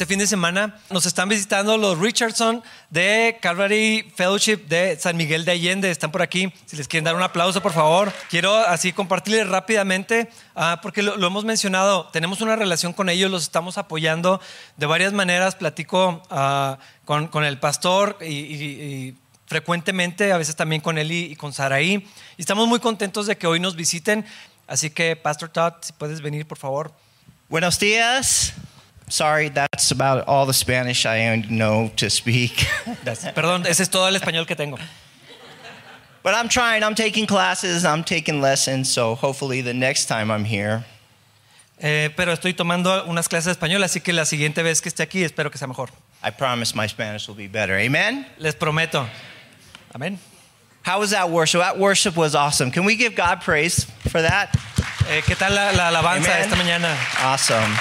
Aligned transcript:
Este 0.00 0.14
fin 0.14 0.18
de 0.18 0.26
semana 0.26 0.78
nos 0.88 1.04
están 1.04 1.28
visitando 1.28 1.76
los 1.76 1.98
Richardson 1.98 2.62
de 2.88 3.36
Calvary 3.42 4.10
Fellowship 4.16 4.66
de 4.66 4.98
San 4.98 5.14
Miguel 5.14 5.44
de 5.44 5.52
Allende. 5.52 5.90
Están 5.90 6.10
por 6.10 6.22
aquí. 6.22 6.50
Si 6.64 6.74
les 6.78 6.88
quieren 6.88 7.04
dar 7.04 7.14
un 7.14 7.22
aplauso, 7.22 7.60
por 7.60 7.74
favor. 7.74 8.10
Quiero 8.30 8.56
así 8.56 8.94
compartirles 8.94 9.46
rápidamente, 9.46 10.30
ah, 10.56 10.78
porque 10.82 11.02
lo, 11.02 11.18
lo 11.18 11.26
hemos 11.26 11.44
mencionado. 11.44 12.06
Tenemos 12.14 12.40
una 12.40 12.56
relación 12.56 12.94
con 12.94 13.10
ellos, 13.10 13.30
los 13.30 13.42
estamos 13.42 13.76
apoyando 13.76 14.40
de 14.78 14.86
varias 14.86 15.12
maneras. 15.12 15.54
Platico 15.54 16.22
ah, 16.30 16.78
con, 17.04 17.28
con 17.28 17.44
el 17.44 17.58
pastor 17.58 18.16
y, 18.22 18.24
y- 18.24 18.64
y 18.64 19.14
frecuentemente, 19.48 20.32
a 20.32 20.38
veces 20.38 20.56
también 20.56 20.80
con 20.80 20.96
él 20.96 21.12
y, 21.12 21.24
y 21.26 21.36
con 21.36 21.52
Saraí. 21.52 22.08
Y 22.38 22.40
estamos 22.40 22.66
muy 22.66 22.80
contentos 22.80 23.26
de 23.26 23.36
que 23.36 23.46
hoy 23.46 23.60
nos 23.60 23.76
visiten. 23.76 24.24
Así 24.66 24.88
que, 24.88 25.14
Pastor 25.14 25.50
Todd, 25.50 25.74
si 25.82 25.92
puedes 25.92 26.22
venir, 26.22 26.46
por 26.46 26.56
favor. 26.56 26.90
Buenos 27.50 27.78
dias. 27.78 28.54
Sorry, 29.10 29.48
that's 29.50 29.90
about 29.90 30.26
all 30.28 30.46
the 30.46 30.54
Spanish 30.54 31.04
I 31.04 31.36
know 31.50 31.90
to 31.96 32.08
speak. 32.08 32.52
Perdón, 33.34 33.66
ese 33.66 33.80
es 33.80 33.88
todo 33.90 34.06
el 34.08 34.14
español 34.14 34.46
que 34.46 34.54
tengo. 34.56 34.78
but 36.22 36.34
I'm 36.34 36.48
trying. 36.48 36.82
I'm 36.84 36.94
taking 36.94 37.26
classes, 37.26 37.84
I'm 37.84 38.04
taking 38.04 38.40
lessons, 38.40 38.88
so 38.88 39.14
hopefully 39.16 39.62
the 39.62 39.74
next 39.74 40.06
time 40.06 40.30
I'm 40.30 40.44
here, 40.44 40.84
Eh, 41.82 42.10
pero 42.14 42.32
estoy 42.34 42.52
tomando 42.54 43.06
unas 43.06 43.26
clases 43.26 43.46
de 43.46 43.52
español, 43.52 43.82
así 43.82 44.00
que 44.02 44.12
la 44.12 44.24
siguiente 44.26 44.62
vez 44.62 44.82
que 44.82 44.90
esté 44.90 45.02
aquí 45.02 45.24
espero 45.24 45.50
que 45.50 45.56
sea 45.58 45.66
mejor. 45.66 45.88
I 46.22 46.30
promise 46.30 46.74
my 46.76 46.86
Spanish 46.86 47.26
will 47.26 47.34
be 47.36 47.48
better. 47.48 47.74
Amen? 47.78 48.26
Les 48.38 48.54
prometo. 48.54 49.06
Amén. 49.94 50.18
How 50.82 51.00
was 51.00 51.10
that 51.12 51.30
worship? 51.30 51.60
That 51.62 51.78
worship 51.78 52.16
was 52.18 52.34
awesome. 52.34 52.70
Can 52.70 52.84
we 52.84 52.96
give 52.96 53.14
God 53.16 53.40
praise 53.40 53.84
for 54.10 54.20
that? 54.20 54.54
Eh, 55.08 55.22
¿Qué 55.22 55.34
tal 55.36 55.54
la, 55.54 55.70
la 55.72 55.88
alabanza 55.88 56.28
Amen. 56.30 56.42
esta 56.44 56.56
mañana? 56.56 56.94
Awesome. 57.24 57.74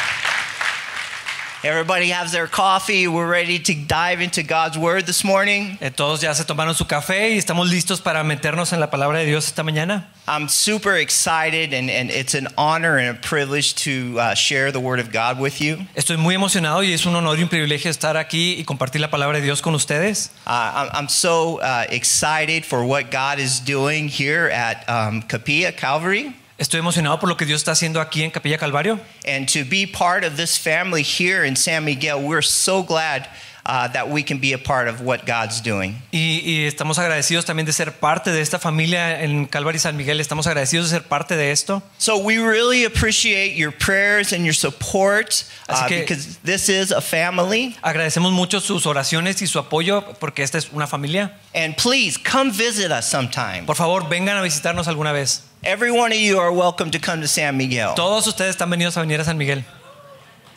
Everybody 1.61 2.11
has 2.11 2.31
their 2.31 2.47
coffee. 2.47 3.09
We're 3.09 3.29
ready 3.29 3.59
to 3.59 3.73
dive 3.75 4.21
into 4.21 4.43
God's 4.43 4.77
word 4.77 5.05
this 5.05 5.25
morning. 5.25 5.77
Eh, 5.81 5.89
todos 5.89 6.21
ya 6.21 6.31
se 6.33 6.45
tomaron 6.45 6.73
su 6.73 6.85
café 6.85 7.31
y 7.31 7.38
estamos 7.38 7.69
listos 7.69 7.99
para 7.99 8.23
meternos 8.23 8.71
en 8.71 8.79
la 8.79 8.89
palabra 8.89 9.19
de 9.19 9.25
Dios 9.25 9.45
esta 9.47 9.61
mañana. 9.61 10.07
I'm 10.25 10.47
super 10.47 10.95
excited, 10.95 11.73
and, 11.73 11.89
and 11.89 12.11
it's 12.11 12.33
an 12.33 12.47
honor 12.57 12.97
and 12.97 13.09
a 13.09 13.19
privilege 13.19 13.75
to 13.83 14.17
uh, 14.17 14.35
share 14.35 14.71
the 14.71 14.80
word 14.80 15.02
of 15.02 15.11
God 15.11 15.37
with 15.37 15.59
you. 15.59 15.85
Estoy 15.95 16.15
muy 16.15 16.33
emocionado 16.33 16.81
y 16.81 16.93
es 16.93 17.05
un 17.05 17.15
honor 17.17 17.37
y 17.37 17.43
un 17.43 17.49
privilegio 17.49 17.91
estar 17.91 18.15
aquí 18.15 18.55
y 18.57 18.63
compartir 18.63 19.02
la 19.02 19.09
palabra 19.09 19.39
de 19.39 19.43
Dios 19.43 19.61
con 19.61 19.75
ustedes. 19.75 20.30
Uh, 20.47 20.52
I'm, 20.52 20.89
I'm 20.93 21.09
so 21.09 21.59
uh, 21.59 21.83
excited 21.89 22.63
for 22.63 22.85
what 22.85 23.11
God 23.11 23.37
is 23.37 23.59
doing 23.59 24.07
here 24.07 24.47
at 24.47 24.87
um, 24.87 25.23
Capilla 25.23 25.73
Calvary 25.73 26.33
Estoy 26.59 26.79
emocionado 26.81 27.19
por 27.19 27.29
lo 27.29 27.38
que 27.38 27.45
Dios 27.45 27.61
está 27.61 27.71
haciendo 27.71 28.02
aquí 28.02 28.21
en 28.21 28.31
Capilla 28.31 28.57
Calvario 28.57 28.99
and 29.25 29.47
to 29.47 29.63
be 29.63 29.88
part 29.88 30.25
of 30.25 30.35
this 30.35 30.59
family 30.59 31.03
here 31.03 31.47
in 31.47 31.55
San 31.55 31.85
Miguel. 31.85 32.19
We're 32.21 32.41
so 32.45 32.83
glad 32.83 33.29
uh, 33.65 33.88
that 33.93 34.09
we 34.09 34.23
can 34.23 34.39
be 34.41 34.52
a 34.52 34.57
part 34.57 34.89
of 34.89 34.99
what 35.02 35.25
God's 35.25 35.61
doing. 35.61 36.02
y, 36.11 36.41
y 36.43 36.65
estamos 36.65 36.99
agradecidos 36.99 37.45
también 37.45 37.65
de 37.65 37.71
ser 37.71 37.93
parte 37.93 38.31
de 38.33 38.41
esta 38.41 38.59
familia 38.59 39.21
en 39.23 39.45
Calvario 39.45 39.80
San 39.80 39.95
Miguel. 39.95 40.19
Estamos 40.19 40.47
agradecidos 40.47 40.89
de 40.89 40.97
ser 40.97 41.07
parte 41.07 41.37
de 41.37 41.52
esto. 41.52 41.81
So 41.97 42.17
we 42.17 42.39
really 42.39 42.83
appreciate 42.83 43.55
your 43.55 43.71
prayers 43.71 44.33
and 44.33 44.43
your 44.43 44.55
support 44.55 45.45
Así 45.67 45.85
uh, 45.85 45.87
que- 45.87 46.02
because 46.02 46.39
this 46.43 46.67
is 46.67 46.92
a 46.92 46.99
family. 46.99 47.77
Agradecemos 47.81 48.33
mucho 48.33 48.59
sus 48.59 48.86
oraciones 48.86 49.42
y 49.42 49.48
su 49.48 49.59
apoyo 49.59 50.03
porque 50.19 50.43
esta 50.43 50.58
es 50.58 50.69
una 50.73 50.87
familia. 50.87 51.31
And 51.55 51.77
please 51.77 52.17
come 52.17 52.52
visit 52.52 52.92
us 52.92 53.05
sometime. 53.05 53.64
Por 53.65 53.77
favor, 53.77 54.09
vengan 54.09 54.36
a 54.37 54.42
visitarnos 54.42 54.89
alguna 54.89 55.14
vez. 55.14 55.43
Every 55.64 55.92
one 55.92 56.14
of 56.14 56.17
you 56.17 56.39
are 56.39 56.53
welcome 56.53 56.89
to 56.92 56.99
come 56.99 57.20
to 57.20 57.27
San 57.27 57.58
Miguel. 57.58 57.93
Todos 57.93 58.25
ustedes 58.27 58.55
están 58.55 58.70
venidos 58.70 58.95
a 58.95 59.02
venir 59.02 59.20
a 59.20 59.25
San 59.25 59.37
Miguel. 59.37 59.65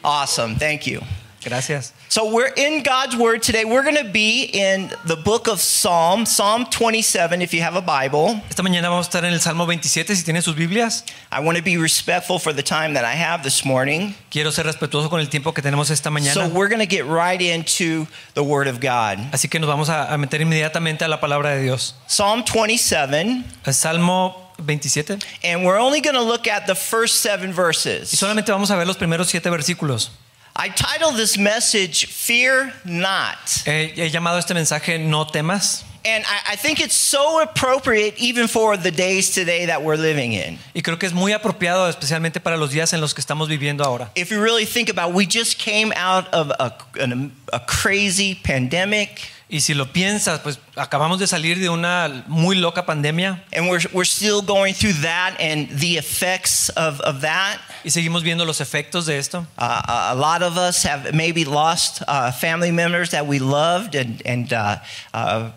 Awesome. 0.04 0.54
Thank 0.54 0.86
you. 0.86 1.02
Gracias. 1.44 1.92
So 2.08 2.32
we're 2.32 2.52
in 2.56 2.84
God's 2.84 3.16
Word 3.16 3.42
today. 3.42 3.64
We're 3.64 3.82
going 3.82 3.96
to 3.96 4.12
be 4.12 4.44
in 4.44 4.92
the 5.04 5.16
book 5.16 5.48
of 5.48 5.60
Psalm, 5.60 6.24
Psalm 6.24 6.66
27, 6.66 7.42
if 7.42 7.52
you 7.52 7.62
have 7.62 7.74
a 7.74 7.80
Bible. 7.80 8.41
Esta 8.48 8.62
mañana 8.62 8.82
vamos 8.82 9.06
a 9.06 9.10
estar 9.10 9.24
en 9.24 9.32
el 9.32 9.41
Salmo 9.41 9.66
27 9.66 10.14
si 10.14 10.22
tienen 10.22 10.41
sus 10.42 10.54
Biblias. 10.54 11.02
I 11.32 11.41
want 11.41 11.58
to 11.58 11.64
be 11.64 11.76
respectful 11.78 12.38
for 12.38 12.52
the 12.52 12.62
time 12.62 12.94
that 12.94 13.04
I 13.04 13.14
have 13.14 13.42
this 13.42 13.64
morning. 13.64 14.14
Quiero 14.30 14.52
ser 14.52 14.66
respetuoso 14.66 15.10
con 15.10 15.18
el 15.18 15.26
tiempo 15.26 15.52
que 15.52 15.62
tenemos 15.62 15.91
esta 15.91 16.10
mañana. 16.10 16.34
So 16.34 16.48
we're 16.48 16.68
going 16.68 16.78
to 16.78 16.86
get 16.86 17.06
right 17.06 17.41
into 17.42 18.06
the 18.34 18.44
Word 18.44 18.68
of 18.68 18.78
God. 18.78 19.18
Así 19.32 19.50
que 19.50 19.58
nos 19.58 19.68
vamos 19.68 19.88
a, 19.88 20.16
meter 20.16 20.41
inmediatamente 20.41 21.04
a 21.04 21.08
la 21.08 21.18
palabra 21.18 21.56
de 21.56 21.62
Dios. 21.62 21.96
Psalm 22.06 22.44
27, 22.44 23.44
El 23.64 23.74
Salmo 23.74 24.41
27. 24.62 25.20
and 25.44 25.64
we're 25.64 25.78
only 25.78 26.00
going 26.00 26.14
to 26.16 26.22
look 26.22 26.46
at 26.46 26.66
the 26.66 26.74
first 26.74 27.20
seven 27.20 27.52
verses. 27.52 28.12
Y 28.12 28.16
solamente 28.16 28.50
vamos 28.52 28.70
a 28.70 28.76
ver 28.76 28.86
los 28.86 28.96
primeros 28.96 29.28
siete 29.28 29.50
versículos. 29.50 30.10
I 30.54 30.68
titled 30.68 31.16
this 31.16 31.38
message, 31.38 32.06
Fear 32.06 32.72
Not. 32.84 33.62
Eh, 33.66 33.92
he 33.96 34.10
llamado 34.10 34.38
este 34.38 34.50
mensaje 34.54 34.98
No 35.00 35.24
temas. 35.24 35.84
And 36.04 36.24
I, 36.26 36.54
I 36.54 36.56
think 36.56 36.80
it's 36.80 36.96
so 36.96 37.40
appropriate 37.40 38.18
even 38.18 38.48
for 38.48 38.76
the 38.76 38.90
days 38.90 39.30
today 39.30 39.66
that 39.66 39.82
we're 39.84 39.96
living 39.96 40.32
in. 40.32 40.58
Y 40.74 40.82
creo 40.82 40.98
que 40.98 41.06
es 41.06 41.14
muy 41.14 41.32
apropiado, 41.32 41.88
especialmente 41.88 42.40
para 42.42 42.56
los 42.56 42.70
días 42.72 42.92
en 42.92 43.00
los 43.00 43.14
que 43.14 43.20
estamos 43.22 43.48
viviendo 43.48 43.84
ahora. 43.84 44.10
If 44.16 44.30
you 44.32 44.42
really 44.42 44.64
think 44.66 44.90
about 44.90 45.14
we 45.14 45.26
just 45.26 45.58
came 45.58 45.92
out 45.96 46.26
of 46.34 46.50
a, 46.58 46.74
an- 47.00 47.32
a 47.52 47.60
crazy 47.60 48.34
pandemic 48.34 49.20
Y 49.52 49.60
si 49.60 49.74
lo 49.74 49.92
piensas, 49.92 50.40
pues 50.40 50.58
acabamos 50.76 51.18
de 51.18 51.26
salir 51.26 51.60
de 51.60 51.68
una 51.68 52.24
muy 52.26 52.56
loca 52.56 52.86
pandemia 52.86 53.44
and 53.54 53.68
we're, 53.68 53.86
we're 53.92 54.08
still 54.08 54.40
going 54.40 54.72
through 54.72 54.94
that 55.02 55.38
and 55.38 55.68
the 55.78 55.98
effects 55.98 56.70
of, 56.70 56.98
of 57.02 57.20
that. 57.20 57.58
y 57.84 57.91
seguimos 57.91 58.22
viendo 58.22 58.46
los 58.46 58.62
efectos 58.62 59.04
de 59.04 59.18
esto. 59.18 59.46
Uh, 59.58 59.82
a 59.86 60.14
lot 60.14 60.42
of 60.42 60.56
us 60.56 60.82
have 60.84 61.12
maybe 61.12 61.44
lost 61.44 62.02
uh, 62.08 62.32
family 62.32 62.72
members 62.72 63.10
that 63.10 63.26
we 63.26 63.38
loved 63.38 63.94
and, 63.94 64.22
and 64.24 64.54
uh, 64.54 64.76
uh, 65.12 65.50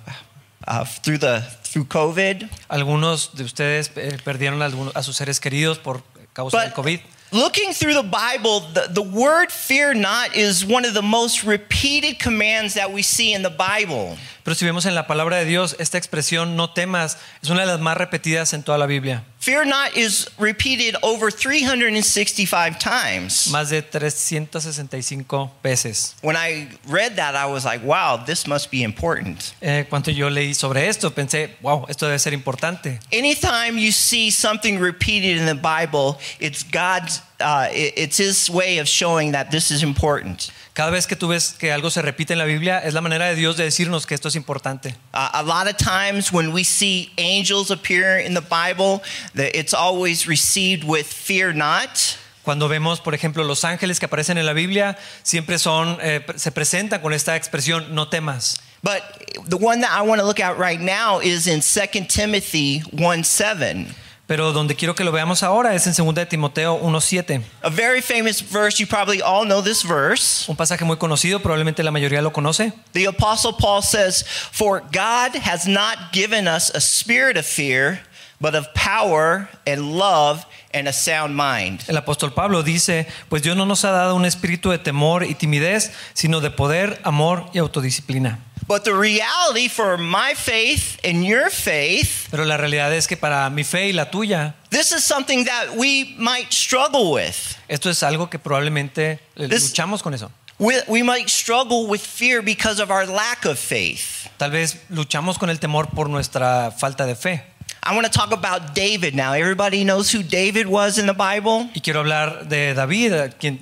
uh, 0.68 0.84
through, 0.84 1.18
the, 1.18 1.42
through 1.64 1.86
COVID. 1.86 2.50
Algunos 2.68 3.34
de 3.34 3.46
ustedes 3.46 3.92
eh, 3.96 4.18
perdieron 4.26 4.62
a, 4.62 5.04
sus 5.04 5.16
seres 5.16 5.40
queridos 5.40 5.80
por 5.80 6.04
causa 6.34 6.60
del 6.60 6.74
COVID. 6.74 7.00
Looking 7.32 7.74
through 7.74 7.94
the 7.94 8.04
Bible, 8.04 8.62
the, 8.74 8.88
the 8.90 9.02
word 9.02 9.52
fear 9.52 9.94
not 9.94 10.36
is 10.36 10.66
one 10.66 10.86
of 10.86 10.94
the 10.94 11.02
most 11.02 11.44
repeated 11.44 12.20
commands 12.20 12.74
that 12.76 12.92
we 12.92 13.02
see 13.02 13.34
in 13.34 13.42
the 13.42 13.50
Bible. 13.50 14.18
Pero 14.44 14.56
si 14.56 14.66
vemos 14.66 14.86
en 14.86 14.94
la 14.94 15.08
palabra 15.08 15.38
de 15.38 15.46
Dios, 15.46 15.76
esta 15.80 15.98
expresión 15.98 16.56
no 16.56 16.70
temas 16.70 17.18
es 17.42 17.50
una 17.50 17.62
de 17.62 17.68
las 17.68 17.80
más 17.80 17.98
repetidas 17.98 18.54
en 18.54 18.64
toda 18.64 18.78
la 18.78 18.86
Biblia. 18.86 19.24
Fear 19.46 19.66
not 19.66 19.96
is 19.96 20.28
repeated 20.40 20.96
over 21.04 21.30
365 21.30 22.80
times. 22.80 23.48
Más 23.52 23.70
de 23.70 23.84
365 23.84 25.52
veces. 25.62 26.16
When 26.24 26.36
I 26.36 26.68
read 26.88 27.18
that, 27.18 27.36
I 27.36 27.46
was 27.46 27.64
like, 27.64 27.84
wow, 27.84 28.18
this 28.18 28.48
must 28.48 28.72
be 28.72 28.82
important. 28.82 29.54
Eh, 29.62 29.84
cuando 29.88 30.10
yo 30.10 30.32
leí 30.32 30.56
sobre 30.56 30.88
esto, 30.88 31.12
pensé, 31.12 31.52
wow, 31.62 31.86
esto 31.88 32.08
debe 32.08 32.18
ser 32.18 32.34
importante. 32.34 33.00
Anytime 33.14 33.78
you 33.78 33.92
see 33.92 34.32
something 34.32 34.80
repeated 34.80 35.38
in 35.38 35.46
the 35.46 35.54
Bible, 35.54 36.18
it's 36.40 36.64
God's, 36.64 37.22
uh, 37.40 37.68
it's 37.72 38.18
His 38.18 38.50
way 38.50 38.80
of 38.80 38.88
showing 38.88 39.32
that 39.34 39.52
this 39.52 39.72
is 39.72 39.84
important. 39.84 40.52
Cada 40.74 40.92
vez 40.92 41.08
que 41.08 41.16
tú 41.16 41.30
ves 41.30 41.54
que 41.54 41.72
algo 41.72 41.90
se 41.90 42.02
repite 42.02 42.32
en 42.32 42.40
la 42.40 42.46
Biblia, 42.46 42.82
es 42.84 42.94
la 42.94 43.02
manera 43.02 43.30
de 43.30 43.36
Dios 43.36 43.56
de 43.56 43.64
decirnos 43.64 44.06
que 44.06 44.14
esto 44.14 44.28
es 44.28 44.36
importante. 44.36 44.96
Uh, 45.14 45.30
a 45.34 45.44
lot 45.44 45.68
of 45.68 45.78
times 45.78 46.34
when 46.34 46.52
we 46.52 46.64
see 46.64 47.12
angels 47.18 47.72
appear 47.72 48.18
in 48.18 48.34
the 48.34 48.42
Bible, 48.42 49.02
it's 49.36 49.74
always 49.74 50.28
received 50.28 50.84
with 50.84 51.06
fear 51.06 51.54
not. 51.54 52.18
Cuando 52.44 52.68
vemos, 52.68 53.00
por 53.00 53.16
ejemplo, 53.16 53.44
los 53.44 53.64
ángeles 53.64 54.00
que 54.00 54.06
aparecen 54.06 54.38
en 54.38 54.46
la 54.46 54.54
Biblia, 54.54 54.98
siempre 55.24 55.58
son, 55.58 55.98
eh, 56.02 56.24
se 56.36 56.52
presentan 56.52 57.02
con 57.02 57.12
esta 57.12 57.36
expresión, 57.36 57.90
no 57.92 58.08
temas. 58.08 58.60
But 58.84 59.02
the 59.48 59.58
one 59.58 59.82
that 59.82 59.92
I 59.92 60.04
want 60.04 60.22
to 60.22 60.28
look 60.28 60.40
at 60.40 60.60
right 60.60 60.80
now 60.80 61.20
is 61.20 61.48
in 61.48 61.62
2 61.62 62.06
Timothy 62.08 62.82
1 62.92 63.24
7. 63.24 63.88
Pero 64.28 64.52
donde 64.54 64.76
quiero 64.76 64.96
que 64.96 65.04
lo 65.04 65.12
veamos 65.12 65.44
ahora 65.44 65.76
es 65.76 65.86
en 65.86 65.94
2 65.94 66.16
de 66.16 66.26
Timoteo 66.26 66.80
1.7. 66.82 67.44
A 67.62 67.70
very 67.70 68.02
famous 68.02 68.42
verse. 68.42 68.80
You 68.80 68.88
probably 68.88 69.22
all 69.22 69.46
know 69.46 69.62
this 69.62 69.84
verse. 69.84 70.50
Un 70.50 70.56
pasaje 70.56 70.84
muy 70.84 70.98
conocido, 70.98 71.40
probablemente 71.40 71.84
la 71.84 71.92
mayoría 71.92 72.24
lo 72.24 72.32
conoce. 72.32 72.74
The 72.94 73.06
Apostle 73.06 73.54
Paul 73.54 73.84
says, 73.84 74.24
For 74.52 74.82
God 74.92 75.36
has 75.36 75.68
not 75.68 76.12
given 76.12 76.48
us 76.48 76.72
a 76.74 76.82
spirit 76.82 77.38
of 77.38 77.46
fear, 77.46 78.02
but 78.46 78.54
of 78.54 78.72
power 78.76 79.50
and 79.66 79.98
love 79.98 80.46
and 80.72 80.88
a 80.88 80.94
sound 80.94 81.36
mind. 81.36 81.82
El 81.88 81.98
apóstol 81.98 82.32
Pablo 82.32 82.62
dice, 82.62 83.08
pues 83.28 83.42
Dios 83.42 83.58
no 83.58 83.66
nos 83.66 83.84
ha 83.86 83.90
dado 83.90 84.16
un 84.16 84.24
espíritu 84.24 84.70
de 84.70 84.78
temor 84.78 85.24
y 85.24 85.34
timidez, 85.34 85.92
sino 86.14 86.42
de 86.42 86.52
poder, 86.52 87.02
amor 87.04 87.50
y 87.54 87.58
autodisciplina. 87.58 88.38
But 88.68 88.84
the 88.84 88.94
reality 88.94 89.68
for 89.68 89.98
my 89.98 90.36
faith 90.36 91.00
and 91.04 91.24
your 91.24 91.50
faith, 91.50 92.28
Pero 92.30 92.46
la 92.46 92.58
realidad 92.58 92.94
es 92.94 93.08
que 93.08 93.18
para 93.18 93.50
mi 93.50 93.64
fe 93.64 93.88
y 93.90 93.94
la 93.94 94.12
tuya, 94.12 94.54
this 94.70 94.92
is 94.92 95.04
something 95.04 95.46
that 95.46 95.76
we 95.76 96.14
might 96.20 96.52
struggle 96.52 97.12
with. 97.12 97.36
esto 97.68 97.90
es 97.90 98.04
algo 98.04 98.30
que 98.30 98.38
probablemente 98.38 99.20
This- 99.36 99.70
luchamos 99.72 100.04
con 100.04 100.14
eso. 100.14 100.32
We, 100.60 100.84
we 100.88 101.02
might 101.04 101.30
struggle 101.30 101.88
with 101.88 102.02
fear 102.02 102.42
because 102.44 102.80
of 102.80 102.92
our 102.92 103.08
lack 103.08 103.46
of 103.46 103.58
faith. 103.58 104.28
Tal 104.38 104.52
vez 104.52 104.78
luchamos 104.90 105.40
con 105.40 105.50
el 105.50 105.60
temor 105.60 105.90
por 105.90 106.10
nuestra 106.10 106.72
falta 106.72 107.08
de 107.08 107.16
fe. 107.16 107.44
I 107.88 107.94
want 107.94 108.08
to 108.08 108.12
talk 108.12 108.32
about 108.32 108.74
David 108.74 109.14
now. 109.14 109.34
Everybody 109.34 109.84
knows 109.84 110.12
who 110.12 110.24
David 110.24 110.66
was 110.66 110.98
in 110.98 111.06
the 111.06 111.14
Bible. 111.14 111.70
Y 111.76 111.82
quiero 111.82 112.00
hablar 112.00 112.50
de 112.50 112.74
David. 112.74 113.14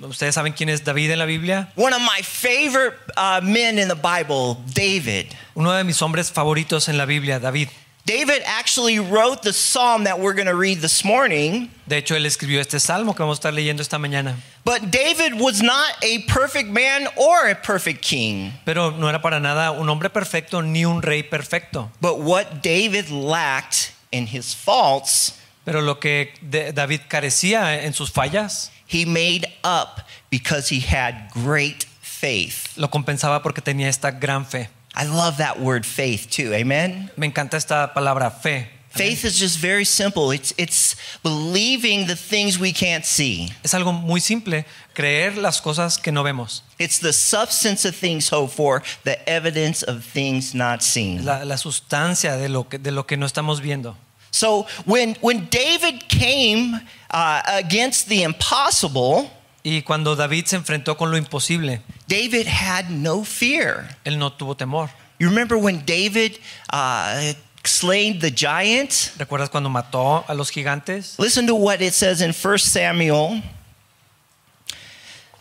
¿Ustedes 0.02 0.36
saben 0.36 0.54
quién 0.54 0.70
es 0.70 0.82
David 0.82 1.12
en 1.12 1.20
la 1.20 1.26
Biblia? 1.26 1.68
One 1.76 1.92
of 1.92 2.02
my 2.02 2.22
favorite 2.22 2.94
uh, 3.18 3.42
men 3.44 3.78
in 3.78 3.90
the 3.90 3.96
Bible, 3.96 4.64
David. 4.74 5.36
Uno 5.56 5.74
de 5.74 5.84
mis 5.84 6.02
hombres 6.02 6.32
favoritos 6.32 6.88
en 6.88 6.98
la 6.98 7.06
Biblia, 7.06 7.38
David. 7.38 7.68
David 8.06 8.44
actually 8.46 9.00
wrote 9.00 9.44
the 9.44 9.52
psalm 9.52 10.06
that 10.06 10.20
we're 10.20 10.34
going 10.34 10.48
to 10.48 10.56
read 10.56 10.80
this 10.80 11.04
morning. 11.04 11.70
De 11.86 11.98
hecho, 11.98 12.16
él 12.16 12.26
escribió 12.26 12.62
este 12.62 12.80
salmo 12.80 13.14
que 13.14 13.24
vamos 13.24 13.40
a 13.40 13.50
estar 13.50 13.54
leyendo 13.54 13.82
esta 13.82 13.98
mañana. 13.98 14.36
But 14.64 14.90
David 14.90 15.40
was 15.40 15.62
not 15.62 15.92
a 16.02 16.20
perfect 16.28 16.70
man 16.70 17.08
or 17.18 17.50
a 17.50 17.56
perfect 17.56 18.02
king. 18.02 18.54
Pero 18.66 18.92
no 18.92 19.10
era 19.10 19.22
para 19.22 19.42
nada 19.42 19.72
un 19.72 19.90
hombre 19.90 20.10
perfecto 20.10 20.62
ni 20.62 20.86
un 20.86 21.02
rey 21.02 21.24
perfecto. 21.24 21.92
But 22.00 22.20
what 22.20 22.62
David 22.62 23.10
lacked 23.10 23.93
in 24.14 24.28
his 24.28 24.54
faults, 24.56 25.34
Pero 25.66 25.82
lo 25.82 26.00
que 26.00 26.34
David 26.42 27.02
carecía 27.08 27.84
en 27.84 27.94
sus 27.94 28.12
fallas, 28.12 28.72
he 28.86 29.06
made 29.06 29.48
up 29.64 30.02
because 30.30 30.70
he 30.70 30.82
had 30.82 31.30
great 31.32 31.86
faith. 32.02 32.78
lo 32.78 32.90
compensaba 32.90 33.42
porque 33.42 33.62
tenía 33.62 33.88
esta 33.88 34.12
gran 34.12 34.46
fe. 34.46 34.70
I 34.96 35.06
love 35.06 35.38
that 35.38 35.60
word 35.60 35.86
faith 35.86 36.30
too. 36.30 36.54
Amen. 36.54 37.10
Me 37.16 37.26
encanta 37.26 37.58
esta 37.58 37.94
palabra 37.94 38.30
fe. 38.30 38.70
Faith 38.96 39.26
is 39.26 39.40
just 39.40 39.58
very 39.58 39.86
simple. 39.86 40.30
It's 40.32 40.54
it's 40.56 40.96
believing 41.24 42.06
the 42.06 42.16
things 42.16 42.60
we 42.60 42.72
can't 42.72 43.06
see. 43.06 43.52
Es 43.64 43.74
algo 43.74 43.92
muy 43.92 44.20
simple, 44.20 44.66
creer 44.94 45.36
las 45.38 45.60
cosas 45.62 45.98
que 45.98 46.12
no 46.12 46.24
vemos. 46.24 46.62
It's 46.78 47.00
the 47.00 47.12
substance 47.12 47.86
of 47.86 47.96
things 47.96 48.30
hoped 48.30 48.54
for, 48.54 48.84
the 49.04 49.18
evidence 49.28 49.82
of 49.82 50.04
things 50.04 50.54
not 50.54 50.84
seen. 50.84 51.26
La, 51.26 51.44
la 51.44 51.56
sustancia 51.56 52.38
de 52.38 52.50
lo, 52.50 52.66
que, 52.66 52.78
de 52.78 52.92
lo 52.92 53.04
que 53.04 53.18
no 53.18 53.26
estamos 53.26 53.62
viendo. 53.62 53.96
So 54.30 54.68
when 54.86 55.16
when 55.22 55.48
David 55.50 56.08
came 56.08 56.80
uh, 57.10 57.42
against 57.48 58.10
the 58.10 58.22
impossible, 58.24 59.30
Y 59.66 59.82
cuando 59.82 60.16
David 60.16 60.46
se 60.48 60.58
enfrentó 60.58 60.98
con 60.98 61.10
lo 61.10 61.18
imposible, 61.18 61.82
David 62.08 62.48
had 62.48 62.90
no 62.90 63.24
fear. 63.24 63.96
él 64.04 64.18
no 64.20 64.34
tuvo 64.34 64.56
temor. 64.56 64.90
You 65.20 65.30
remember 65.30 65.58
when 65.58 65.86
David 65.86 66.38
uh, 66.70 67.34
slain 67.66 68.20
the 68.20 68.32
giant? 68.32 69.12
¿Recuerdas 69.18 69.50
cuando 69.50 69.70
mató 69.70 70.26
a 70.28 70.34
los 70.34 70.50
gigantes? 70.52 71.16
Listen 71.18 71.48
to 71.48 71.56
what 71.56 71.82
it 71.82 71.94
says 71.94 72.22
in 72.22 72.34
1 72.34 72.58
Samuel. 72.60 73.42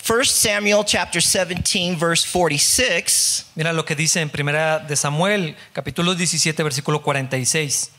1 0.05 0.25
Samuel 0.25 0.85
chapter 0.85 1.21
17 1.21 1.97
verse 1.97 2.25
46. 2.25 3.47
Mira 3.55 3.73
lo 3.73 3.85
que 3.85 3.95
dice 3.95 4.21
en 4.21 4.31
Primera 4.31 4.81
de 4.81 4.97
Samuel, 4.97 5.57
capítulo 5.73 6.15
17, 6.17 6.61
versículo 6.65 7.03
46. 7.03 7.93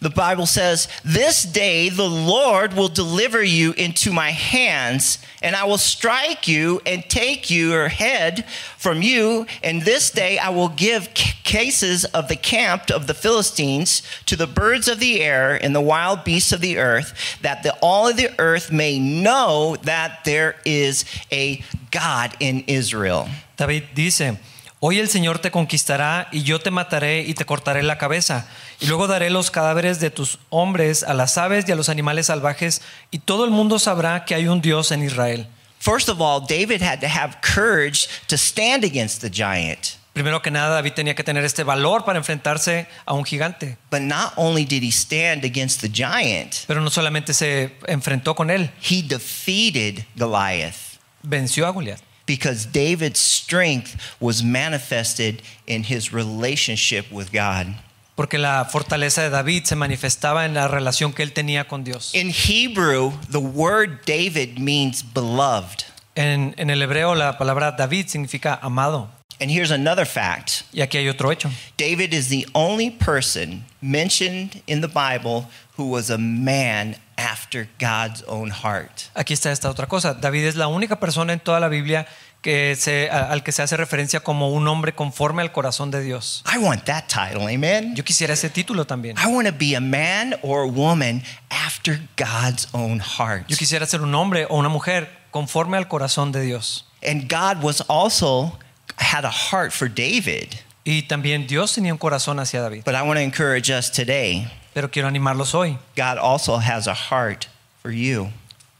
The 0.00 0.10
Bible 0.10 0.46
says, 0.46 0.86
This 1.04 1.42
day 1.42 1.88
the 1.88 2.08
Lord 2.08 2.74
will 2.74 2.88
deliver 2.88 3.42
you 3.42 3.72
into 3.72 4.12
my 4.12 4.30
hands, 4.30 5.18
and 5.42 5.56
I 5.56 5.64
will 5.64 5.78
strike 5.78 6.46
you 6.46 6.80
and 6.86 7.02
take 7.08 7.50
your 7.50 7.88
head 7.88 8.46
from 8.76 9.02
you. 9.02 9.46
And 9.62 9.82
this 9.82 10.12
day 10.12 10.38
I 10.38 10.50
will 10.50 10.68
give 10.68 11.12
cases 11.14 12.04
of 12.04 12.28
the 12.28 12.36
camp 12.36 12.90
of 12.90 13.08
the 13.08 13.14
Philistines 13.14 14.02
to 14.26 14.36
the 14.36 14.46
birds 14.46 14.86
of 14.86 15.00
the 15.00 15.20
air 15.20 15.56
and 15.56 15.74
the 15.74 15.80
wild 15.80 16.22
beasts 16.22 16.52
of 16.52 16.60
the 16.60 16.78
earth, 16.78 17.38
that 17.42 17.64
the, 17.64 17.74
all 17.82 18.06
of 18.06 18.16
the 18.16 18.30
earth 18.38 18.70
may 18.70 19.00
know 19.00 19.76
that 19.82 20.24
there 20.24 20.54
is 20.64 21.04
a 21.32 21.60
God 21.90 22.36
in 22.38 22.60
Israel. 22.68 23.28
David 23.56 23.88
dice, 23.96 24.38
hoy 24.80 25.00
el 25.00 25.08
Señor 25.08 25.40
te 25.40 25.50
conquistará 25.50 26.28
y 26.30 26.42
yo 26.42 26.58
te 26.58 26.70
mataré 26.70 27.26
y 27.26 27.34
te 27.34 27.44
cortaré 27.44 27.82
la 27.82 27.98
cabeza. 27.98 28.46
Y 28.80 28.86
luego 28.86 29.06
daré 29.08 29.28
los 29.30 29.50
cadáveres 29.50 29.98
de 30.00 30.10
tus 30.10 30.38
hombres 30.50 31.02
a 31.02 31.12
las 31.14 31.36
aves 31.36 31.64
y 31.68 31.72
a 31.72 31.76
los 31.76 31.88
animales 31.88 32.26
salvajes 32.26 32.80
y 33.10 33.18
todo 33.18 33.44
el 33.44 33.50
mundo 33.50 33.78
sabrá 33.78 34.24
que 34.24 34.34
hay 34.34 34.46
un 34.46 34.60
Dios 34.60 34.92
en 34.92 35.02
Israel. 35.02 35.46
First 35.80 36.08
of 36.08 36.20
all, 36.20 36.40
David 36.40 36.82
had 36.82 37.00
to 37.00 37.08
have 37.08 37.38
courage 37.40 38.08
to 38.28 38.36
stand 38.36 38.84
against 38.84 39.20
the 39.20 39.30
giant. 39.30 39.96
Primero 40.12 40.42
que 40.42 40.50
nada, 40.50 40.74
David 40.74 40.94
tenía 40.94 41.14
que 41.14 41.22
tener 41.22 41.44
este 41.44 41.62
valor 41.62 42.04
para 42.04 42.18
enfrentarse 42.18 42.88
a 43.06 43.14
un 43.14 43.24
gigante. 43.24 43.76
But 43.90 44.02
not 44.02 44.32
only 44.36 44.64
did 44.64 44.82
he 44.82 44.90
stand 44.90 45.44
against 45.44 45.80
the 45.80 45.88
giant, 45.88 46.64
Pero 46.66 46.80
no 46.80 46.90
solamente 46.90 47.32
se 47.32 47.76
enfrentó 47.86 48.34
con 48.34 48.50
él, 48.50 48.70
he 48.80 49.02
defeated 49.02 50.04
Goliath 50.16 50.98
venció 51.22 51.66
a 51.68 51.72
Goliat. 51.72 52.00
because 52.26 52.66
David's 52.66 53.20
strength 53.20 53.96
was 54.20 54.42
manifested 54.42 55.40
in 55.66 55.84
his 55.84 56.12
relationship 56.12 57.10
with 57.10 57.32
God. 57.32 57.74
Porque 58.18 58.36
la 58.36 58.64
fortaleza 58.64 59.22
de 59.22 59.30
David 59.30 59.62
se 59.62 59.76
manifestaba 59.76 60.44
en 60.44 60.52
la 60.52 60.66
relación 60.66 61.12
que 61.12 61.22
él 61.22 61.32
tenía 61.32 61.68
con 61.68 61.84
Dios. 61.84 62.12
In 62.16 62.34
Hebrew, 62.34 63.12
the 63.30 63.38
word 63.38 64.00
David 64.06 64.58
means 64.58 65.04
beloved. 65.14 65.84
En, 66.16 66.52
en 66.58 66.68
el 66.68 66.82
hebreo 66.82 67.14
la 67.14 67.38
palabra 67.38 67.70
David 67.70 68.08
significa 68.08 68.58
amado. 68.60 69.08
And 69.40 69.52
here's 69.52 69.70
another 69.70 70.04
fact 70.04 70.64
Y 70.72 70.80
aquí 70.80 70.98
hay 70.98 71.08
otro 71.08 71.30
hecho. 71.30 71.48
David 71.76 72.12
is 72.12 72.28
the 72.28 72.44
only 72.54 72.90
person 72.90 73.64
mentioned 73.80 74.64
in 74.66 74.80
the 74.80 74.88
Bible 74.88 75.46
who 75.76 75.88
was 75.88 76.10
a 76.10 76.18
man 76.18 76.96
after 77.16 77.68
God's 77.78 78.24
own 78.26 78.50
heart. 78.50 79.10
Aquí 79.14 79.32
está 79.32 79.52
esta 79.52 79.70
otra 79.70 79.86
cosa. 79.86 80.14
David 80.14 80.44
es 80.44 80.56
la 80.56 80.66
única 80.66 80.98
persona 80.98 81.32
en 81.32 81.38
toda 81.38 81.60
la 81.60 81.68
Biblia 81.68 82.08
que 82.42 82.76
se, 82.76 83.10
al 83.10 83.42
que 83.42 83.52
se 83.52 83.62
hace 83.62 83.76
referencia 83.76 84.20
como 84.20 84.50
un 84.50 84.68
hombre 84.68 84.94
conforme 84.94 85.42
al 85.42 85.52
corazón 85.52 85.90
de 85.90 86.02
Dios. 86.02 86.44
I 86.52 86.58
want 86.58 86.84
that 86.84 87.04
title, 87.08 87.52
amen? 87.52 87.94
Yo 87.96 88.04
quisiera 88.04 88.34
ese 88.34 88.48
título 88.50 88.86
también. 88.86 89.16
I 89.18 89.26
want 89.26 89.48
to 89.48 89.54
be 89.56 89.74
a 89.74 89.80
man 89.80 90.36
or 90.42 90.62
a 90.62 90.66
woman 90.66 91.22
after 91.50 92.00
God's 92.16 92.68
own 92.72 93.00
heart. 93.00 93.46
Yo 93.48 93.56
quisiera 93.56 93.86
ser 93.86 94.02
un 94.02 94.14
hombre 94.14 94.46
o 94.48 94.56
una 94.56 94.68
mujer 94.68 95.10
conforme 95.30 95.76
al 95.76 95.88
corazón 95.88 96.32
de 96.32 96.42
Dios. 96.42 96.84
And 97.02 97.28
God 97.28 97.62
was 97.62 97.82
also 97.88 98.58
had 98.96 99.24
a 99.24 99.30
heart 99.30 99.72
for 99.72 99.88
David. 99.88 100.54
Y 100.84 101.02
también 101.02 101.46
Dios 101.46 101.74
tenía 101.74 101.92
un 101.92 101.98
corazón 101.98 102.38
hacia 102.38 102.62
David. 102.62 102.84
But 102.84 102.94
I 102.94 103.02
want 103.02 103.18
to 103.18 103.22
encourage 103.22 103.70
us 103.70 103.90
today. 103.90 104.50
Pero 104.74 104.90
quiero 104.90 105.08
animarlos 105.08 105.54
hoy. 105.54 105.78
God 105.96 106.18
also 106.18 106.56
has 106.56 106.86
a 106.86 106.94
heart 106.94 107.46
for 107.82 107.90
you. 107.90 108.30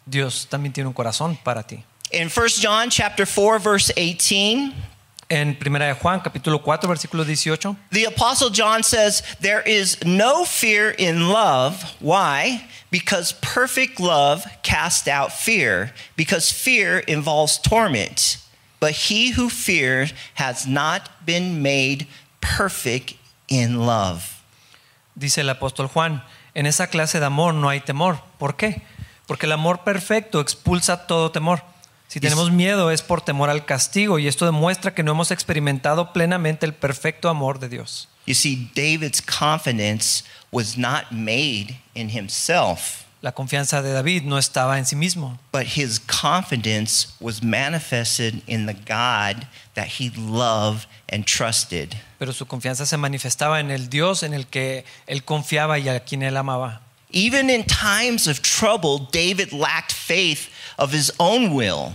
Dios 0.07 0.47
también 0.49 0.73
tiene 0.73 0.89
un 0.89 0.95
corazón 0.95 1.37
para 1.43 1.65
ti. 1.65 1.85
In 2.11 2.29
1 2.29 2.49
John 2.61 2.91
chapter 2.91 3.27
4 3.27 3.59
verse 3.59 3.93
18, 3.97 4.73
En 5.31 5.57
1 5.61 5.79
de 5.79 5.95
Juan 5.95 6.21
capítulo 6.21 6.63
4 6.63 6.89
versículo 6.89 7.25
18 7.25 7.77
the 7.91 8.05
apostle 8.05 8.49
John 8.49 8.83
says, 8.83 9.23
"There 9.41 9.61
is 9.61 9.99
no 10.05 10.45
fear 10.47 10.91
in 10.97 11.29
love. 11.29 11.83
Why? 12.01 12.67
Because 12.91 13.33
perfect 13.33 14.01
love 14.01 14.47
casts 14.63 15.07
out 15.07 15.33
fear, 15.33 15.93
because 16.17 16.51
fear 16.51 17.01
involves 17.07 17.59
torment. 17.59 18.39
But 18.81 19.09
he 19.09 19.33
who 19.33 19.51
fears 19.51 20.15
has 20.35 20.67
not 20.67 21.11
been 21.27 21.61
made 21.61 22.07
perfect 22.41 23.15
in 23.49 23.87
love." 23.87 24.39
dice 25.19 25.39
el 25.39 25.51
apóstol 25.51 25.89
Juan, 25.89 26.23
en 26.55 26.67
esa 26.67 26.87
clase 26.87 27.21
de 27.21 27.27
amor 27.27 27.55
no 27.55 27.69
hay 27.69 27.81
temor. 27.81 28.21
¿Por 28.39 28.57
qué? 28.57 28.83
Porque 29.27 29.47
el 29.47 29.53
amor 29.53 29.85
perfecto 29.85 30.41
expulsa 30.41 31.07
todo 31.07 31.31
temor. 31.31 31.63
Si 32.09 32.21
tenemos 32.21 32.51
miedo 32.51 32.91
es 32.91 33.03
por 33.03 33.21
temor 33.21 33.51
al 33.51 33.67
castigo 33.67 34.19
y 34.19 34.27
esto 34.29 34.47
demuestra 34.47 34.95
que 34.95 35.03
no 35.03 35.13
hemos 35.13 35.31
experimentado 35.31 36.13
plenamente 36.15 36.65
el 36.65 36.73
perfecto 36.73 37.29
amor 37.29 37.59
de 37.59 37.69
Dios. 37.69 38.09
You 38.27 38.35
see, 38.35 38.71
David's 38.75 39.23
confidence 39.23 40.25
was 40.51 40.77
not 40.79 41.13
made 41.13 41.79
in 41.95 42.11
himself, 42.11 43.05
La 43.21 43.33
confianza 43.33 43.83
de 43.83 43.93
David 43.93 44.23
no 44.23 44.39
estaba 44.39 44.79
en 44.79 44.87
sí 44.87 44.95
mismo, 44.95 45.39
but 45.53 45.77
his 45.77 45.99
confidence 46.01 47.09
was 47.21 47.43
manifested 47.43 48.43
in 48.47 48.67
the 48.67 48.75
God 48.75 49.47
that 49.75 49.89
he 49.99 50.11
loved 50.17 50.87
and 51.13 51.25
trusted. 51.25 51.97
pero 52.19 52.33
su 52.33 52.47
confianza 52.47 52.87
se 52.87 52.97
manifestaba 52.97 53.59
en 53.61 53.71
el 53.71 53.91
Dios 53.91 54.23
en 54.23 54.35
el 54.35 54.47
que 54.47 54.85
él 55.07 55.25
confiaba 55.25 55.79
y 55.79 55.89
a 55.89 56.01
quien 56.05 56.23
él 56.23 56.37
amaba. 56.37 56.81
Even 57.11 57.49
in 57.51 57.65
times 57.65 58.27
of 58.27 58.41
trouble, 58.43 59.09
David 59.11 59.53
lacked 59.53 59.93
faith 59.93 60.49
of 60.77 60.93
his 60.93 61.13
own 61.19 61.55
will. 61.55 61.93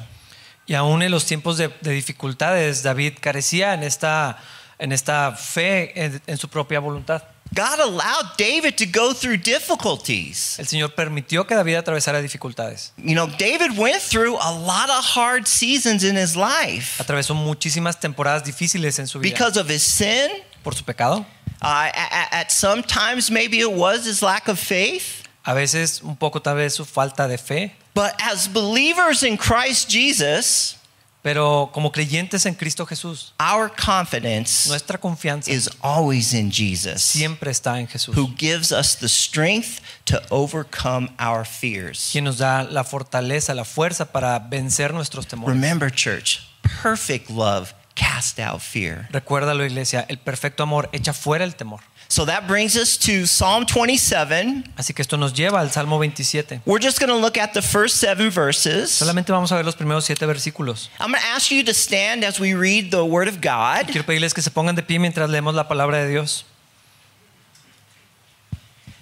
Y 0.68 0.74
aún 0.76 1.04
en 1.04 1.12
los 1.12 1.26
tiempos 1.26 1.58
de, 1.58 1.68
de 1.82 1.92
dificultades, 1.92 2.82
David 2.84 3.14
carecía 3.20 3.74
en 3.74 3.84
esta, 3.84 4.38
en 4.80 4.92
esta 4.92 5.34
fe 5.34 5.92
en- 5.96 6.22
en 6.26 6.38
su 6.38 6.48
propia 6.48 6.80
voluntad. 6.80 7.22
God 7.54 7.80
allowed 7.80 8.36
David 8.38 8.76
to 8.78 8.86
go 8.88 9.14
through 9.14 9.38
difficulties. 9.38 10.58
El 10.58 10.66
Señor 10.68 10.96
permitió 10.96 11.46
que 11.46 11.54
David 11.54 11.76
atravesara 11.76 12.20
dificultades. 12.22 12.94
You 12.98 13.14
know, 13.14 13.28
David 13.28 13.78
went 13.78 14.02
through 14.02 14.38
a 14.42 14.52
lot 14.52 14.90
of 14.90 15.06
hard 15.16 15.46
seasons 15.46 16.04
in 16.04 16.16
his 16.18 16.36
life 16.36 17.00
Atravesó 17.00 17.36
muchísimas 17.36 18.00
temporadas 18.00 18.44
difíciles 18.44 18.98
en 18.98 19.08
su 19.08 19.20
vida 19.20 19.34
because 19.38 19.60
of 19.60 19.70
his 19.70 19.84
sin. 19.84 20.30
por 20.64 20.74
su 20.74 20.84
pecado. 20.84 21.26
Uh, 21.64 21.90
at, 21.94 22.30
at 22.32 22.52
some 22.52 22.84
times, 22.84 23.32
maybe 23.32 23.60
it 23.60 23.72
was 23.72 24.06
his 24.06 24.22
lack 24.22 24.48
of 24.48 24.60
faith. 24.60 25.24
A 25.46 25.54
veces 25.54 26.02
un 26.04 26.16
poco 26.16 26.40
tal 26.40 26.56
vez 26.56 26.76
su 26.76 26.84
falta 26.86 27.28
de 27.28 27.38
fe. 27.38 27.74
But 27.94 28.16
as 28.20 28.48
believers 28.48 29.24
in 29.24 29.38
Christ 29.38 29.90
Jesus, 29.90 30.78
Pero 31.24 31.70
como 31.72 31.90
creyentes 31.90 32.46
en 32.46 32.54
Cristo 32.54 32.86
Jesús, 32.86 33.32
our 33.40 33.70
confidence 33.70 34.68
nuestra 34.68 34.98
confianza 34.98 35.50
is 35.50 35.70
always 35.82 36.34
in 36.34 36.52
Jesus, 36.52 37.02
siempre 37.02 37.50
está 37.50 37.80
en 37.80 37.88
Jesús, 37.88 38.14
who 38.14 38.28
gives 38.36 38.74
us 38.74 38.96
the 38.96 39.08
strength 39.08 39.80
to 40.04 40.22
overcome 40.32 41.10
our 41.20 41.46
fears. 41.46 42.10
quien 42.12 42.26
nos 42.26 42.40
da 42.40 42.64
la 42.70 42.84
fortaleza, 42.84 43.56
la 43.56 43.64
fuerza 43.64 44.12
para 44.12 44.38
vencer 44.50 44.94
nuestros 44.94 45.26
temores. 45.26 45.56
Remember, 45.56 45.90
church, 45.90 46.42
perfect 46.62 47.30
love 47.30 47.74
casts 47.96 48.40
out 48.40 48.62
fear. 48.62 49.08
Recuérdalo, 49.12 49.66
iglesia, 49.66 50.06
el 50.10 50.18
perfecto 50.18 50.64
amor 50.64 50.90
echa 50.94 51.14
fuera 51.14 51.44
el 51.44 51.56
temor. 51.56 51.82
So 52.08 52.26
that 52.26 52.48
brings 52.48 52.76
us 52.76 52.98
to 53.00 53.26
Psalm 53.26 53.66
27. 53.66 54.64
Así 54.78 54.94
que 54.94 55.02
esto 55.02 55.18
nos 55.18 55.34
lleva 55.34 55.62
al 55.62 55.72
Salmo 55.72 55.98
27. 55.98 56.62
We're 56.66 56.80
just 56.80 57.00
going 57.00 57.10
to 57.10 57.18
look 57.18 57.38
at 57.38 57.54
the 57.54 57.62
first 57.62 57.98
seven 57.98 58.30
verses. 58.30 58.92
Solamente 58.92 59.32
vamos 59.32 59.52
a 59.52 59.56
ver 59.56 59.66
los 59.66 59.76
primeros 59.76 60.06
siete 60.06 60.26
versículos. 60.26 60.90
I'm 61.00 61.12
going 61.12 61.22
to 61.22 61.28
ask 61.28 61.50
you 61.50 61.64
to 61.64 61.74
stand 61.74 62.24
as 62.24 62.40
we 62.40 62.54
read 62.54 62.92
the 62.92 63.04
Word 63.04 63.28
of 63.28 63.42
God. 63.42 63.88
Quiero 63.88 64.06
pedirles 64.06 64.34
que 64.34 64.44
se 64.44 64.52
pongan 64.52 64.76
de 64.76 64.84
pie 64.84 65.00
mientras 65.00 65.30
leemos 65.30 65.56
la 65.56 65.68
palabra 65.68 66.04
de 66.04 66.10
Dios. 66.10 66.46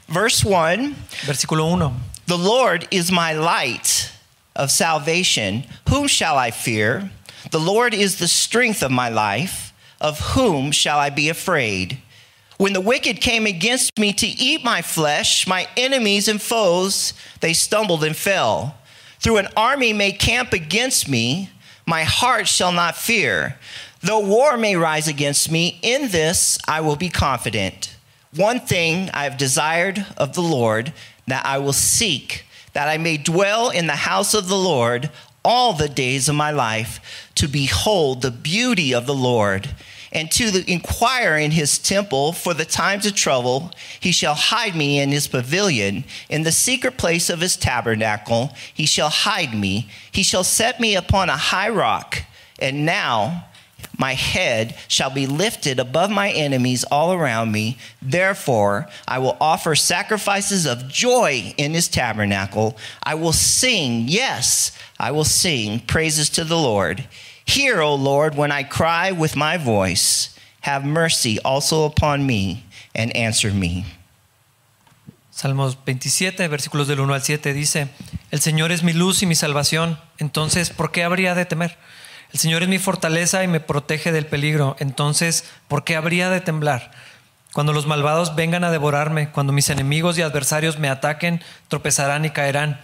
Verse 0.07 0.43
1 0.43 0.95
Versículo 1.25 1.69
1. 1.71 1.93
The 2.27 2.37
Lord 2.37 2.87
is 2.91 3.11
my 3.11 3.33
light 3.33 4.11
of 4.55 4.71
salvation. 4.71 5.65
Whom 5.89 6.07
shall 6.07 6.37
I 6.37 6.51
fear? 6.51 7.11
The 7.49 7.59
Lord 7.59 7.93
is 7.93 8.19
the 8.19 8.27
strength 8.27 8.83
of 8.83 8.91
my 8.91 9.09
life. 9.09 9.73
Of 9.99 10.19
whom 10.19 10.71
shall 10.71 10.97
I 10.97 11.11
be 11.11 11.29
afraid? 11.29 11.99
When 12.57 12.73
the 12.73 12.81
wicked 12.81 13.21
came 13.21 13.45
against 13.45 13.97
me 13.99 14.13
to 14.13 14.27
eat 14.27 14.63
my 14.63 14.81
flesh, 14.81 15.45
my 15.45 15.67
enemies 15.77 16.27
and 16.27 16.41
foes, 16.41 17.13
they 17.39 17.53
stumbled 17.53 18.03
and 18.03 18.15
fell. 18.15 18.75
Through 19.19 19.37
an 19.37 19.47
army 19.55 19.93
may 19.93 20.11
camp 20.11 20.53
against 20.53 21.07
me, 21.07 21.49
my 21.85 22.03
heart 22.03 22.47
shall 22.47 22.71
not 22.71 22.95
fear. 22.95 23.59
Though 24.01 24.19
war 24.19 24.57
may 24.57 24.75
rise 24.75 25.07
against 25.07 25.51
me, 25.51 25.79
in 25.83 26.09
this 26.09 26.57
I 26.67 26.81
will 26.81 26.95
be 26.95 27.09
confident. 27.09 27.95
One 28.35 28.59
thing 28.59 29.09
I 29.13 29.25
have 29.25 29.37
desired 29.37 30.05
of 30.17 30.33
the 30.33 30.41
Lord, 30.41 30.93
that 31.27 31.45
I 31.45 31.59
will 31.59 31.73
seek, 31.73 32.45
that 32.73 32.87
I 32.87 32.97
may 32.97 33.17
dwell 33.17 33.69
in 33.69 33.87
the 33.87 33.93
house 33.93 34.33
of 34.33 34.47
the 34.47 34.57
Lord 34.57 35.09
all 35.43 35.73
the 35.73 35.89
days 35.89 36.29
of 36.29 36.35
my 36.35 36.51
life, 36.51 37.29
to 37.35 37.47
behold 37.47 38.21
the 38.21 38.31
beauty 38.31 38.93
of 38.93 39.05
the 39.05 39.13
Lord, 39.13 39.69
and 40.11 40.29
to 40.31 40.63
inquire 40.69 41.37
in 41.37 41.51
his 41.51 41.77
temple 41.77 42.33
for 42.33 42.53
the 42.53 42.65
times 42.65 43.05
of 43.05 43.15
trouble. 43.15 43.71
He 43.99 44.11
shall 44.11 44.35
hide 44.35 44.75
me 44.75 44.99
in 44.99 45.09
his 45.09 45.27
pavilion, 45.27 46.03
in 46.29 46.43
the 46.43 46.51
secret 46.51 46.97
place 46.97 47.29
of 47.29 47.39
his 47.39 47.55
tabernacle. 47.55 48.53
He 48.73 48.85
shall 48.85 49.09
hide 49.09 49.53
me. 49.53 49.89
He 50.11 50.23
shall 50.23 50.43
set 50.43 50.79
me 50.79 50.95
upon 50.95 51.29
a 51.29 51.37
high 51.37 51.69
rock. 51.69 52.23
And 52.59 52.85
now, 52.85 53.45
my 54.01 54.15
head 54.15 54.75
shall 54.87 55.11
be 55.11 55.27
lifted 55.27 55.79
above 55.79 56.09
my 56.09 56.31
enemies 56.31 56.83
all 56.85 57.13
around 57.13 57.51
me. 57.51 57.77
Therefore, 58.01 58.87
I 59.07 59.19
will 59.19 59.37
offer 59.39 59.75
sacrifices 59.75 60.65
of 60.65 60.87
joy 60.87 61.53
in 61.55 61.75
his 61.75 61.87
tabernacle. 61.87 62.75
I 63.03 63.13
will 63.13 63.31
sing, 63.31 64.07
yes, 64.07 64.75
I 64.99 65.11
will 65.11 65.23
sing 65.23 65.81
praises 65.81 66.31
to 66.31 66.43
the 66.43 66.57
Lord. 66.57 67.07
Hear, 67.45 67.79
O 67.79 67.93
Lord, 67.93 68.33
when 68.33 68.51
I 68.51 68.63
cry 68.63 69.11
with 69.11 69.35
my 69.35 69.57
voice. 69.57 70.35
Have 70.61 70.83
mercy 70.83 71.39
also 71.45 71.85
upon 71.85 72.25
me 72.25 72.65
and 72.95 73.15
answer 73.15 73.51
me. 73.51 73.85
Salmos 75.29 75.77
27, 75.85 76.47
versículos 76.47 76.87
del 76.87 77.01
1 77.01 77.13
al 77.13 77.21
7 77.21 77.53
dice, 77.53 77.89
El 78.31 78.41
Señor 78.41 78.71
es 78.71 78.81
mi 78.81 78.93
luz 78.93 79.21
y 79.21 79.27
mi 79.27 79.35
salvación, 79.35 79.99
entonces, 80.17 80.71
¿por 80.71 80.91
qué 80.91 81.03
habría 81.03 81.35
de 81.35 81.45
temer? 81.45 81.77
El 82.33 82.39
Señor 82.39 82.63
es 82.63 82.69
mi 82.69 82.79
fortaleza 82.79 83.43
y 83.43 83.47
me 83.47 83.59
protege 83.59 84.11
del 84.11 84.25
peligro, 84.25 84.77
entonces, 84.79 85.43
¿por 85.67 85.83
qué 85.83 85.95
habría 85.95 86.29
de 86.29 86.39
temblar? 86.39 86.91
Cuando 87.53 87.73
los 87.73 87.85
malvados 87.85 88.35
vengan 88.35 88.63
a 88.63 88.71
devorarme, 88.71 89.29
cuando 89.29 89.51
mis 89.51 89.69
enemigos 89.69 90.17
y 90.17 90.21
adversarios 90.21 90.79
me 90.79 90.87
ataquen, 90.87 91.41
tropezarán 91.67 92.23
y 92.23 92.29
caerán. 92.29 92.79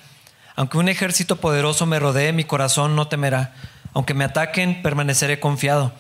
Aunque 0.58 0.78
un 0.78 0.90
ejército 0.90 1.38
poderoso 1.38 1.86
me 1.86 2.00
rodee, 2.00 2.34
mi 2.34 2.44
corazón 2.44 2.96
no 2.96 3.08
temerá. 3.08 3.54
Aunque 3.94 4.14
me 4.14 4.26
ataquen, 4.26 4.82
permaneceré 4.82 5.40
confiado. 5.40 5.94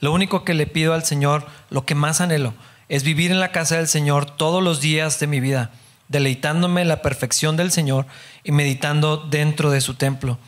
Lo 0.00 0.12
único 0.12 0.44
que 0.44 0.54
le 0.54 0.66
pido 0.66 0.94
al 0.94 1.04
Señor, 1.04 1.46
lo 1.70 1.84
que 1.84 1.94
más 1.94 2.20
anhelo, 2.20 2.54
es 2.88 3.04
vivir 3.04 3.30
en 3.30 3.38
la 3.38 3.52
casa 3.52 3.76
del 3.76 3.86
Señor 3.86 4.26
todos 4.26 4.62
los 4.62 4.80
días 4.80 5.20
de 5.20 5.28
mi 5.28 5.38
vida, 5.38 5.70
deleitándome 6.08 6.82
en 6.82 6.88
la 6.88 7.02
perfección 7.02 7.56
del 7.56 7.70
Señor 7.70 8.06
y 8.42 8.50
meditando 8.50 9.18
dentro 9.18 9.70
de 9.70 9.80
su 9.80 9.94
templo. 9.94 10.38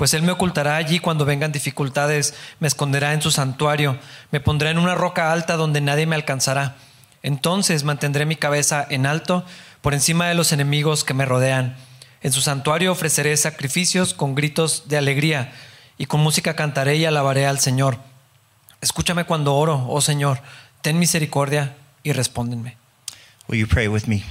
Pues 0.00 0.14
Él 0.14 0.22
me 0.22 0.32
ocultará 0.32 0.76
allí 0.76 0.98
cuando 0.98 1.26
vengan 1.26 1.52
dificultades, 1.52 2.32
me 2.58 2.68
esconderá 2.68 3.12
en 3.12 3.20
su 3.20 3.30
santuario, 3.30 3.98
me 4.30 4.40
pondrá 4.40 4.70
en 4.70 4.78
una 4.78 4.94
roca 4.94 5.30
alta 5.30 5.58
donde 5.58 5.82
nadie 5.82 6.06
me 6.06 6.16
alcanzará. 6.16 6.76
Entonces 7.22 7.84
mantendré 7.84 8.24
mi 8.24 8.34
cabeza 8.34 8.86
en 8.88 9.04
alto 9.04 9.44
por 9.82 9.92
encima 9.92 10.26
de 10.26 10.34
los 10.34 10.52
enemigos 10.52 11.04
que 11.04 11.12
me 11.12 11.26
rodean. 11.26 11.76
En 12.22 12.32
su 12.32 12.40
santuario 12.40 12.92
ofreceré 12.92 13.36
sacrificios 13.36 14.14
con 14.14 14.34
gritos 14.34 14.84
de 14.88 14.96
alegría 14.96 15.52
y 15.98 16.06
con 16.06 16.20
música 16.20 16.56
cantaré 16.56 16.96
y 16.96 17.04
alabaré 17.04 17.46
al 17.46 17.58
Señor. 17.58 17.98
Escúchame 18.80 19.24
cuando 19.24 19.54
oro, 19.54 19.84
oh 19.86 20.00
Señor, 20.00 20.40
ten 20.80 20.98
misericordia 20.98 21.76
y 22.02 22.12
respóndenme. 22.12 22.78
Will 23.48 23.60
you 23.60 23.68
pray 23.68 23.86
with 23.86 24.04
me? 24.06 24.24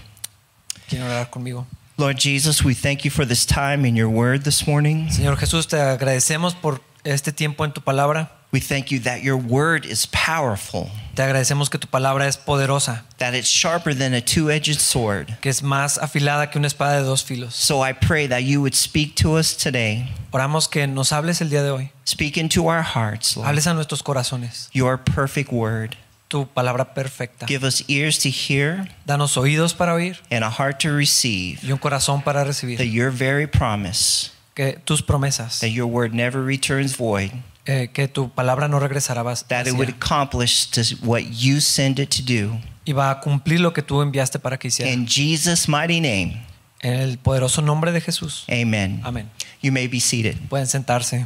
¿Quieren 0.88 1.06
orar 1.06 1.30
conmigo? 1.30 1.68
Lord 2.00 2.18
Jesus, 2.18 2.64
we 2.64 2.74
thank 2.74 3.04
you 3.04 3.12
for 3.12 3.26
this 3.26 3.46
time 3.46 3.84
in 3.86 3.94
your 3.98 4.08
word 4.10 4.44
this 4.46 4.66
morning. 4.66 5.10
Señor 5.10 5.36
Jesús, 5.38 5.68
te 5.68 5.76
agradecemos 5.76 6.56
por 6.56 6.80
este 7.04 7.34
tiempo 7.34 7.66
en 7.66 7.74
tu 7.74 7.82
palabra. 7.82 8.30
We 8.52 8.62
thank 8.62 8.90
you 8.90 9.00
that 9.02 9.22
your 9.22 9.36
word 9.38 9.86
is 9.86 10.08
powerful, 10.08 10.90
Te 11.16 11.22
agradecemos 11.24 11.70
que 11.70 11.78
tu 11.78 11.88
palabra 11.88 12.26
es 12.26 12.38
poderosa, 12.38 13.04
that 13.18 13.36
it's 13.36 13.50
sharper 13.50 13.94
than 13.94 14.14
a 14.14 14.22
two 14.22 14.50
edged 14.50 14.80
sword. 14.80 15.38
que 15.42 15.50
es 15.52 15.62
más 15.62 16.00
afilada 16.00 16.50
que 16.50 16.58
una 16.58 16.68
espada 16.68 17.00
de 17.02 17.04
dos 17.04 17.22
filos. 17.22 17.54
So 17.54 17.82
I 17.82 17.92
pray 17.92 18.28
that 18.28 18.44
you 18.44 18.62
would 18.62 18.74
speak 18.76 19.16
to 19.18 19.36
us 19.38 19.56
today. 19.56 20.10
Oramos 20.32 20.68
que 20.72 20.88
nos 20.88 21.12
hables 21.12 21.42
el 21.42 21.50
día 21.50 21.62
de 21.62 21.70
hoy. 21.70 21.92
Speak 22.06 22.38
into 22.38 22.68
our 22.68 22.82
hearts, 22.82 23.36
Lord. 23.36 23.46
Hables 23.50 23.68
a 23.68 23.74
nuestros 23.74 24.02
corazones. 24.02 24.70
Your 24.72 24.98
perfect 24.98 25.52
word. 25.52 25.96
Tu 26.30 26.48
palabra 26.48 26.94
perfecta. 26.94 27.46
Give 27.48 27.66
us 27.68 27.84
ears 27.90 28.20
to 28.20 28.30
hear 28.30 28.88
Danos 29.06 29.36
oídos 29.36 29.74
para 29.74 29.94
oír 29.96 30.18
and 30.32 30.44
a 30.46 30.50
heart 30.50 30.80
to 30.84 30.96
receive 30.96 31.60
y 31.64 31.72
un 31.72 31.80
corazón 31.80 32.22
para 32.24 32.42
that 32.42 32.48
recibir. 32.48 32.80
your 32.82 33.12
very 33.12 33.48
promise, 33.48 34.32
Que 34.54 34.74
tus 34.86 35.02
promesas, 35.02 35.60
that 35.60 35.70
your 35.72 35.88
word 35.88 36.14
never 36.14 36.44
returns 36.46 36.96
void, 36.96 37.32
eh, 37.66 37.90
que 37.92 38.08
tu 38.08 38.30
palabra 38.30 38.68
no 38.68 38.80
regresará 38.80 39.24
vac- 39.24 39.48
that 39.48 39.66
it 39.68 39.74
would 39.74 39.90
vacía 39.90 39.96
accomplish 39.96 40.68
to 40.70 40.82
what 41.04 41.22
you 41.32 41.60
send 41.60 42.00
it 42.00 42.10
to 42.16 42.22
do. 42.22 42.60
y 42.86 42.94
va 42.94 43.10
a 43.10 43.20
cumplir 43.22 43.60
lo 43.60 43.74
que 43.74 43.82
tú 43.82 44.02
enviaste 44.04 44.38
para 44.40 44.58
que 44.58 44.68
hiciera. 44.70 44.92
In 44.92 45.08
Jesus' 45.08 45.68
mighty 45.68 46.00
name, 46.00 46.46
En 46.82 46.94
el 46.94 47.18
poderoso 47.18 47.62
nombre 47.64 47.92
de 47.92 48.02
Jesús. 48.02 48.46
amen. 48.48 49.02
Amén. 49.04 49.30
You 49.62 49.72
may 49.72 49.88
be 49.88 50.00
seated. 50.00 50.38
Pueden 50.48 50.68
sentarse. 50.68 51.26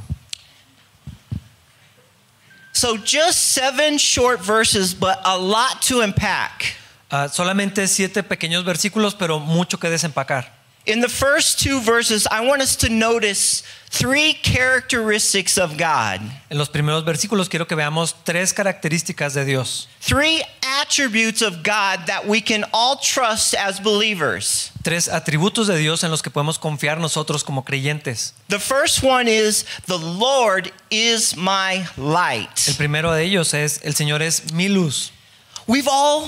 So, 2.73 2.97
just 2.97 3.53
seven 3.53 3.97
short 3.97 4.41
verses, 4.41 4.93
but 4.93 5.19
a 5.23 5.37
lot 5.37 5.81
to 5.83 6.01
unpack. 6.01 6.75
Ah, 7.09 7.29
solamente 7.29 7.87
siete 7.87 8.23
pequeños 8.23 8.65
versículos, 8.65 9.13
pero 9.13 9.39
mucho 9.39 9.77
que 9.77 9.89
desempacar. 9.89 10.62
In 10.85 10.99
the 10.99 11.07
first 11.07 11.61
two 11.61 11.79
verses, 11.79 12.27
I 12.29 12.41
want 12.45 12.61
us 12.61 12.75
to 12.77 12.89
notice 12.89 13.63
three 13.89 14.33
characteristics 14.33 15.57
of 15.57 15.77
God, 15.77 16.19
En 16.49 16.57
los 16.57 16.67
primeros 16.67 17.05
versículos 17.05 17.47
quiero 17.47 17.65
que 17.67 17.75
veamos 17.77 18.13
tres 18.25 18.51
características 18.53 19.33
de 19.33 19.45
Dios. 19.45 19.87
three 20.01 20.43
attributes 20.81 21.41
of 21.41 21.63
God 21.63 22.05
that 22.07 22.27
we 22.27 22.41
can 22.41 22.65
all 22.73 22.97
trust 22.97 23.53
as 23.55 23.79
believers. 23.79 24.71
Tres 24.83 25.07
atributos 25.07 25.67
de 25.67 25.77
Dios 25.77 26.03
en 26.03 26.11
los 26.11 26.21
que 26.21 26.29
podemos 26.29 26.59
confiar 26.59 26.97
nosotros 26.99 27.43
como 27.45 27.63
creyentes. 27.63 28.33
The 28.49 28.59
first 28.59 29.01
one 29.03 29.29
is 29.29 29.63
the 29.85 29.97
Lord 29.97 30.69
is 30.91 31.37
my 31.37 31.85
light. 31.95 32.67
El 32.67 32.73
primero 32.75 33.13
de 33.13 33.23
ellos 33.23 33.53
es, 33.53 33.79
el 33.85 33.93
Señor 33.93 34.21
es 34.21 34.51
mi 34.51 34.67
luz. 34.67 35.11
We've 35.65 35.87
all 35.87 36.27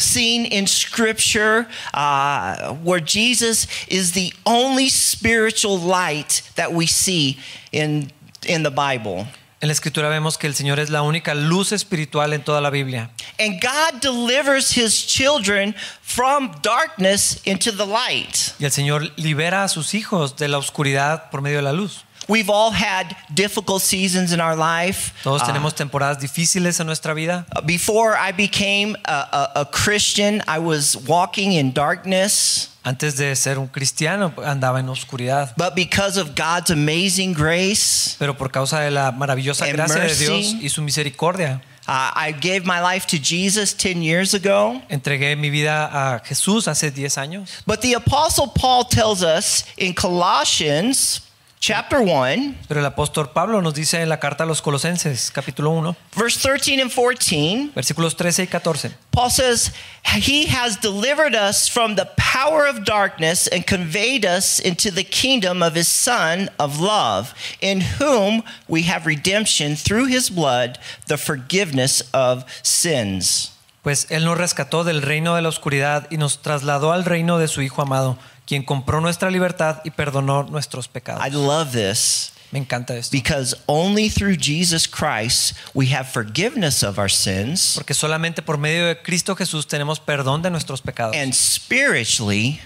seen 0.00 0.46
in 0.46 0.66
scripture 0.66 1.66
uh, 1.94 2.74
where 2.74 3.00
Jesus 3.00 3.66
is 3.88 4.12
the 4.12 4.32
only 4.46 4.88
spiritual 4.88 5.78
light 5.78 6.42
that 6.56 6.72
we 6.72 6.86
see 6.86 7.38
in, 7.72 8.10
in 8.46 8.62
the 8.62 8.70
Bible. 8.70 9.26
En 9.62 9.68
la 9.68 9.74
escritura 9.74 10.08
vemos 10.08 10.38
que 10.38 10.46
el 10.46 10.54
Señor 10.54 10.78
es 10.80 10.88
la 10.88 11.02
única 11.02 11.34
luz 11.34 11.72
espiritual 11.72 12.32
en 12.32 12.42
toda 12.42 12.62
la 12.62 12.70
Biblia. 12.70 13.10
And 13.38 13.60
God 13.60 14.00
delivers 14.00 14.74
his 14.74 15.06
children 15.06 15.74
from 16.00 16.52
darkness 16.62 17.42
into 17.44 17.70
the 17.70 17.84
light. 17.84 18.54
Y 18.58 18.64
el 18.64 18.70
Señor 18.70 19.12
libera 19.16 19.64
a 19.64 19.68
sus 19.68 19.92
hijos 19.92 20.36
de 20.36 20.48
la 20.48 20.56
oscuridad 20.56 21.30
por 21.30 21.42
medio 21.42 21.58
de 21.58 21.62
la 21.62 21.72
luz. 21.72 22.04
We've 22.30 22.48
all 22.48 22.70
had 22.70 23.16
difficult 23.34 23.82
seasons 23.82 24.32
in 24.32 24.40
our 24.40 24.54
life. 24.54 25.12
Todos 25.24 25.42
Uh, 25.42 25.46
tenemos 25.46 25.74
temporadas 25.74 26.20
difíciles 26.20 26.78
en 26.78 26.86
nuestra 26.86 27.12
vida. 27.12 27.44
before 27.66 28.14
I 28.16 28.30
became 28.30 28.94
a, 29.04 29.50
a, 29.56 29.60
a 29.62 29.64
Christian, 29.66 30.40
I 30.46 30.60
was 30.60 30.96
walking 31.08 31.52
in 31.54 31.72
darkness. 31.72 32.68
Antes 32.84 33.16
de 33.16 33.34
ser 33.34 33.58
un 33.58 33.66
cristiano 33.66 34.32
andaba 34.44 34.78
en 34.78 34.88
oscuridad, 34.88 35.52
But 35.56 35.74
because 35.74 36.16
of 36.16 36.36
God's 36.36 36.70
amazing 36.70 37.34
grace, 37.34 38.14
pero 38.18 38.34
por 38.36 38.50
causa 38.52 38.78
de 38.80 38.90
la 38.92 39.10
maravillosa 39.10 39.66
gracia 39.66 40.00
de. 40.00 40.14
Dios 40.14 40.54
y 40.62 40.68
su 40.68 40.80
misericordia, 40.82 41.60
uh, 41.88 42.12
I 42.14 42.32
gave 42.32 42.64
my 42.64 42.80
life 42.80 43.06
to 43.08 43.18
Jesus 43.18 43.74
10 43.74 44.02
years 44.02 44.34
ago. 44.34 44.80
entregué 44.88 45.36
mi 45.36 45.50
vida 45.50 45.90
a 45.92 46.20
Jesús 46.20 46.68
hace 46.68 46.90
10 46.92 47.18
años. 47.18 47.62
But 47.66 47.80
the 47.82 47.94
Apostle 47.94 48.46
Paul 48.54 48.84
tells 48.84 49.22
us 49.22 49.64
in 49.76 49.92
Colossians 49.94 51.20
chapter 51.60 52.00
1, 52.00 52.54
Pero 52.68 52.80
el 52.80 52.86
apóstol 52.86 53.32
Pablo 53.32 53.60
nos 53.60 53.74
dice 53.74 54.00
en 54.00 54.08
la 54.08 54.18
carta 54.18 54.44
a 54.44 54.46
los 54.46 54.62
Colosenses, 54.62 55.30
capítulo 55.30 55.70
1, 55.70 55.94
verse 56.16 56.38
13 56.40 56.80
and 56.80 56.90
14, 56.90 57.70
versículos 57.74 58.16
13 58.16 58.44
y 58.44 58.46
14. 58.46 58.94
Paul 59.12 59.30
says, 59.30 59.70
He 60.02 60.46
has 60.46 60.78
delivered 60.80 61.34
us 61.34 61.68
from 61.68 61.96
the 61.96 62.08
power 62.16 62.66
of 62.66 62.86
darkness 62.86 63.46
and 63.46 63.66
conveyed 63.66 64.24
us 64.24 64.58
into 64.58 64.90
the 64.90 65.04
kingdom 65.04 65.62
of 65.62 65.74
His 65.74 65.86
Son 65.86 66.48
of 66.58 66.80
love, 66.80 67.34
in 67.60 67.82
whom 67.98 68.42
we 68.66 68.84
have 68.84 69.04
redemption 69.04 69.76
through 69.76 70.06
His 70.06 70.30
blood, 70.30 70.78
the 71.08 71.18
forgiveness 71.18 72.02
of 72.14 72.44
sins. 72.62 73.52
Pues 73.82 74.06
Él 74.10 74.24
nos 74.24 74.36
rescató 74.36 74.84
del 74.84 75.02
reino 75.02 75.36
de 75.36 75.42
la 75.42 75.48
oscuridad 75.48 76.06
y 76.10 76.16
nos 76.16 76.42
trasladó 76.42 76.92
al 76.92 77.04
reino 77.04 77.38
de 77.38 77.48
su 77.48 77.62
Hijo 77.62 77.80
amado, 77.82 78.18
quien 78.50 78.64
compró 78.64 79.00
nuestra 79.00 79.30
libertad 79.30 79.80
y 79.84 79.90
perdonó 79.92 80.42
nuestros 80.42 80.88
pecados. 80.88 81.24
I 81.24 81.30
love 81.30 81.70
this 81.70 82.32
Me 82.50 82.58
encanta 82.58 82.96
esto. 82.96 83.12
because 83.12 83.56
only 83.66 84.10
through 84.10 84.36
Jesus 84.36 84.88
Christ 84.88 85.54
we 85.72 85.86
have 85.94 86.08
forgiveness 86.10 86.82
of 86.82 86.98
our 86.98 87.08
sins, 87.08 87.74
Porque 87.76 87.94
solamente 87.94 88.42
por 88.42 88.58
medio 88.58 88.86
de 88.88 89.00
Cristo 89.00 89.36
Jesús 89.36 89.68
tenemos 89.68 90.00
perdón 90.00 90.42
de 90.42 90.50
nuestros 90.50 90.82
pecados. 90.82 91.14
and 91.14 91.32
spiritually 91.32 92.60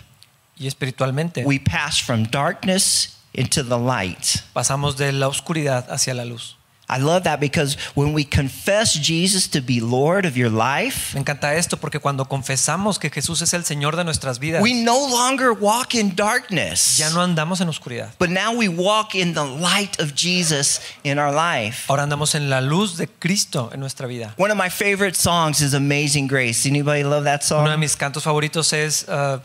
Y 0.58 0.66
espiritualmente 0.68 1.44
we 1.44 1.58
pass 1.60 2.00
from 2.00 2.24
darkness 2.30 3.18
into 3.34 3.62
the 3.62 3.76
light. 3.78 4.40
pasamos 4.54 4.96
de 4.96 5.12
la 5.12 5.28
oscuridad 5.28 5.84
hacia 5.92 6.14
la 6.14 6.24
luz. 6.24 6.56
I 6.86 6.98
love 6.98 7.22
that 7.24 7.40
because 7.40 7.78
when 7.94 8.12
we 8.12 8.24
confess 8.24 8.92
Jesus 8.94 9.48
to 9.48 9.62
be 9.62 9.80
Lord 9.80 10.26
of 10.26 10.36
your 10.36 10.50
life, 10.50 11.14
Me 11.14 11.20
encanta 11.20 11.54
esto 11.54 11.78
porque 11.78 11.98
cuando 11.98 12.26
confesamos 12.26 12.98
que 12.98 13.08
Jesús 13.10 13.40
es 13.40 13.54
el 13.54 13.64
Señor 13.64 13.96
de 13.96 14.04
nuestras 14.04 14.38
vidas, 14.38 14.62
we 14.62 14.74
no 14.74 14.98
longer 15.08 15.52
walk 15.52 15.94
in 15.94 16.14
darkness, 16.14 16.98
ya 16.98 17.08
no 17.10 17.22
andamos 17.22 17.62
en 17.62 17.68
oscuridad. 17.68 18.10
but 18.18 18.28
now 18.28 18.52
we 18.54 18.68
walk 18.68 19.14
in 19.14 19.32
the 19.32 19.42
light 19.44 19.98
of 19.98 20.14
Jesus 20.14 20.78
in 21.04 21.18
our 21.18 21.32
life. 21.32 21.86
Ahora 21.88 22.02
andamos 22.02 22.34
en 22.34 22.50
la 22.50 22.60
luz 22.60 22.98
de 22.98 23.06
Cristo 23.06 23.70
en 23.72 23.80
nuestra 23.80 24.06
vida. 24.06 24.34
One 24.36 24.50
of 24.50 24.58
my 24.58 24.68
favorite 24.68 25.16
songs 25.16 25.62
is 25.62 25.72
Amazing 25.72 26.26
Grace. 26.26 26.66
Anybody 26.66 27.02
love 27.02 27.24
that 27.24 27.42
Uno 27.50 27.64
de 27.64 27.70
song? 27.70 27.80
mis 27.80 27.96
cantos 27.96 28.24
favoritos 28.24 28.72
es 28.74 29.06
uh, 29.08 29.38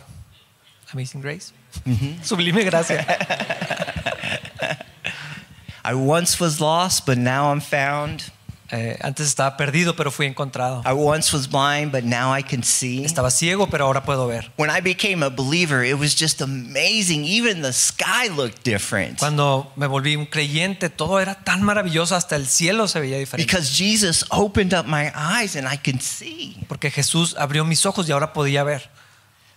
Amazing 0.92 1.22
Grace. 1.22 1.54
Sublime 2.24 2.66
gracia. 2.66 3.06
I 5.90 5.96
once 5.96 6.40
was 6.40 6.60
lost, 6.60 7.06
but 7.08 7.18
now 7.18 7.52
I'm 7.52 7.62
found. 7.62 8.32
Eh, 8.72 8.96
antes 9.02 9.28
estaba 9.28 9.58
perdido, 9.58 9.96
pero 9.96 10.12
fui 10.12 10.28
encontrado. 10.28 10.84
I 10.86 10.94
once 10.94 11.34
was 11.34 11.48
blind, 11.48 11.92
but 11.92 12.04
now 12.04 12.32
I 12.32 12.44
can 12.44 12.62
see. 12.62 13.04
Estaba 13.04 13.32
ciego, 13.32 13.68
pero 13.68 13.86
ahora 13.86 14.04
puedo 14.04 14.28
ver. 14.28 14.52
When 14.58 14.70
I 14.70 14.80
became 14.80 15.24
a 15.24 15.30
believer, 15.30 15.84
it 15.84 15.98
was 15.98 16.14
just 16.16 16.40
amazing. 16.42 17.26
Even 17.26 17.64
the 17.64 17.74
sky 17.74 18.28
looked 18.30 18.64
different 18.64 19.18
Cuando 19.18 19.72
me 19.76 19.88
volví 19.88 20.16
un 20.16 20.28
creyente, 20.28 20.90
todo 20.90 21.20
era 21.20 21.34
tan 21.44 21.64
maravilloso, 21.64 22.16
hasta 22.16 22.36
el 22.36 22.46
cielo 22.46 22.88
se 22.88 23.00
veía 23.00 23.18
diferente. 23.18 23.44
because 23.52 23.72
Jesus 23.76 24.24
opened 24.30 24.76
up 24.76 24.86
my 24.86 25.12
eyes 25.16 25.56
and 25.56 25.68
I 25.68 25.78
can 25.78 26.00
see. 26.00 26.56
Porque 26.68 26.92
Jesús 26.92 27.36
abrió 27.40 27.66
mis 27.66 27.88
ojos 27.88 28.08
y 28.08 28.12
ahora 28.12 28.34
podía 28.34 28.64
ver. 28.64 28.88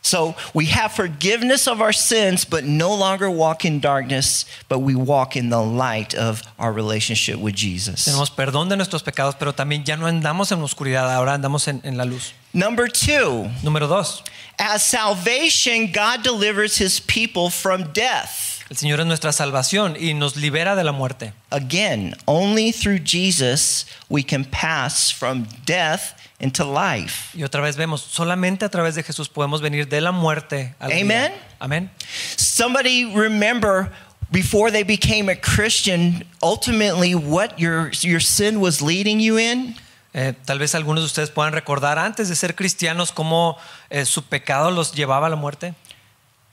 So 0.03 0.35
we 0.53 0.67
have 0.67 0.93
forgiveness 0.93 1.69
of 1.69 1.81
our 1.81 1.93
sins, 1.93 2.45
but 2.45 2.65
no 2.65 2.93
longer 2.93 3.31
walk 3.31 3.65
in 3.65 3.79
darkness, 3.79 4.45
but 4.69 4.81
we 4.81 4.97
walk 4.97 5.37
in 5.37 5.49
the 5.49 5.63
light 5.63 6.13
of 6.13 6.43
our 6.59 6.73
relationship 6.73 7.39
with 7.39 7.55
Jesus. 7.55 8.07
Tenemos 8.07 8.31
perdón 8.31 8.69
de 8.69 8.77
nuestros 8.77 9.03
pecados, 9.03 9.39
pero 9.39 9.53
también 9.53 9.85
ya 9.85 9.97
no 9.97 10.07
andamos 10.07 10.51
en 10.51 10.61
oscuridad, 10.61 11.09
ahora 11.09 11.35
andamos 11.35 11.69
en, 11.69 11.81
en 11.85 11.97
la 11.97 12.05
luz. 12.05 12.33
Number 12.53 12.89
two, 12.89 13.49
Número 13.63 13.89
dos, 13.89 14.23
as 14.59 14.85
salvation, 14.85 15.93
God 15.93 16.23
delivers 16.25 16.77
his 16.77 16.99
people 16.99 17.49
from 17.49 17.93
death. 17.93 18.52
El 18.73 18.79
Señor 18.79 19.01
es 19.01 19.07
nuestra 19.07 19.33
salvación 19.33 19.99
y 20.01 20.15
nos 20.15 20.37
libera 20.37 20.75
de 20.75 20.83
la 20.83 20.93
muerte. 20.93 21.35
Again, 21.51 22.17
only 22.25 22.73
through 22.73 23.01
Jesus 23.05 23.87
we 24.09 24.25
can 24.25 24.47
pass 24.47 25.13
from 25.13 25.47
death 25.67 26.15
into 26.41 26.65
life. 26.65 27.37
Y 27.37 27.43
otra 27.43 27.61
vez 27.61 27.77
vemos, 27.77 28.01
solamente 28.01 28.65
a 28.65 28.71
través 28.71 28.95
de 28.95 29.03
Jesús 29.03 29.29
podemos 29.29 29.61
venir 29.61 29.89
de 29.89 30.01
la 30.01 30.11
muerte 30.11 30.75
a 30.79 30.89
la 30.89 30.95
vida. 30.95 31.05
Amen. 31.05 31.33
Amén. 31.59 31.91
Somebody 32.39 33.05
remember 33.15 33.93
before 34.31 34.71
they 34.71 34.85
became 34.85 35.31
a 35.31 35.37
Christian, 35.37 36.25
ultimately 36.43 37.15
what 37.15 37.59
your, 37.59 37.91
your 38.01 38.23
sin 38.23 38.59
was 38.59 38.81
leading 38.81 39.21
you 39.21 39.39
in? 39.39 39.77
Eh, 40.15 40.33
tal 40.47 40.59
vez 40.59 40.75
algunos 40.75 41.03
de 41.03 41.07
ustedes 41.07 41.31
puedan 41.31 41.53
recordar 41.53 41.99
antes 41.99 42.31
de 42.31 42.37
ser 42.37 42.55
cristianos 42.55 43.13
cómo 43.13 43.59
eh, 43.91 44.07
su 44.07 44.25
pecado 44.25 44.71
los 44.71 44.93
llevaba 44.93 45.27
a 45.27 45.31
la 45.31 45.37
muerte. 45.37 45.75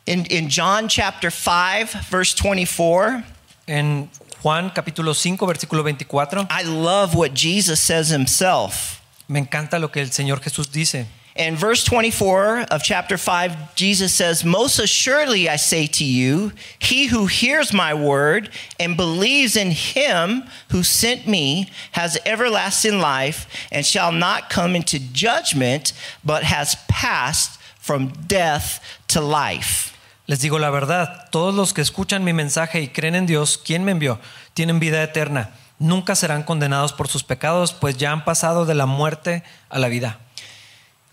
In, 0.10 0.26
in 0.26 0.50
John 0.50 0.88
chapter 0.88 1.30
5, 1.30 2.08
verse 2.10 2.34
24, 2.34 3.24
En 3.68 4.10
Juan 4.42 4.72
capítulo 4.72 5.14
5, 5.14 5.46
versículo 5.46 5.84
24, 5.84 6.48
I 6.50 6.64
love 6.64 7.14
what 7.14 7.36
Jesus 7.36 7.80
says 7.80 8.10
himself. 8.10 9.04
me 9.28 9.40
encanta 9.40 9.80
lo 9.80 9.90
que 9.90 10.02
el 10.02 10.08
Señor 10.08 10.42
Jesús 10.42 10.72
dice. 10.72 11.06
In 11.36 11.56
verse 11.56 11.84
24 11.84 12.62
of 12.72 12.82
chapter 12.82 13.18
5, 13.20 13.76
Jesus 13.76 14.12
says, 14.12 14.44
Most 14.44 14.80
assuredly 14.80 15.48
I 15.48 15.58
say 15.58 15.86
to 15.86 16.04
you, 16.04 16.54
he 16.80 17.06
who 17.06 17.28
hears 17.28 17.72
my 17.72 17.94
word 17.94 18.50
and 18.80 18.98
believes 18.98 19.56
in 19.56 19.70
him 19.70 20.46
who 20.72 20.82
sent 20.82 21.28
me 21.28 21.70
has 21.92 22.18
everlasting 22.26 22.98
life 22.98 23.46
and 23.72 23.86
shall 23.86 24.12
not 24.12 24.50
come 24.50 24.76
into 24.76 24.98
judgment, 24.98 25.94
but 26.26 26.42
has 26.42 26.76
passed 26.88 27.62
from 27.78 28.08
death 28.26 28.84
to 29.10 29.22
life. 29.22 29.96
Les 30.30 30.42
digo 30.42 30.60
la 30.60 30.70
verdad, 30.70 31.28
todos 31.32 31.56
los 31.56 31.74
que 31.74 31.82
escuchan 31.82 32.24
mi 32.24 32.34
mensaje 32.34 32.82
y 32.82 32.90
creen 32.90 33.16
en 33.16 33.26
Dios, 33.26 33.58
quien 33.58 33.84
me 33.84 33.94
envió, 33.94 34.20
tienen 34.54 34.80
vida 34.80 35.02
eterna. 35.02 35.56
Nunca 35.80 36.14
serán 36.14 36.44
condenados 36.44 36.94
por 36.94 37.08
sus 37.08 37.24
pecados, 37.24 37.74
pues 37.74 37.98
ya 37.98 38.12
han 38.12 38.24
pasado 38.24 38.68
de 38.68 38.76
la 38.76 38.86
muerte 38.86 39.42
a 39.70 39.80
la 39.80 39.88
vida. 39.88 40.20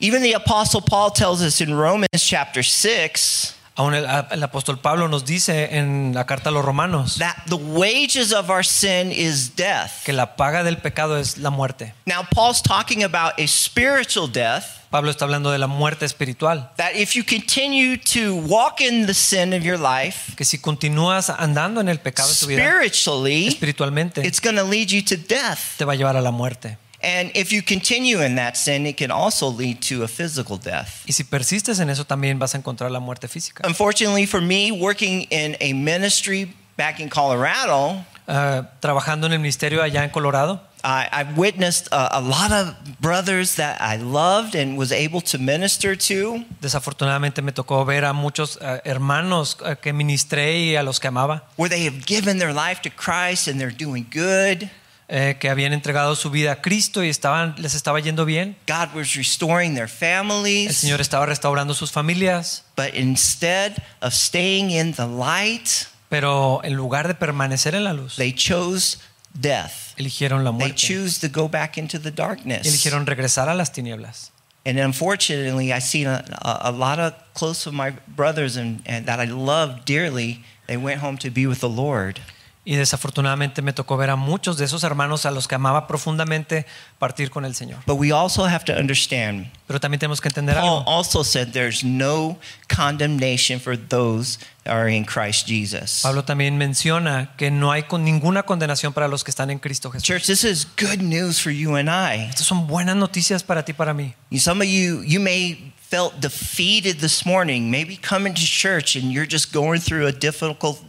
Even 0.01 0.21
the 0.21 0.35
Apostle 0.35 0.83
Paul 0.83 1.11
tells 1.11 1.41
us 1.41 1.63
in 1.63 1.75
Romans 1.75 2.09
chapter 2.19 2.63
6 2.63 3.56
Aún 3.77 3.95
el, 3.95 4.07
el 4.31 4.43
apóstol 4.43 4.79
Pablo 4.79 5.07
nos 5.07 5.27
dice 5.27 5.77
en 5.77 6.13
la 6.15 6.25
carta 6.25 6.49
a 6.49 6.53
los 6.53 6.65
romanos 6.65 7.19
that 7.19 7.37
the 7.47 7.57
wages 7.57 8.33
of 8.33 8.49
our 8.49 8.65
sin 8.65 9.13
is 9.13 9.55
death. 9.55 10.03
que 10.05 10.15
la 10.15 10.35
paga 10.37 10.65
del 10.65 10.79
pecado 10.79 11.19
es 11.19 11.37
la 11.37 11.51
muerte. 11.51 11.93
Now, 12.07 12.27
Paul's 12.31 12.63
talking 12.63 13.05
about 13.05 13.39
a 13.39 13.47
spiritual 13.47 14.29
death. 14.33 14.65
Pablo 14.89 15.11
está 15.11 15.27
hablando 15.27 15.51
de 15.51 15.59
la 15.59 15.67
muerte 15.67 16.07
espiritual, 16.07 16.71
that 16.77 16.93
if 16.95 17.15
you 17.15 17.23
continue 17.23 17.99
to 17.99 18.35
walk 18.47 18.81
in 18.81 19.05
the 19.07 19.13
sin 19.13 19.53
of 19.53 19.63
your 19.63 19.79
life 19.79 20.35
que 20.37 20.47
si 20.47 20.59
continúas 20.59 21.29
andando 21.29 21.81
en 21.83 21.89
el 21.89 21.99
pecado 21.99 22.31
de 22.31 22.35
tu 22.35 22.47
vida 22.47 22.63
spiritually, 22.63 23.49
espiritualmente, 23.49 24.27
it's 24.27 24.41
going 24.41 24.57
to 24.57 24.65
lead 24.65 24.89
you 24.89 25.03
to 25.03 25.17
death. 25.17 25.77
te 25.77 25.85
va 25.85 25.93
a 25.93 25.97
llevar 25.97 26.17
a 26.17 26.23
la 26.23 26.31
muerte. 26.31 26.79
And 27.07 27.31
if 27.37 27.53
you 27.53 27.63
continue 27.63 28.21
in 28.21 28.35
that 28.35 28.57
sin, 28.57 28.85
it 28.85 28.97
can 28.97 29.13
also 29.13 29.47
lead 29.47 29.81
to 29.83 30.03
a 30.03 30.09
physical 30.09 30.59
death. 30.59 31.05
Y 31.07 31.13
si 31.13 31.23
persistes 31.23 31.79
en 31.79 31.89
eso 31.89 32.05
también 32.05 32.39
vas 32.39 32.55
a 32.55 32.59
encontrar 32.59 32.91
la 32.91 32.99
muerte 32.99 33.29
física. 33.29 33.63
Unfortunately 33.65 34.27
for 34.27 34.41
me, 34.41 34.73
working 34.73 35.23
in 35.31 35.57
a 35.61 35.73
ministry 35.73 36.53
back 36.77 36.99
in 36.99 37.09
Colorado, 37.09 38.05
Ah, 38.29 38.71
trabajando 38.81 39.29
en 39.29 39.35
el 39.35 39.39
ministerio 39.39 39.83
allá 39.83 40.03
en 40.03 40.11
Colorado, 40.11 40.61
I, 40.83 41.07
I've 41.13 41.39
witnessed 41.39 41.89
a, 41.93 42.19
a 42.19 42.21
lot 42.21 42.51
of 42.51 42.75
brothers 43.01 43.55
that 43.55 43.81
I 43.81 43.97
loved 43.97 44.57
and 44.57 44.77
was 44.77 44.91
able 44.91 45.21
to 45.23 45.39
minister 45.39 45.95
to 45.95 46.45
desafortunadamente 46.61 47.41
me 47.41 47.53
tocó 47.53 47.85
ver 47.85 48.05
a 48.05 48.13
muchos 48.13 48.59
ah, 48.61 48.81
hermanos 48.85 49.57
ah, 49.65 49.77
que 49.77 49.93
ministré 49.93 50.71
y 50.71 50.77
a 50.77 50.83
los 50.83 50.99
que 50.99 51.07
amaba, 51.07 51.45
where 51.57 51.69
they 51.69 51.85
have 51.85 52.05
given 52.05 52.39
their 52.39 52.53
life 52.53 52.83
to 52.83 52.91
Christ 52.91 53.47
and 53.47 53.61
they're 53.61 53.71
doing 53.71 54.05
good. 54.11 54.69
Eh, 55.09 55.37
que 55.39 55.49
habían 55.49 55.73
entregado 55.73 56.17
su 56.17 56.31
vida 56.31 56.53
a 56.53 56.61
Cristo 56.63 57.05
y 57.05 57.09
estaban, 57.09 57.55
les 57.59 57.75
estaba 57.75 58.01
yendo 58.01 58.25
bien. 58.25 58.57
God 58.67 58.89
was 58.95 59.15
restoring 59.15 59.75
their 59.75 59.85
El 59.85 59.89
families. 59.89 60.77
Señor 60.79 61.01
estaba 61.01 61.27
restaurando 61.27 61.75
sus 61.75 61.93
familias, 61.93 62.65
But 62.77 62.95
instead 62.95 63.83
of 64.01 64.13
staying 64.13 64.71
in 64.71 64.93
the 64.95 65.07
light, 65.07 65.69
pero 66.09 66.61
en 66.65 66.75
lugar 66.75 67.07
de 67.09 67.15
permanecer 67.15 67.75
en 67.75 67.85
la 67.85 67.93
luz, 67.93 68.17
they 68.17 68.33
chose 68.33 68.99
death. 69.33 69.95
eligieron 69.97 70.43
la 70.45 70.51
They 70.51 70.59
muerte. 70.59 70.75
choose 70.77 71.19
to 71.21 71.29
go 71.29 71.49
back 71.49 71.79
into 71.79 71.99
the 72.01 72.11
darkness. 72.11 72.67
Eligieron 72.67 73.07
regresar 73.07 73.49
a 73.49 73.55
las 73.55 73.73
tinieblas. 73.73 74.31
And 74.65 74.81
unfortunately, 74.81 75.73
I 75.73 75.79
seen 75.81 76.09
a, 76.09 76.25
a, 76.43 76.71
a 76.71 76.73
lot 76.73 76.99
of 76.99 77.13
close 77.35 77.67
of 77.69 77.73
my 77.75 77.93
brothers 78.09 78.57
and, 78.57 78.83
and 78.85 79.07
that 79.07 79.21
I 79.21 79.27
love 79.27 79.85
dearly. 79.85 80.43
They 80.67 80.77
went 80.77 81.01
home 81.01 81.17
to 81.19 81.31
be 81.31 81.47
with 81.47 81.61
the 81.61 81.69
Lord. 81.69 82.19
Y 82.69 82.75
desafortunadamente 82.75 83.63
me 83.63 83.73
tocó 83.73 83.97
ver 83.97 84.11
a 84.11 84.17
muchos 84.17 84.59
de 84.59 84.65
esos 84.65 84.83
hermanos 84.83 85.25
a 85.25 85.31
los 85.31 85.47
que 85.47 85.55
amaba 85.55 85.87
profundamente 85.87 86.67
partir 86.99 87.31
con 87.31 87.45
el 87.45 87.55
Señor. 87.55 87.79
But 87.87 87.97
we 87.97 88.11
also 88.11 88.45
have 88.45 88.65
to 88.65 88.73
understand. 88.73 89.53
Pero 89.69 89.79
también 89.79 90.01
tenemos 90.01 90.21
que 90.21 90.27
entender 90.27 90.57
Paul 90.57 90.81
algo. 90.81 90.91
also 90.91 91.23
said 91.23 91.53
there's 91.53 91.85
no 91.85 92.39
condemnation 92.69 93.61
for 93.61 93.79
those 93.79 94.41
that 94.65 94.75
are 94.75 94.89
in 94.89 95.05
Christ 95.05 95.47
Jesus. 95.47 96.01
Pablo 96.03 96.25
también 96.25 96.59
menciona 96.59 97.37
que 97.37 97.53
no 97.53 97.71
hay 97.71 97.85
con 97.85 98.03
ninguna 98.03 98.43
condenación 98.43 98.93
para 98.93 99.07
los 99.07 99.23
que 99.23 99.31
están 99.31 99.51
en 99.53 99.61
Cristo 99.61 99.93
Jesús. 99.93 100.03
Church, 100.03 100.27
this 100.27 100.43
is 100.43 100.67
good 100.77 101.01
news 101.01 101.39
for 101.39 101.53
you 101.53 101.77
and 101.77 101.89
I. 101.89 102.29
Estas 102.31 102.47
son 102.47 102.67
buenas 102.67 102.97
noticias 102.97 103.45
para 103.45 103.65
ti 103.65 103.75
para 103.75 103.95
mí. 103.95 104.13
Some 104.37 104.61
of 104.61 104.67
you, 104.67 105.05
you 105.05 105.21
may 105.21 105.73
felt 105.89 106.21
defeated 106.21 106.99
this 106.99 107.25
morning, 107.25 107.71
maybe 107.71 107.97
coming 107.97 108.35
to 108.35 108.45
church 108.45 108.97
and 108.97 109.13
you're 109.13 109.25
just 109.25 109.53
going 109.53 109.79
through 109.79 110.07
a 110.07 110.13
difficult 110.13 110.81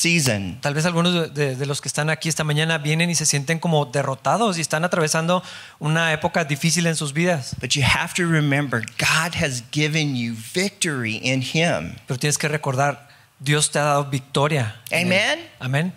season. 0.00 0.58
Tal 0.60 0.74
vez 0.74 0.86
algunos 0.86 1.34
de, 1.34 1.66
los 1.66 1.80
que 1.80 1.88
están 1.88 2.10
aquí 2.10 2.28
esta 2.28 2.44
mañana 2.44 2.78
vienen 2.78 3.10
y 3.10 3.14
se 3.14 3.26
sienten 3.26 3.58
como 3.58 3.84
derrotados 3.86 4.58
y 4.58 4.60
están 4.60 4.84
atravesando 4.84 5.42
una 5.78 6.12
época 6.12 6.44
difícil 6.44 6.86
en 6.86 6.96
sus 6.96 7.12
vidas. 7.12 7.54
But 7.60 7.70
you 7.70 7.82
have 7.82 8.14
to 8.14 8.26
remember, 8.26 8.84
God 8.98 9.34
has 9.34 9.62
given 9.70 10.16
you 10.16 10.34
victory 10.54 11.20
in 11.22 11.42
Him. 11.42 11.96
Pero 12.06 12.18
tienes 12.18 12.38
que 12.38 12.48
recordar, 12.48 13.08
Dios 13.38 13.70
te 13.70 13.78
ha 13.78 13.84
dado 13.84 14.04
victoria. 14.06 14.80
Amen. 14.92 15.46
Amén. 15.58 15.92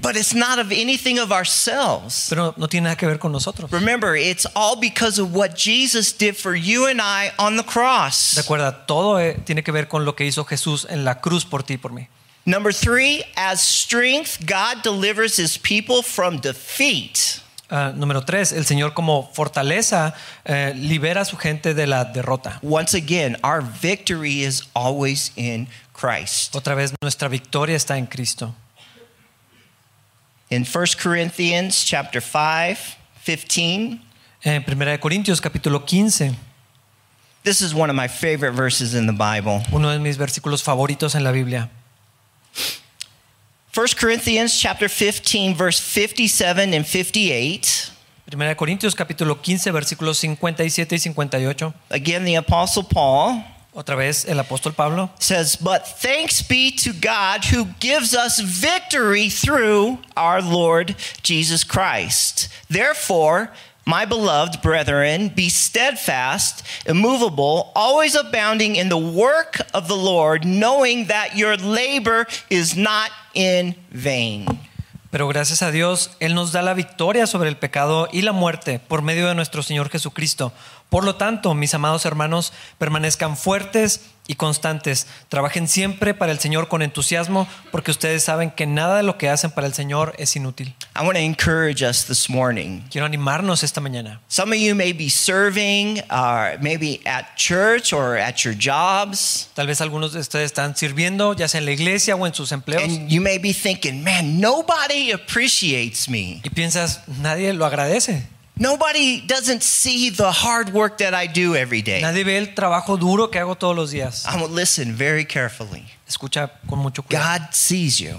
But 0.00 0.16
it's 0.16 0.34
not 0.34 0.58
of 0.58 0.70
anything 0.70 1.18
of 1.18 1.32
ourselves. 1.32 2.28
Pero 2.28 2.54
no 2.56 2.68
tiene 2.68 2.84
nada 2.84 2.96
que 2.96 3.06
ver 3.06 3.18
con 3.18 3.32
nosotros. 3.32 3.70
Remember, 3.70 4.14
it's 4.14 4.46
all 4.54 4.76
because 4.76 5.20
of 5.20 5.34
what 5.34 5.56
Jesus 5.56 6.12
did 6.12 6.36
for 6.36 6.54
you 6.54 6.86
and 6.86 7.00
I 7.00 7.32
on 7.38 7.56
the 7.56 7.64
cross. 7.64 8.36
Recuerda, 8.36 8.86
todo 8.86 9.18
eh, 9.18 9.40
tiene 9.44 9.62
que 9.62 9.72
ver 9.72 9.88
con 9.88 10.04
lo 10.04 10.14
que 10.14 10.24
hizo 10.24 10.44
Jesús 10.44 10.86
en 10.88 11.04
la 11.04 11.20
cruz 11.20 11.44
por 11.44 11.62
ti 11.62 11.74
y 11.74 11.78
por 11.78 11.92
mí. 11.92 12.08
Number 12.48 12.72
three, 12.72 13.24
as 13.36 13.60
strength, 13.60 14.46
God 14.46 14.82
delivers 14.82 15.36
his 15.36 15.58
people 15.58 16.00
from 16.02 16.38
defeat. 16.38 17.42
Ah, 17.70 17.92
número 17.94 18.24
tres, 18.24 18.52
el 18.52 18.64
Señor 18.64 18.94
como 18.94 19.28
fortaleza 19.34 20.14
eh, 20.46 20.72
libera 20.74 21.20
a 21.20 21.24
su 21.26 21.36
gente 21.36 21.74
de 21.74 21.86
la 21.86 22.04
derrota. 22.04 22.58
Once 22.62 22.94
again, 22.94 23.36
our 23.44 23.60
victory 23.60 24.40
is 24.40 24.62
always 24.74 25.30
in 25.36 25.68
Christ. 25.92 26.54
Otra 26.54 26.74
vez, 26.74 26.94
nuestra 27.02 27.28
victoria 27.28 27.76
está 27.76 27.98
en 27.98 28.06
Cristo. 28.06 28.54
In 30.48 30.64
1 30.64 30.86
Corinthians 31.02 31.84
chapter 31.84 32.22
5, 32.22 32.96
15, 33.26 34.00
En 34.42 34.64
1 34.66 34.98
Corintios 34.98 35.42
capítulo 35.42 35.84
15, 35.84 36.34
this 37.44 37.60
is 37.60 37.74
one 37.74 37.90
of 37.90 37.96
my 37.96 38.08
favorite 38.08 38.52
verses 38.54 38.94
in 38.94 39.06
the 39.06 39.12
Bible. 39.12 39.62
uno 39.70 39.90
de 39.90 39.98
mis 39.98 40.16
versículos 40.16 40.62
favoritos 40.62 41.14
en 41.14 41.24
la 41.24 41.32
Biblia. 41.32 41.68
1 43.74 43.86
Corinthians 43.96 44.58
chapter 44.58 44.88
15, 44.88 45.54
verse 45.54 45.78
57 45.78 46.74
and 46.74 46.86
58. 46.86 47.92
1 48.30 48.54
Corintios 48.56 48.94
capítulo 48.94 49.36
15 49.40 49.72
versículos 49.72 50.18
57 50.18 50.96
y 50.96 50.98
58. 50.98 51.72
Again, 51.90 52.24
the 52.24 52.36
Apostle 52.36 52.84
Paul 52.84 53.42
Otra 53.78 53.94
vez 53.94 54.24
el 54.24 54.40
apóstol 54.40 54.74
Pablo 54.74 55.08
says, 55.20 55.54
But 55.54 55.86
thanks 55.86 56.42
be 56.42 56.72
to 56.78 56.92
God 56.92 57.44
who 57.44 57.66
gives 57.78 58.12
us 58.12 58.40
victory 58.40 59.28
through 59.28 59.98
our 60.16 60.42
Lord 60.42 60.96
Jesus 61.22 61.62
Christ. 61.62 62.48
Therefore, 62.68 63.52
my 63.88 64.04
beloved 64.04 64.60
brethren, 64.60 65.32
be 65.34 65.48
steadfast, 65.48 66.62
immovable, 66.84 67.72
always 67.74 68.14
abounding 68.14 68.76
in 68.76 68.90
the 68.90 68.98
work 68.98 69.62
of 69.72 69.88
the 69.88 69.96
Lord, 69.96 70.44
knowing 70.44 71.06
that 71.06 71.34
your 71.34 71.56
labor 71.56 72.26
is 72.50 72.76
not 72.76 73.10
in 73.32 73.74
vain. 73.90 74.46
Pero 75.10 75.26
gracias 75.26 75.62
a 75.62 75.70
Dios, 75.70 76.10
Él 76.20 76.34
nos 76.34 76.52
da 76.52 76.60
la 76.60 76.74
victoria 76.74 77.26
sobre 77.26 77.48
el 77.48 77.56
pecado 77.56 78.08
y 78.12 78.20
la 78.20 78.32
muerte 78.32 78.78
por 78.78 79.00
medio 79.00 79.26
de 79.26 79.34
nuestro 79.34 79.62
Señor 79.62 79.88
Jesucristo. 79.88 80.52
Por 80.90 81.04
lo 81.04 81.14
tanto, 81.14 81.54
mis 81.54 81.72
amados 81.72 82.04
hermanos, 82.04 82.52
permanezcan 82.76 83.38
fuertes 83.38 84.02
y 84.28 84.36
constantes. 84.36 85.08
Trabajen 85.28 85.66
siempre 85.66 86.14
para 86.14 86.30
el 86.30 86.38
Señor 86.38 86.68
con 86.68 86.82
entusiasmo, 86.82 87.48
porque 87.72 87.90
ustedes 87.90 88.22
saben 88.22 88.52
que 88.52 88.66
nada 88.66 88.98
de 88.98 89.02
lo 89.02 89.18
que 89.18 89.28
hacen 89.28 89.50
para 89.50 89.66
el 89.66 89.74
Señor 89.74 90.14
es 90.18 90.36
inútil. 90.36 90.74
I 90.94 91.00
want 91.00 91.14
to 91.14 91.22
encourage 91.22 91.82
us 91.82 92.04
this 92.04 92.30
morning. 92.30 92.82
Quiero 92.90 93.06
animarnos 93.06 93.64
esta 93.64 93.80
mañana. 93.80 94.20
Some 94.28 94.54
of 94.54 94.60
you 94.60 94.74
may 94.76 94.92
be 94.92 95.08
serving, 95.10 96.00
uh, 96.10 96.58
maybe 96.60 97.00
at 97.06 97.34
church 97.36 97.92
or 97.92 98.16
at 98.18 98.44
your 98.44 98.54
jobs. 98.54 99.48
Tal 99.54 99.66
vez 99.66 99.80
algunos 99.80 100.12
de 100.12 100.20
ustedes 100.20 100.46
están 100.52 100.76
sirviendo, 100.76 101.32
ya 101.32 101.48
sea 101.48 101.58
en 101.58 101.64
la 101.64 101.72
iglesia 101.72 102.14
o 102.14 102.26
en 102.26 102.34
sus 102.34 102.52
empleos, 102.52 102.82
And 102.84 103.08
you 103.08 103.20
may 103.20 103.38
be 103.38 103.52
thinking, 103.54 104.04
man, 104.04 104.38
nobody 104.40 105.10
appreciates 105.12 106.08
me. 106.08 106.40
y 106.44 106.50
piensas, 106.50 107.00
nadie 107.20 107.52
lo 107.54 107.64
agradece. 107.64 108.26
Nobody 108.58 109.20
doesn't 109.20 109.62
see 109.62 110.10
the 110.10 110.32
hard 110.32 110.72
work 110.72 110.98
that 110.98 111.14
I 111.14 111.26
do 111.26 111.54
every 111.54 111.82
day. 111.82 112.00
Nadie 112.00 112.24
ve 112.24 112.36
el 112.38 112.54
trabajo 112.54 112.98
duro 112.98 113.28
que 113.28 113.40
hago 113.40 113.56
todos 113.56 113.76
los 113.76 113.92
días. 113.92 114.24
I 114.26 114.40
will 114.40 114.50
listen 114.50 114.94
very 114.94 115.24
carefully. 115.24 115.84
Escucha 116.08 116.50
con 116.68 116.78
mucho 116.80 117.02
cuidado. 117.02 117.38
God 117.38 117.54
sees 117.54 117.98
you, 118.00 118.16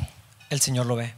El 0.50 0.60
Señor 0.60 0.86
lo 0.86 0.96
ve. 0.96 1.14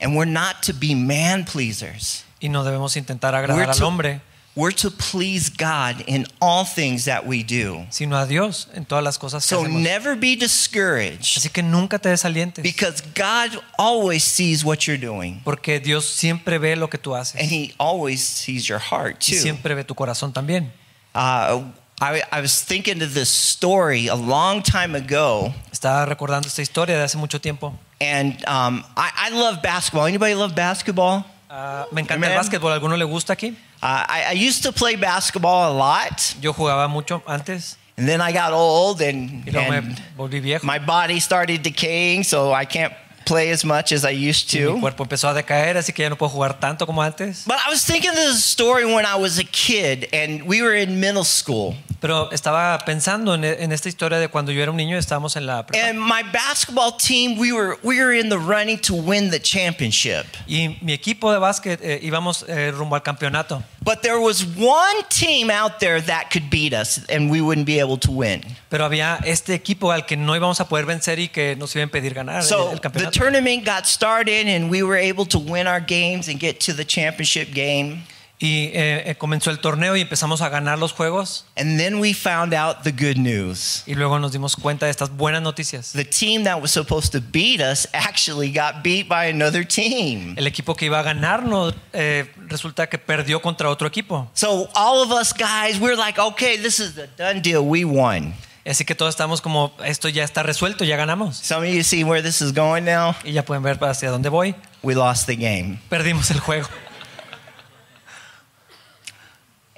and 0.00 0.16
we're 0.16 0.24
not 0.24 0.62
to 0.62 0.72
be 0.72 0.94
man 0.94 1.44
pleasers. 1.44 2.24
Y 2.40 2.48
no 2.48 2.64
debemos 2.64 2.96
intentar 2.96 3.32
We're 3.34 3.44
agradar 3.44 3.68
al 3.68 3.76
to, 3.76 3.84
hombre, 3.86 4.20
we're 4.60 4.70
to 4.72 4.90
please 4.90 5.48
God 5.48 6.04
in 6.06 6.26
all 6.40 6.64
things 6.64 7.06
that 7.06 7.26
we 7.26 7.42
do. 7.42 7.86
sino 7.90 8.16
a 8.16 8.26
Dios 8.26 8.68
en 8.74 8.84
todas 8.84 9.02
las 9.02 9.16
cosas 9.18 9.42
que 9.42 9.48
So 9.56 9.62
hacemos. 9.64 9.80
never 9.82 10.14
be 10.16 10.36
discouraged 10.36 11.38
Así 11.38 11.48
que 11.50 11.62
nunca 11.62 11.98
te 11.98 12.08
desalientes, 12.10 12.62
because 12.62 13.00
God 13.14 13.58
always 13.78 14.22
sees 14.22 14.64
what 14.64 14.86
you're 14.86 14.98
doing, 15.00 15.40
porque 15.44 15.80
Dios 15.80 16.04
siempre 16.04 16.58
ve 16.58 16.76
lo 16.76 16.88
que 16.88 16.98
tú 16.98 17.14
haces 17.16 17.40
and 17.40 17.50
He 17.50 17.74
always 17.78 18.20
sees 18.22 18.68
your 18.68 18.78
heart 18.78 19.16
y 19.26 19.32
too. 19.32 19.38
siempre 19.40 19.74
ve 19.74 19.84
tu 19.84 19.94
corazón 19.94 20.32
también. 20.32 20.70
Uh, 21.14 21.64
I, 22.02 22.22
I 22.32 22.40
was 22.40 22.62
thinking 22.62 23.02
of 23.02 23.12
this 23.14 23.28
story 23.28 24.06
a 24.08 24.14
long 24.14 24.62
time 24.62 24.94
ago, 24.94 25.52
Estaba 25.72 26.06
recordando 26.06 26.46
esta 26.48 26.62
historia 26.62 26.96
de 26.96 27.02
hace 27.04 27.16
mucho 27.18 27.38
tiempo. 27.40 27.74
and 28.00 28.34
um, 28.46 28.82
I, 28.96 29.10
I 29.14 29.30
love 29.30 29.60
basketball. 29.62 30.06
Anybody 30.06 30.34
love 30.34 30.54
basketball? 30.54 31.24
Ah, 31.50 31.86
me 31.90 32.02
encanta 32.02 32.28
el 32.28 32.36
básquetbol. 32.36 32.72
¿Alguno 32.72 32.96
le 32.96 33.04
gusta 33.04 33.32
aquí? 33.32 33.56
Uh, 33.82 34.04
I, 34.08 34.24
I 34.30 34.48
used 34.48 34.62
to 34.62 34.72
play 34.72 34.94
basketball 34.94 35.64
a 35.64 35.74
lot, 35.74 36.36
Yo 36.40 36.52
jugaba 36.52 36.88
mucho 36.88 37.22
antes 37.26 37.76
and 38.00 38.08
then 38.08 38.20
I 38.22 38.32
got 38.32 38.52
old, 38.52 39.02
and, 39.02 39.44
y 39.44 39.50
luego 39.52 39.70
me 39.70 39.76
and 39.76 40.02
volví 40.16 40.40
viejo. 40.40 40.66
my 40.66 40.78
body 40.78 41.20
started 41.20 41.62
decaying, 41.62 42.24
so 42.24 42.50
I 42.50 42.64
can't 42.64 42.94
play 43.24 43.50
as 43.50 43.64
much 43.64 43.92
as 43.92 44.04
I 44.04 44.10
used 44.10 44.52
y 44.54 44.58
mi 44.60 44.74
to. 44.74 44.80
cuerpo 44.80 45.04
empezó 45.04 45.28
a 45.28 45.34
decaer, 45.34 45.76
así 45.76 45.92
que 45.92 46.02
ya 46.02 46.08
no 46.10 46.16
puedo 46.16 46.30
jugar 46.30 46.58
tanto 46.60 46.86
como 46.86 47.02
antes. 47.02 47.44
But 47.46 47.56
I 47.66 47.70
was 47.70 47.84
thinking 47.84 48.10
of 48.10 48.16
this 48.16 48.44
story 48.44 48.84
when 48.84 49.04
I 49.06 49.14
was 49.16 49.38
a 49.38 49.44
kid, 49.44 50.08
and 50.12 50.42
we 50.46 50.62
were 50.62 50.74
in 50.74 50.98
middle 51.00 51.24
school. 51.24 51.74
Pero 52.00 52.30
estaba 52.32 52.78
pensando 52.86 53.34
en, 53.34 53.44
en 53.44 53.72
esta 53.72 53.88
historia 53.90 54.18
de 54.18 54.28
cuando 54.28 54.50
yo 54.52 54.62
era 54.62 54.70
un 54.70 54.76
niño 54.78 54.96
estábamos 54.96 55.36
en 55.36 55.44
la 55.46 55.66
prepa. 55.66 55.86
And 55.86 55.98
my 56.00 56.22
basketball 56.32 56.96
team, 56.96 57.38
we 57.38 57.52
were 57.52 57.76
we 57.82 57.98
were 58.02 58.12
in 58.18 58.30
the 58.30 58.38
running 58.38 58.78
to 58.80 58.94
win 58.94 59.30
the 59.30 59.38
championship. 59.38 60.24
Y 60.48 60.78
mi 60.80 60.94
equipo 60.94 61.30
de 61.30 61.38
básquet 61.38 61.78
eh, 61.82 62.00
íbamos 62.02 62.44
eh, 62.48 62.70
rumbo 62.72 62.94
al 62.96 63.02
campeonato. 63.02 63.62
But 63.82 64.02
there 64.02 64.18
was 64.18 64.44
one 64.44 65.04
team 65.10 65.50
out 65.50 65.78
there 65.78 66.00
that 66.02 66.30
could 66.30 66.48
beat 66.50 66.72
us, 66.72 67.00
and 67.08 67.30
we 67.30 67.40
wouldn't 67.42 67.66
be 67.66 67.80
able 67.80 67.98
to 67.98 68.10
win. 68.10 68.42
Pero 68.70 68.84
había 68.84 69.18
este 69.24 69.52
equipo 69.54 69.90
al 69.92 70.06
que 70.06 70.16
no 70.16 70.34
íbamos 70.36 70.60
a 70.60 70.68
poder 70.68 70.86
vencer 70.86 71.18
y 71.18 71.28
que 71.28 71.54
nos 71.56 71.74
iba 71.74 71.82
a 71.82 71.84
impedir 71.84 72.14
ganar 72.14 72.36
el- 72.40 72.44
So 72.44 72.70
el, 72.70 72.76
the 72.76 72.80
campeonato. 72.80 73.09
Tournament 73.10 73.64
got 73.64 73.86
started, 73.86 74.46
and 74.46 74.70
we 74.70 74.82
were 74.82 74.96
able 74.96 75.26
to 75.26 75.38
win 75.38 75.66
our 75.66 75.80
games 75.80 76.28
and 76.28 76.38
get 76.38 76.60
to 76.60 76.72
the 76.72 76.84
championship 76.84 77.52
game. 77.52 78.04
Y 78.42 78.70
eh, 78.72 79.02
eh, 79.04 79.14
comenzó 79.16 79.50
el 79.50 79.58
torneo 79.58 79.94
y 79.96 80.00
empezamos 80.00 80.40
a 80.40 80.48
ganar 80.48 80.78
los 80.78 80.92
juegos. 80.92 81.44
And 81.56 81.78
then 81.78 82.00
we 82.00 82.14
found 82.14 82.54
out 82.54 82.84
the 82.84 82.90
good 82.90 83.18
news. 83.18 83.82
Y 83.86 83.94
luego 83.94 84.18
nos 84.18 84.32
dimos 84.32 84.56
cuenta 84.56 84.86
de 84.86 84.92
estas 84.92 85.10
buenas 85.10 85.42
noticias. 85.42 85.92
The 85.92 86.06
team 86.06 86.44
that 86.44 86.62
was 86.62 86.70
supposed 86.70 87.12
to 87.12 87.20
beat 87.20 87.60
us 87.60 87.86
actually 87.92 88.50
got 88.50 88.82
beat 88.82 89.10
by 89.10 89.26
another 89.26 89.62
team. 89.62 90.34
El 90.38 90.46
equipo 90.46 90.74
que 90.74 90.86
iba 90.86 91.00
a 91.00 91.02
ganarnos 91.02 91.74
eh, 91.92 92.30
resulta 92.48 92.88
que 92.88 92.96
perdió 92.96 93.42
contra 93.42 93.68
otro 93.68 93.86
equipo. 93.86 94.30
So 94.32 94.70
all 94.74 95.02
of 95.02 95.12
us 95.12 95.34
guys, 95.34 95.78
we're 95.78 95.96
like, 95.96 96.18
okay, 96.18 96.56
this 96.56 96.80
is 96.80 96.96
a 96.96 97.08
done 97.08 97.42
deal. 97.42 97.62
We 97.62 97.84
won. 97.84 98.32
Así 98.66 98.84
que 98.84 98.94
todos 98.94 99.10
estamos 99.14 99.40
como, 99.40 99.72
esto 99.84 100.08
ya 100.08 100.22
está 100.22 100.42
resuelto, 100.42 100.84
ya 100.84 100.96
ganamos. 100.96 101.36
Some 101.38 101.66
of 101.68 101.74
you 101.74 101.82
see 101.82 102.04
where 102.04 102.22
this 102.22 102.42
is 102.42 102.52
going 102.52 102.82
now. 102.84 103.14
Y 103.24 103.32
ya 103.32 103.44
pueden 103.44 103.62
ver 103.62 103.78
hacia 103.82 104.10
dónde 104.10 104.28
voy. 104.28 104.54
We 104.82 104.94
lost 104.94 105.26
the 105.26 105.36
game. 105.36 105.78
Perdimos 105.88 106.30
el 106.30 106.40
juego. 106.40 106.68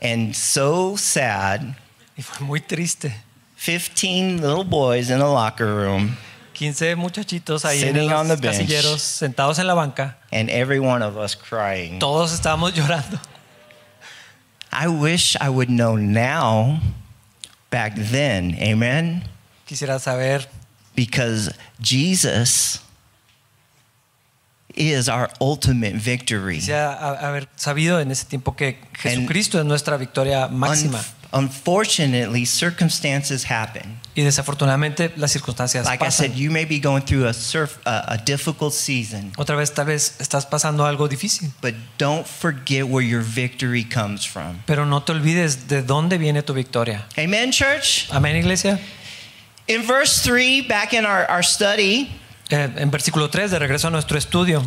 And 0.01 0.35
so 0.35 0.97
sad, 0.97 1.77
Y 2.16 2.23
fue 2.23 2.45
muy 2.47 2.61
triste. 2.61 3.14
15 3.57 4.40
little 4.40 4.64
boys 4.64 5.09
in 5.11 5.21
a 5.21 5.29
locker 5.33 5.66
room, 5.66 6.16
15 6.55 6.97
muchachitos 6.97 7.64
ahí 7.64 7.81
en 7.83 7.95
Sitting 7.95 8.12
on 8.12 8.27
los 8.27 8.40
the 8.40 8.49
bench. 8.49 8.59
casilleros, 8.66 9.01
sentados 9.01 9.61
en 9.61 9.68
la 9.68 9.75
banca. 9.75 10.16
and 10.33 10.51
every 10.51 10.81
one 10.81 11.03
of 11.05 11.16
us 11.16 11.37
crying. 11.37 12.01
Todos 12.01 12.33
estábamos 12.33 12.73
llorando. 12.75 13.21
I 14.73 14.88
wish 14.88 15.37
I 15.40 15.49
would 15.49 15.68
know 15.68 15.95
now, 15.97 16.81
back 17.73 17.97
then, 17.97 18.55
amen? 18.61 19.25
Quisiera 19.67 19.99
saber, 19.99 20.47
Because 20.95 21.51
Jesus 21.81 22.79
is 24.75 25.09
our 25.09 25.29
ultimate 25.41 25.95
victory. 25.97 26.57
quisiera 26.57 26.93
ha- 26.93 27.29
haber 27.29 27.49
sabido 27.57 27.99
en 28.01 28.11
ese 28.11 28.25
tiempo 28.27 28.55
que 28.55 28.79
Jesucristo 28.99 29.59
es 29.59 29.65
nuestra 29.65 29.97
victoria 29.97 30.49
máxima. 30.49 31.01
Unf- 31.33 31.49
Unfortunately, 31.62 32.45
circumstances 32.45 33.45
happen. 33.51 33.99
Y 34.14 34.23
desafortunadamente 34.23 35.11
las 35.16 35.33
circunstancias 35.33 35.87
Like 35.87 36.05
I 36.05 36.11
said, 36.11 36.35
you 36.35 36.51
may 36.51 36.64
be 36.66 36.79
going 36.79 37.03
through 37.03 37.27
a, 37.27 37.33
surf, 37.33 37.79
a, 37.87 38.12
a 38.12 38.18
difficult 38.18 38.75
season, 38.75 39.33
Otra 39.38 39.57
vez 39.57 39.73
tal 39.73 39.87
vez 39.87 40.16
estás 40.21 40.45
pasando 40.45 40.85
algo 40.85 41.09
difícil, 41.09 41.51
but 41.62 41.75
don't 41.99 42.27
forget 42.27 42.85
where 42.87 43.03
your 43.07 43.23
victory 43.23 43.83
comes 43.85 44.27
from. 44.27 44.59
pero 44.66 44.85
no 44.85 45.03
te 45.03 45.12
olvides 45.12 45.66
de 45.68 45.83
dónde 45.83 46.18
viene 46.18 46.42
tu 46.42 46.53
victoria. 46.53 47.07
Amen, 47.18 47.51
church? 47.51 48.09
Amén, 48.11 48.37
iglesia. 48.37 48.79
In 49.66 49.83
verse 49.87 50.21
3, 50.23 50.62
back 50.68 50.92
in 50.92 51.07
our, 51.07 51.25
our 51.31 51.42
study, 51.42 52.11
Eh, 52.51 52.68
en 52.77 52.90
versículo 52.90 53.31
3, 53.31 53.51
de 53.51 53.59
regreso 53.59 53.88
a 53.88 53.90
nuestro 53.90 54.18
estudio, 54.18 54.62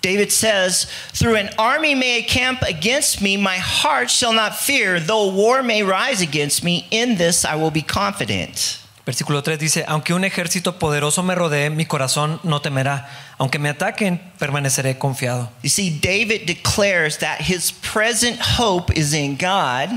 David 0.00 0.30
says, 0.30 0.86
Through 1.12 1.36
an 1.36 1.50
army 1.58 1.94
may 1.94 2.18
encamp 2.18 2.62
against 2.62 3.20
me, 3.20 3.36
my 3.36 3.56
heart 3.56 4.10
shall 4.10 4.32
not 4.32 4.54
fear. 4.54 5.00
Though 5.00 5.32
war 5.32 5.62
may 5.62 5.82
rise 5.82 6.20
against 6.22 6.62
me, 6.62 6.86
in 6.90 7.16
this 7.16 7.44
I 7.44 7.56
will 7.56 7.70
be 7.70 7.82
confident. 7.82 8.78
versículo 9.04 9.42
3 9.42 9.56
dice, 9.56 9.84
aunque 9.88 10.12
un 10.12 10.22
ejército 10.22 10.78
poderoso 10.78 11.22
me 11.22 11.34
rodee, 11.34 11.70
mi 11.70 11.86
corazón 11.86 12.40
no 12.44 12.60
temerá. 12.60 13.08
Aunque 13.38 13.58
me 13.58 13.70
ataquen, 13.70 14.20
permaneceré 14.38 14.98
confiado. 14.98 15.48
You 15.62 15.70
see, 15.70 15.88
David 15.88 16.46
declares 16.46 17.18
that 17.18 17.40
his 17.40 17.72
present 17.72 18.38
hope 18.58 18.92
is 18.92 19.14
in 19.14 19.36
God 19.36 19.90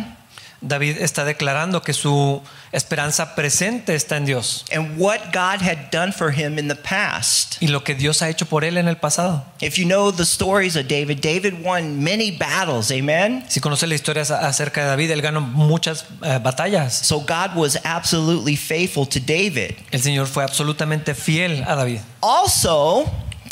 David 0.62 0.98
está 1.00 1.26
declarando 1.26 1.82
que 1.82 1.94
su 1.94 2.42
esperanza 2.72 3.36
presente 3.36 3.96
está 3.96 4.18
en 4.18 4.26
Dios 4.26 4.66
and 4.74 4.98
what 4.98 5.32
God 5.34 5.62
had 5.62 5.92
done 5.92 6.12
for 6.12 6.32
him 6.32 6.58
in 6.58 6.68
the 6.68 6.76
past. 6.76 7.58
y 7.62 7.68
lo 7.68 7.84
que 7.84 7.96
Dios 7.96 8.22
ha 8.22 8.30
hecho 8.30 8.46
por 8.46 8.64
él 8.64 8.78
en 8.78 8.88
el 8.88 8.98
pasado. 8.98 9.44
If 9.60 9.78
you 9.78 9.86
know 9.86 10.12
the 10.12 10.26
stories 10.26 10.76
of 10.76 10.88
David, 10.88 11.22
David 11.22 11.64
won 11.64 12.04
many 12.04 12.32
battles, 12.32 12.92
amen? 12.92 13.44
Si 13.48 13.60
conoce 13.60 13.88
la 13.88 13.96
historia 13.96 14.24
acerca 14.24 14.84
de 14.84 14.88
David, 14.90 15.12
él 15.12 15.22
ganó 15.22 15.42
muchas 15.42 16.06
eh, 16.24 16.40
batallas. 16.42 16.94
So 16.94 17.20
God 17.20 17.56
was 17.56 17.78
absolutely 17.84 18.56
faithful 18.56 19.06
to 19.08 19.20
David. 19.20 19.76
El 19.92 20.02
Señor 20.02 20.28
fue 20.28 20.44
absolutamente 20.44 21.14
fiel 21.14 21.64
a 21.68 21.76
David. 21.76 22.02
Also, 22.22 23.06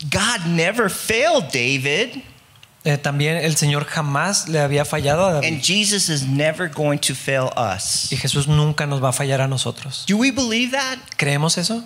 God 0.09 0.45
never 0.47 0.89
failed 0.89 1.51
David, 1.51 2.23
Eh, 2.85 2.97
también 2.97 3.37
el 3.37 3.57
Señor 3.57 3.85
jamás 3.85 4.47
le 4.47 4.59
había 4.59 4.85
fallado 4.85 5.25
a 5.25 5.33
David. 5.33 5.47
and 5.47 5.61
Jesus 5.61 6.07
is 6.09 6.23
never 6.25 6.69
going 6.69 6.97
to 6.97 7.13
fail 7.13 7.49
us. 7.57 8.11
Y 8.11 8.15
Jesús 8.15 8.47
nunca 8.47 8.85
nos 8.85 9.03
va 9.03 9.09
a 9.09 9.13
fallar 9.13 9.41
a 9.41 9.47
nosotros. 9.47 10.05
Do 10.07 10.17
we 10.17 10.31
believe 10.31 10.71
that? 10.71 10.97
¿Creemos 11.17 11.57
eso? 11.57 11.83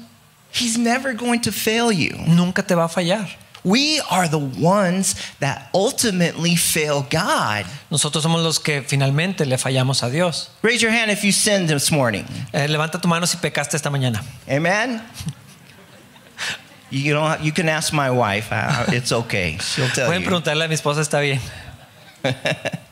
He's 0.53 0.77
never 0.77 1.13
going 1.15 1.39
to 1.41 1.51
fail 1.51 1.91
you. 1.91 2.15
Nunca 2.27 2.61
te 2.61 2.75
va 2.75 2.85
a 2.85 2.89
fallar. 2.89 3.27
We 3.65 4.01
are 4.11 4.27
the 4.27 4.37
ones 4.37 5.15
that 5.39 5.69
ultimately 5.73 6.55
fail 6.57 7.01
God. 7.09 7.65
Nosotros 7.89 8.21
somos 8.21 8.43
los 8.43 8.59
que 8.59 8.83
finalmente 8.83 9.45
le 9.47 9.57
fallamos 9.57 10.03
a 10.03 10.09
Dios. 10.11 10.49
Raise 10.61 10.81
your 10.81 10.91
hand 10.91 11.09
if 11.09 11.23
you 11.23 11.31
sinned 11.31 11.69
this 11.69 11.89
morning. 11.91 12.25
Eh, 12.51 12.67
levanta 12.67 12.99
tu 13.01 13.07
mano 13.07 13.25
si 13.25 13.37
pecaste 13.37 13.75
esta 13.77 13.89
mañana. 13.89 14.21
Amen. 14.47 15.01
You 16.93 17.13
don't. 17.15 17.41
You 17.41 17.51
can 17.51 17.69
ask 17.69 17.91
my 17.91 18.11
wife. 18.11 18.51
Uh, 18.51 18.85
It's 18.93 19.11
okay. 19.11 19.57
She'll 19.59 19.89
tell 19.89 20.07
Pueden 20.07 20.21
you. 20.21 20.27
preguntarle 20.29 20.65
a 20.65 20.67
mi 20.67 20.75
esposa, 20.75 21.01
está 21.01 21.19
bien. 21.21 21.39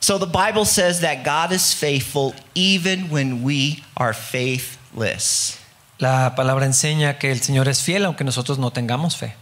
So 0.00 0.18
the 0.18 0.26
Bible 0.26 0.66
says 0.66 1.00
that 1.00 1.24
God 1.24 1.50
is 1.52 1.72
faithful 1.72 2.34
even 2.54 3.08
when 3.10 3.42
we 3.42 3.82
are 3.96 4.12
faithless, 4.12 5.58
La 5.98 6.34
palabra 6.34 6.66
enseña 6.66 7.18
que 7.18 7.30
el 7.30 7.40
Señor 7.40 7.68
es 7.68 7.80
fiel 7.80 8.04
aunque 8.04 8.22
nosotros 8.24 8.58
no 8.58 8.70
tengamos 8.70 9.16
fe, 9.16 9.34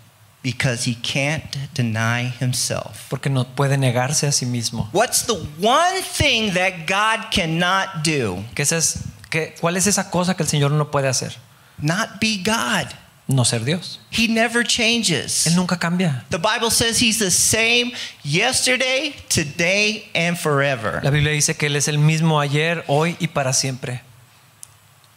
because 0.42 0.84
He 0.88 0.94
can't 0.94 1.42
deny 1.74 2.32
Himself. 2.38 3.08
porque 3.10 3.28
no 3.28 3.44
puede 3.44 3.76
negarse 3.76 4.26
a 4.28 4.32
sí 4.32 4.46
mismo. 4.46 4.88
What's 4.92 5.22
the 5.26 5.34
one 5.60 6.00
thing 6.02 6.52
that 6.54 6.86
God 6.86 7.30
cannot 7.32 8.04
do? 8.04 8.44
¿Qué 8.54 8.62
es- 8.62 8.98
qué- 9.30 9.54
¿Cuál 9.60 9.76
es 9.76 9.86
esa 9.88 10.10
cosa 10.10 10.34
que 10.36 10.44
el 10.44 10.48
Señor 10.48 10.70
no 10.70 10.90
puede 10.92 11.08
hacer? 11.08 11.34
Not 11.78 12.20
be 12.20 12.40
God. 12.44 12.86
No 13.32 13.44
ser 13.44 13.64
Dios. 13.64 13.98
He 14.10 14.28
never 14.28 14.62
changes. 14.64 15.46
Él 15.46 15.56
nunca 15.56 15.78
cambia. 15.78 16.24
The 16.30 16.38
Bible 16.38 16.70
says 16.70 17.00
He's 17.00 17.18
the 17.18 17.30
same 17.30 17.92
yesterday, 18.24 19.14
today, 19.28 20.10
and 20.14 20.36
forever. 20.38 21.00
La 21.02 21.10
Biblia 21.10 21.32
dice 21.32 21.56
que 21.56 21.66
Él 21.68 21.76
es 21.76 21.88
el 21.88 21.98
mismo 21.98 22.40
ayer, 22.40 22.84
hoy 22.88 23.16
y 23.20 23.28
para 23.28 23.52
siempre. 23.52 24.02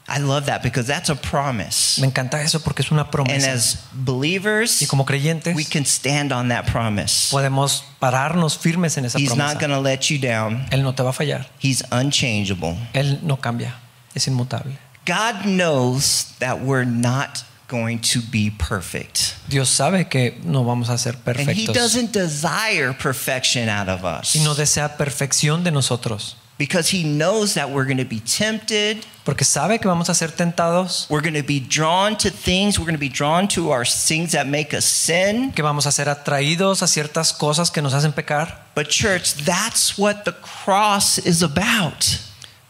I 0.08 0.20
love 0.20 0.46
that 0.46 0.62
because 0.62 0.86
that's 0.88 1.10
a 1.10 1.16
promise. 1.16 2.00
Me 2.00 2.06
encanta 2.08 2.40
eso 2.44 2.60
porque 2.60 2.84
es 2.84 2.92
una 2.92 3.02
And 3.02 3.12
promesa. 3.12 3.52
as 3.54 3.80
believers, 3.92 4.80
Y 4.84 4.86
como 4.86 5.04
creyentes 5.04 5.56
we 5.56 5.66
can 5.66 5.84
stand 5.84 6.32
on 6.32 6.50
that 6.50 6.68
promise. 6.72 7.32
podemos 7.32 7.84
pararnos 8.00 8.56
firmes 8.56 8.98
en 8.98 9.06
esa 9.06 9.18
He's 9.18 9.36
not 9.36 9.58
promesa. 9.58 9.60
going 9.60 9.72
to 9.72 9.80
let 9.82 10.12
you 10.12 10.20
down. 10.20 10.68
Él 10.70 10.84
no 10.84 10.94
te 10.94 11.02
va 11.02 11.10
a 11.10 11.14
fallar. 11.14 11.48
He's 11.60 11.82
unchangeable. 11.92 12.78
Él 12.94 13.20
no 13.24 13.38
cambia. 13.38 13.74
Es 14.14 14.28
inmutable. 14.28 14.78
God 15.08 15.46
knows 15.46 16.34
that 16.40 16.62
we're 16.62 16.86
not 16.86 17.44
going 17.68 18.00
to 18.00 18.22
be 18.32 18.52
perfect. 18.52 19.36
Dios 19.48 19.70
sabe 19.70 20.08
que 20.08 20.38
no 20.44 20.64
vamos 20.64 20.90
a 20.90 20.98
ser 20.98 21.16
And 21.26 21.40
He 21.40 21.66
perfectos. 21.68 21.74
doesn't 21.76 22.12
desire 22.12 22.94
perfection 22.94 23.70
out 23.70 23.90
of 23.90 24.04
us 24.04 24.36
Y 24.36 24.44
no 24.44 24.54
desea 24.54 24.98
perfección 24.98 25.64
de 25.64 25.72
nosotros. 25.72 26.36
because 26.58 26.90
He 26.90 27.04
knows 27.04 27.56
that 27.56 27.70
we're 27.70 27.86
going 27.86 27.98
to 27.98 28.06
be 28.06 28.20
tempted. 28.22 29.04
Porque 29.26 29.44
sabe 29.44 29.80
que 29.80 29.88
vamos 29.90 30.08
a 30.10 30.14
ser 30.14 30.30
tentados, 30.32 31.08
We're 31.10 31.22
going 31.22 31.34
to 31.34 31.44
be 31.44 31.60
drawn 31.60 32.16
to 32.18 32.30
things. 32.30 32.78
We're 32.80 32.86
going 32.86 32.96
to 32.96 33.00
be 33.00 33.10
drawn 33.10 33.48
to 33.50 33.72
our 33.72 33.84
things 33.86 34.32
that 34.34 34.46
make 34.48 34.74
us 34.74 34.86
sin. 34.86 35.52
que 35.52 35.64
vamos 35.64 35.86
a 35.88 35.92
ser 35.92 36.08
atraídos 36.08 36.82
a 36.84 36.88
ciertas 36.88 37.34
cosas 37.34 37.72
que 37.72 37.82
nos 37.82 37.94
hacen 37.94 38.14
pecar. 38.14 38.64
But, 38.76 38.90
church, 38.90 39.34
that's 39.44 39.98
what 39.98 40.24
the 40.26 40.34
cross 40.34 41.18
is 41.18 41.42
about. 41.42 42.06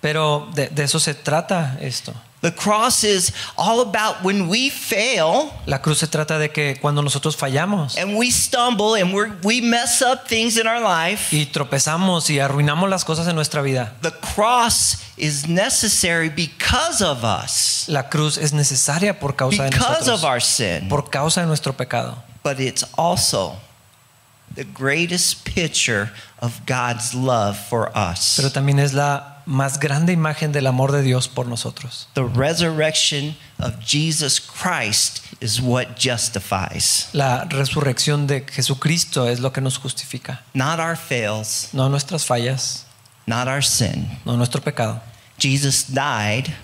Pero 0.01 0.49
de, 0.55 0.67
de 0.69 0.83
eso 0.83 0.97
se 0.99 1.13
trata 1.13 1.77
esto. 1.81 2.13
The 2.45 2.53
cross 2.53 3.03
is 3.03 3.33
all 3.57 3.81
about 3.81 4.23
when 4.23 4.47
we 4.47 4.69
fail 4.69 5.51
La 5.65 5.81
cruz 5.81 5.97
se 5.97 6.05
trata 6.05 6.37
de 6.37 6.49
que 6.49 6.77
cuando 6.79 7.01
nosotros 7.01 7.35
fallamos 7.35 7.97
and 7.97 8.15
we 8.15 8.29
stumble 8.29 8.93
and 8.93 9.15
we're, 9.15 9.31
we 9.41 9.61
mess 9.61 10.03
up 10.03 10.27
things 10.27 10.55
in 10.55 10.67
our 10.67 10.79
life, 10.79 11.35
y 11.35 11.47
tropezamos 11.47 12.29
y 12.29 12.37
arruinamos 12.39 12.87
las 12.87 13.03
cosas 13.03 13.27
en 13.27 13.35
nuestra 13.35 13.63
vida, 13.63 13.93
the 14.03 14.11
cross 14.11 14.97
is 15.17 15.47
necessary 15.47 16.29
because 16.29 17.01
of 17.01 17.23
us, 17.23 17.89
la 17.89 18.09
cruz 18.09 18.37
es 18.37 18.53
necesaria 18.53 19.19
por 19.19 19.35
causa 19.35 19.63
de 19.63 19.71
because 19.71 20.07
of 20.07 20.23
our 20.23 20.39
sin. 20.39 20.87
por 20.87 21.09
causa 21.09 21.41
de 21.41 21.47
nuestro 21.47 21.73
pecado. 21.73 22.15
But 22.43 22.59
it's 22.59 22.85
also 22.95 23.55
the 24.55 24.63
greatest 24.63 25.45
picture 25.45 26.11
of 26.39 26.65
God's 26.65 27.13
love 27.13 27.57
for 27.57 27.91
us. 27.95 28.35
Pero 28.37 28.49
también 28.49 28.79
es 28.79 28.93
la 28.93 29.43
más 29.45 29.79
grande 29.79 30.11
imagen 30.13 30.51
del 30.51 30.65
amor 30.67 30.91
de 30.91 31.01
Dios 31.03 31.27
por 31.27 31.45
nosotros. 31.45 32.07
The 32.15 32.23
resurrection 32.23 33.35
of 33.59 33.79
Jesus 33.79 34.39
Christ 34.39 35.21
is 35.41 35.61
what 35.61 35.97
justifies, 35.97 37.09
La 37.13 37.45
resurrección 37.45 38.27
de 38.27 38.41
Jesucristo 38.41 39.27
es 39.27 39.39
lo 39.39 39.51
que 39.51 39.61
nos 39.61 39.77
justifica, 39.77 40.39
not 40.53 40.79
our 40.79 40.95
fails, 40.95 41.73
no 41.73 41.87
nuestras 41.89 42.25
fallas, 42.25 42.85
not 43.27 43.47
our 43.47 43.61
sin. 43.61 44.07
no 44.25 44.35
nuestro 44.35 44.61
pecado. 44.61 45.01
Jesus 45.37 45.83
died 45.83 46.55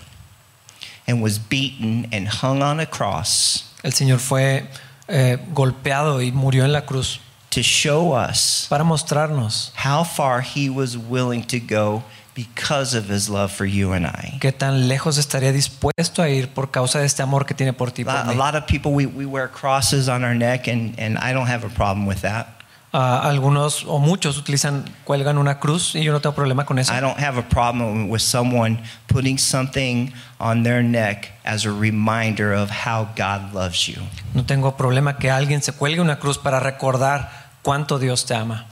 and 1.06 1.22
was 1.22 1.38
beaten 1.38 2.08
and 2.10 2.26
hung 2.28 2.62
on 2.62 2.80
a 2.80 2.86
cross 2.86 3.68
El 3.82 3.92
Señor 3.92 4.18
fue 4.18 4.66
eh, 5.08 5.36
golpeado 5.52 6.22
y 6.22 6.30
murió 6.32 6.64
en 6.64 6.72
la 6.72 6.86
cruz 6.86 7.20
to 7.52 7.62
show 7.62 8.12
us 8.14 8.66
para 8.68 8.84
mostrarnos 8.84 9.72
how 9.76 10.04
far 10.04 10.42
he 10.42 10.68
was 10.68 10.96
willing 10.96 11.42
to 11.44 11.58
go 11.60 12.02
because 12.34 12.94
of 12.94 13.08
his 13.08 13.28
love 13.28 13.52
for 13.52 13.66
you 13.66 13.92
and 13.92 14.06
I. 14.06 14.38
qué 14.40 14.52
tan 14.52 14.88
lejos 14.88 15.18
estaría 15.18 15.52
dispuesto 15.52 16.22
a 16.22 16.28
ir 16.28 16.48
por 16.48 16.70
causa 16.70 16.98
de 16.98 17.06
este 17.06 17.22
amor 17.22 17.44
que 17.44 17.54
tiene 17.54 17.72
por 17.72 17.90
ti. 17.90 18.04
Por 18.04 18.14
lot, 18.14 18.28
a 18.28 18.34
lot 18.34 18.54
of 18.54 18.66
people, 18.66 18.92
we, 18.92 19.06
we 19.06 19.26
wear 19.26 19.48
crosses 19.48 20.08
on 20.08 20.24
our 20.24 20.34
neck, 20.34 20.66
and, 20.66 20.98
and 20.98 21.18
I 21.18 21.32
don't 21.32 21.48
have 21.48 21.64
a 21.64 21.68
problem 21.68 22.06
with 22.06 22.22
that. 22.22 22.62
Ah, 22.94 23.26
algunos 23.26 23.86
o 23.86 23.98
muchos 23.98 24.36
utilizan, 24.36 24.84
cuelgan 25.04 25.38
una 25.38 25.58
cruz 25.58 25.94
y 25.94 26.02
yo 26.02 26.12
no 26.12 26.20
tengo 26.20 26.34
problema 26.34 26.66
con 26.66 26.78
eso. 26.78 26.92
I 26.92 27.00
don't 27.00 27.18
have 27.18 27.38
a 27.38 27.48
problem 27.48 28.10
with 28.10 28.20
someone 28.20 28.78
putting 29.08 29.38
something 29.38 30.12
on 30.38 30.62
their 30.62 30.82
neck 30.82 31.32
as 31.44 31.64
a 31.64 31.72
reminder 31.72 32.52
of 32.52 32.70
how 32.70 33.08
God 33.16 33.54
loves 33.54 33.86
you. 33.86 33.96
No 34.34 34.44
tengo 34.44 34.76
problema 34.76 35.16
que 35.16 35.30
alguien 35.30 35.62
se 35.62 35.72
cuelgue 35.72 36.02
una 36.02 36.18
cruz 36.18 36.36
para 36.36 36.60
recordar 36.60 37.41
cuánto 37.62 37.98
Dios 38.00 38.24
te 38.24 38.34
ama. 38.34 38.66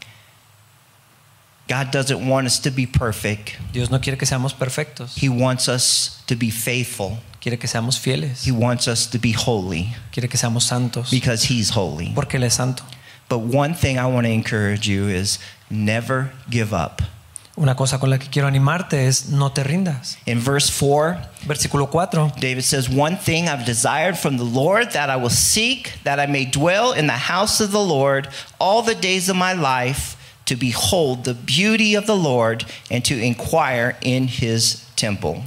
God 1.68 1.92
doesn't 1.92 2.26
want 2.29 2.46
us 2.46 2.59
to 2.61 2.70
be 2.70 2.85
perfect. 2.87 3.57
Dios 3.72 3.90
no 3.90 4.00
quiere 4.00 4.18
que 4.18 4.26
seamos 4.26 4.53
perfectos, 4.53 5.16
He 5.16 5.29
wants 5.29 5.68
us 5.68 6.20
to 6.26 6.35
be 6.35 6.50
faithful. 6.50 7.18
quiere 7.40 7.59
que 7.59 7.68
seamos 7.68 7.98
fieles, 7.98 8.44
He 8.44 8.50
wants 8.50 8.88
us 8.88 9.07
to 9.07 9.18
be 9.18 9.33
holy 9.33 9.94
quiere 10.12 10.29
que 10.29 10.37
seamos 10.38 10.62
santos, 10.62 11.11
because 11.11 11.44
He's 11.44 11.70
holy. 11.70 12.12
porque 12.14 12.35
Él 12.35 12.44
es 12.44 12.55
santo. 12.55 12.83
But 13.29 13.38
one 13.38 13.74
thing 13.74 13.96
I 13.98 14.07
want 14.07 14.26
to 14.26 14.33
encourage 14.33 14.88
you 14.88 15.07
is 15.09 15.38
never 15.70 16.33
give 16.50 16.74
up. 16.74 17.00
Una 17.61 17.77
cosa 17.77 17.99
con 17.99 18.09
la 18.09 18.18
que 18.18 18.29
quiero 18.29 18.49
animarte 18.49 19.07
es 19.07 19.27
no 19.27 19.53
te 19.53 19.62
rindas. 19.62 20.16
In 20.25 20.42
verse 20.42 20.73
4, 20.73 21.18
Versículo 21.44 21.90
4. 21.90 22.33
David 22.40 22.62
says, 22.62 22.88
One 22.88 23.18
thing 23.18 23.49
I've 23.49 23.66
desired 23.66 24.16
from 24.16 24.38
the 24.38 24.44
Lord 24.44 24.92
that 24.92 25.11
I 25.11 25.16
will 25.16 25.29
seek, 25.29 25.92
that 26.05 26.18
I 26.18 26.27
may 26.27 26.46
dwell 26.46 26.94
in 26.94 27.07
the 27.07 27.29
house 27.29 27.62
of 27.62 27.70
the 27.70 27.79
Lord 27.79 28.29
all 28.59 28.83
the 28.83 28.94
days 28.94 29.29
of 29.29 29.37
my 29.37 29.53
life, 29.53 30.16
to 30.46 30.57
behold 30.57 31.25
the 31.25 31.35
beauty 31.35 31.94
of 31.94 32.07
the 32.07 32.16
Lord 32.16 32.64
and 32.90 33.05
to 33.05 33.14
inquire 33.14 33.99
in 34.01 34.29
his 34.29 34.87
temple. 34.96 35.42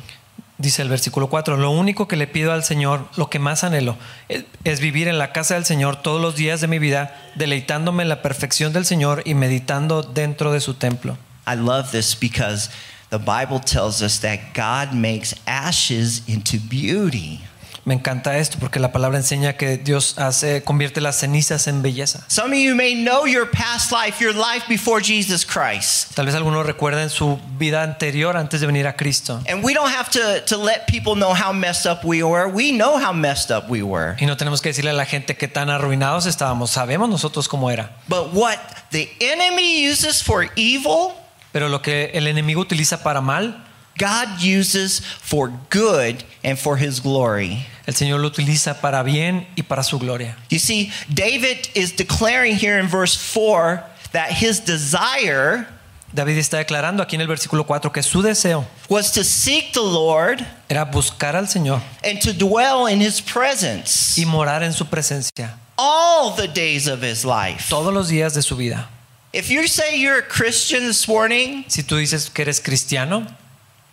Dice 0.60 0.84
el 0.84 0.90
versículo 0.90 1.30
4, 1.30 1.58
lo 1.58 1.72
único 1.72 2.08
que 2.08 2.16
le 2.16 2.28
pido 2.28 2.54
al 2.54 2.64
Señor, 2.64 3.08
lo 3.18 3.32
que 3.32 3.40
más 3.40 3.64
anhelo, 3.64 3.98
es, 4.30 4.46
es 4.64 4.82
vivir 4.82 5.08
en 5.08 5.18
la 5.18 5.32
casa 5.32 5.56
del 5.56 5.66
Señor 5.66 6.04
todos 6.04 6.22
los 6.22 6.36
días 6.36 6.62
de 6.62 6.68
mi 6.68 6.78
vida, 6.78 7.20
deleitándome 7.34 8.04
en 8.04 8.10
la 8.10 8.22
perfección 8.22 8.72
del 8.72 8.86
Señor 8.86 9.24
y 9.26 9.34
meditando 9.34 10.04
dentro 10.04 10.52
de 10.52 10.60
su 10.60 10.76
templo. 10.76 11.18
I 11.46 11.56
love 11.56 11.92
this 11.92 12.16
because 12.16 12.70
the 13.10 13.20
Bible 13.20 13.60
tells 13.60 14.02
us 14.02 14.20
that 14.20 14.54
God 14.54 14.96
makes 14.96 15.34
ashes 15.46 16.22
into 16.28 16.60
beauty. 16.60 17.42
Me 17.86 17.94
encanta 17.94 18.38
esto 18.38 18.60
porque 18.60 18.80
la 18.80 18.94
palabra 18.94 19.18
enseña 19.18 19.58
que 19.58 19.78
Dios 19.78 20.18
hace, 20.18 20.64
convierte 20.64 21.02
las 21.02 21.18
cenizas 21.18 21.68
en 21.68 21.82
belleza. 21.82 22.24
Some 22.30 22.54
of 22.54 22.58
you 22.58 22.76
may 22.76 22.94
know 22.96 23.26
your 23.26 23.46
past 23.46 23.92
life, 23.92 24.24
your 24.24 24.34
life 24.34 24.66
before 24.70 25.02
Jesus 25.02 25.46
Christ. 25.46 26.16
Tal 26.16 26.26
vez 26.26 26.34
algunos 26.34 26.66
recuerden 26.66 27.10
su 27.10 27.38
vida 27.58 27.84
anterior 27.84 28.38
antes 28.38 28.62
de 28.62 28.68
venir 28.68 28.88
a 28.88 28.96
Cristo. 28.96 29.42
And 29.50 29.66
we 29.66 29.74
don't 29.74 29.92
have 29.92 30.10
to, 30.12 30.46
to 30.46 30.58
let 30.58 30.88
people 30.88 31.16
know 31.16 31.34
how 31.34 31.52
messed 31.52 31.86
up 31.86 32.06
we 32.06 32.24
were. 32.24 32.48
We 32.48 32.72
know 32.72 32.98
how 32.98 33.12
messed 33.12 33.52
up 33.52 33.70
we 33.70 33.84
were. 33.84 34.16
Y 34.18 34.28
no 34.28 34.38
tenemos 34.38 34.62
que 34.62 34.70
decirle 34.70 34.92
a 34.92 34.94
la 34.94 35.06
gente 35.06 35.36
que 35.36 35.50
tan 35.50 35.70
arruinados 35.70 36.26
estábamos. 36.26 36.70
Sabemos 36.70 37.10
nosotros 37.10 37.50
cómo 37.50 37.70
era. 37.70 37.92
But 38.08 38.34
what 38.34 38.60
the 38.92 39.10
enemy 39.20 39.86
uses 39.86 40.24
for 40.24 40.48
evil, 40.56 41.16
Pero 41.54 41.70
lo 41.70 41.82
que 41.82 42.12
el 42.14 42.28
enemigo 42.28 42.60
utiliza 42.60 43.02
para 43.04 43.22
mal, 43.22 43.64
God 43.98 44.42
uses 44.42 45.02
for 45.22 45.50
good 45.72 46.24
and 46.44 46.58
for 46.58 46.78
his 46.78 47.00
glory. 47.02 47.66
el 47.86 47.96
Señor 47.96 48.20
lo 48.20 48.28
utiliza 48.28 48.82
para 48.82 49.04
bien 49.04 49.48
y 49.56 49.64
para 49.64 49.84
su 49.84 50.00
gloria. 50.00 50.38
You 50.50 50.60
see, 50.60 50.92
David 51.10 51.68
is 51.76 51.96
declaring 51.96 52.58
here 52.58 52.80
in 52.80 52.88
verse 52.88 53.16
4 53.16 53.84
that 54.14 54.32
his 54.32 54.60
desire 54.66 55.68
David 56.14 56.38
está 56.38 56.58
declarando 56.60 57.02
aquí 57.02 57.16
en 57.16 57.22
el 57.22 57.28
versículo 57.28 57.66
4 57.66 57.92
que 57.92 58.04
su 58.04 58.22
deseo 58.22 58.66
was 58.88 59.12
to 59.12 59.24
seek 59.24 59.74
the 59.74 59.82
Lord 59.82 60.46
era 60.70 60.86
buscar 60.86 61.36
al 61.36 61.48
Señor 61.48 61.82
and 62.04 62.20
to 62.22 62.34
dwell 62.34 62.88
in 62.88 63.02
his 63.02 63.20
presence 63.20 64.20
y 64.22 64.26
morar 64.26 64.62
en 64.64 64.74
su 64.74 64.86
presencia 64.86 65.58
all 65.78 66.36
the 66.36 66.48
days 66.48 66.88
of 66.88 67.02
his 67.04 67.26
life. 67.26 67.68
todos 67.68 67.92
los 67.94 68.10
días 68.10 68.34
de 68.36 68.44
su 68.44 68.56
vida. 68.56 68.88
If 69.34 69.50
you 69.50 69.68
say 69.68 69.98
you're 69.98 70.20
a 70.20 70.28
Christian 70.28 70.84
this 70.86 71.08
morning, 71.08 71.66
Si 71.68 71.82
tú 71.84 71.98
dices 71.98 72.30
que 72.32 72.44
eres 72.44 72.60
cristiano, 72.60 73.26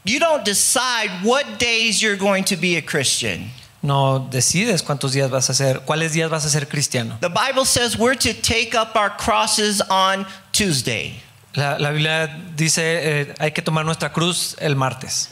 you 0.05 0.19
don't 0.21 0.45
decide 0.45 1.11
what 1.25 1.59
days 1.59 2.03
you're 2.03 2.17
going 2.19 2.45
to 2.45 2.57
be 2.57 2.77
a 2.77 2.83
Christian. 2.83 3.51
no 3.83 4.29
decides 4.31 4.83
cuántos 4.83 5.13
días 5.15 5.31
vas 5.31 5.49
a 5.49 5.55
ser, 5.55 5.81
cuáles 5.87 6.13
días 6.13 6.29
vas 6.31 6.45
a 6.45 6.51
ser 6.51 6.67
cristiano. 6.69 7.17
The 7.23 7.31
Bible 7.31 7.65
says 7.65 7.97
we're 7.97 8.15
to 8.17 8.35
take 8.35 8.75
up 8.75 8.95
our 8.97 9.09
crosses 9.09 9.81
on 9.89 10.27
Tuesday. 10.53 11.15
La, 11.57 11.79
la 11.79 11.91
Biblia 11.91 12.27
dice 12.55 12.79
eh, 12.79 13.35
hay 13.41 13.51
que 13.53 13.63
tomar 13.63 13.85
nuestra 13.87 14.11
cruz 14.13 14.55
el 14.61 14.75
martes. 14.77 15.31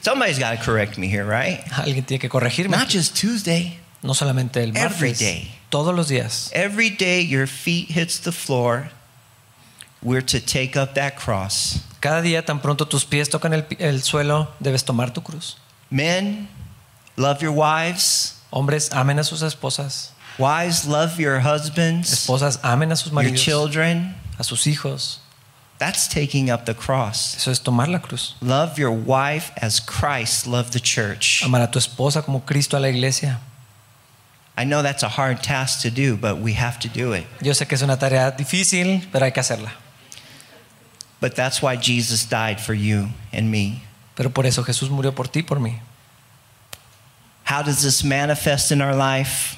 Somebody's 0.00 0.38
got 0.38 0.56
to 0.58 0.62
correct 0.64 0.96
me 0.98 1.06
here, 1.08 1.24
right? 1.24 1.60
Alguien 1.72 2.06
tiene 2.06 2.18
que 2.20 2.28
corregirme. 2.30 2.70
Not 2.70 2.88
just 2.88 3.14
Tuesday. 3.16 3.78
No 4.02 4.12
solamente 4.14 4.56
el 4.62 4.70
Every 4.76 5.10
martes, 5.10 5.18
day. 5.18 5.50
todos 5.70 5.94
los 5.94 6.08
días. 6.08 6.50
Every 6.54 6.88
day 6.90 7.20
your 7.20 7.46
feet 7.46 7.90
hits 7.90 8.18
the 8.18 8.32
floor, 8.32 8.90
we're 10.04 10.22
to 10.22 10.38
take 10.38 10.76
up 10.76 10.94
that 10.94 11.16
cross. 11.16 11.80
Cada 12.00 12.22
día 12.22 12.44
tan 12.44 12.60
pronto 12.60 12.84
tus 12.84 13.04
pies 13.04 13.28
tocan 13.28 13.52
el, 13.54 13.66
el 13.78 14.02
suelo, 14.02 14.48
debes 14.62 14.84
tomar 14.84 15.12
tu 15.12 15.22
cruz. 15.22 15.56
Men, 15.90 16.48
love 17.16 17.40
your 17.42 17.52
wives. 17.52 18.40
Hombres, 18.52 18.90
amen 18.92 19.18
a 19.18 19.24
sus 19.24 19.42
esposas. 19.42 20.10
Wives, 20.38 20.86
love 20.86 21.18
your 21.18 21.40
husbands, 21.40 22.12
Esposas, 22.12 22.58
amen 22.62 22.92
a 22.92 22.96
sus 22.96 23.12
maridos. 23.12 23.32
your 23.32 23.44
children. 23.44 24.14
a 24.38 24.44
sus 24.44 24.64
hijos. 24.66 25.18
That's 25.78 26.06
taking 26.08 26.50
up 26.50 26.66
the 26.66 26.74
cross. 26.74 27.36
Eso 27.36 27.50
es 27.50 27.58
tomar 27.60 27.88
la 27.88 27.98
cruz. 27.98 28.34
Love 28.40 28.78
your 28.78 28.92
wife 28.92 29.50
as 29.56 29.80
Christ 29.80 30.46
loved 30.46 30.72
the 30.72 30.80
church. 30.80 31.42
Amar 31.44 31.62
a 31.62 31.66
tu 31.70 31.78
esposa 31.78 32.22
como 32.24 32.40
Cristo 32.40 32.76
a 32.76 32.80
la 32.80 32.88
iglesia. 32.88 33.40
I 34.56 34.64
know 34.64 34.82
that's 34.82 35.02
a 35.02 35.08
hard 35.08 35.42
task 35.42 35.82
to 35.82 35.90
do, 35.90 36.16
but 36.16 36.38
we 36.38 36.52
have 36.52 36.78
to 36.80 36.88
do 36.88 37.12
it. 37.12 37.26
Yo 37.42 37.52
sé 37.52 37.66
que 37.66 37.74
es 37.74 37.82
una 37.82 37.96
tarea 37.96 38.30
difícil, 38.30 39.04
pero 39.10 39.24
hay 39.24 39.32
que 39.32 39.40
hacerla. 39.40 39.72
But 41.24 41.36
that's 41.36 41.62
why 41.62 41.76
Jesus 41.76 42.26
died 42.26 42.60
for 42.60 42.74
you 42.74 43.08
and 43.32 43.50
me. 43.50 43.82
Pero 44.14 44.28
por 44.28 44.44
eso 44.44 44.62
Jesús 44.62 44.90
murió 44.90 45.14
por 45.14 45.24
ti, 45.24 45.40
por 45.40 45.56
mí. 45.58 45.80
How 47.44 47.62
does 47.62 47.82
this 47.82 48.04
manifest 48.04 48.70
in 48.70 48.82
our 48.82 48.94
life? 48.94 49.56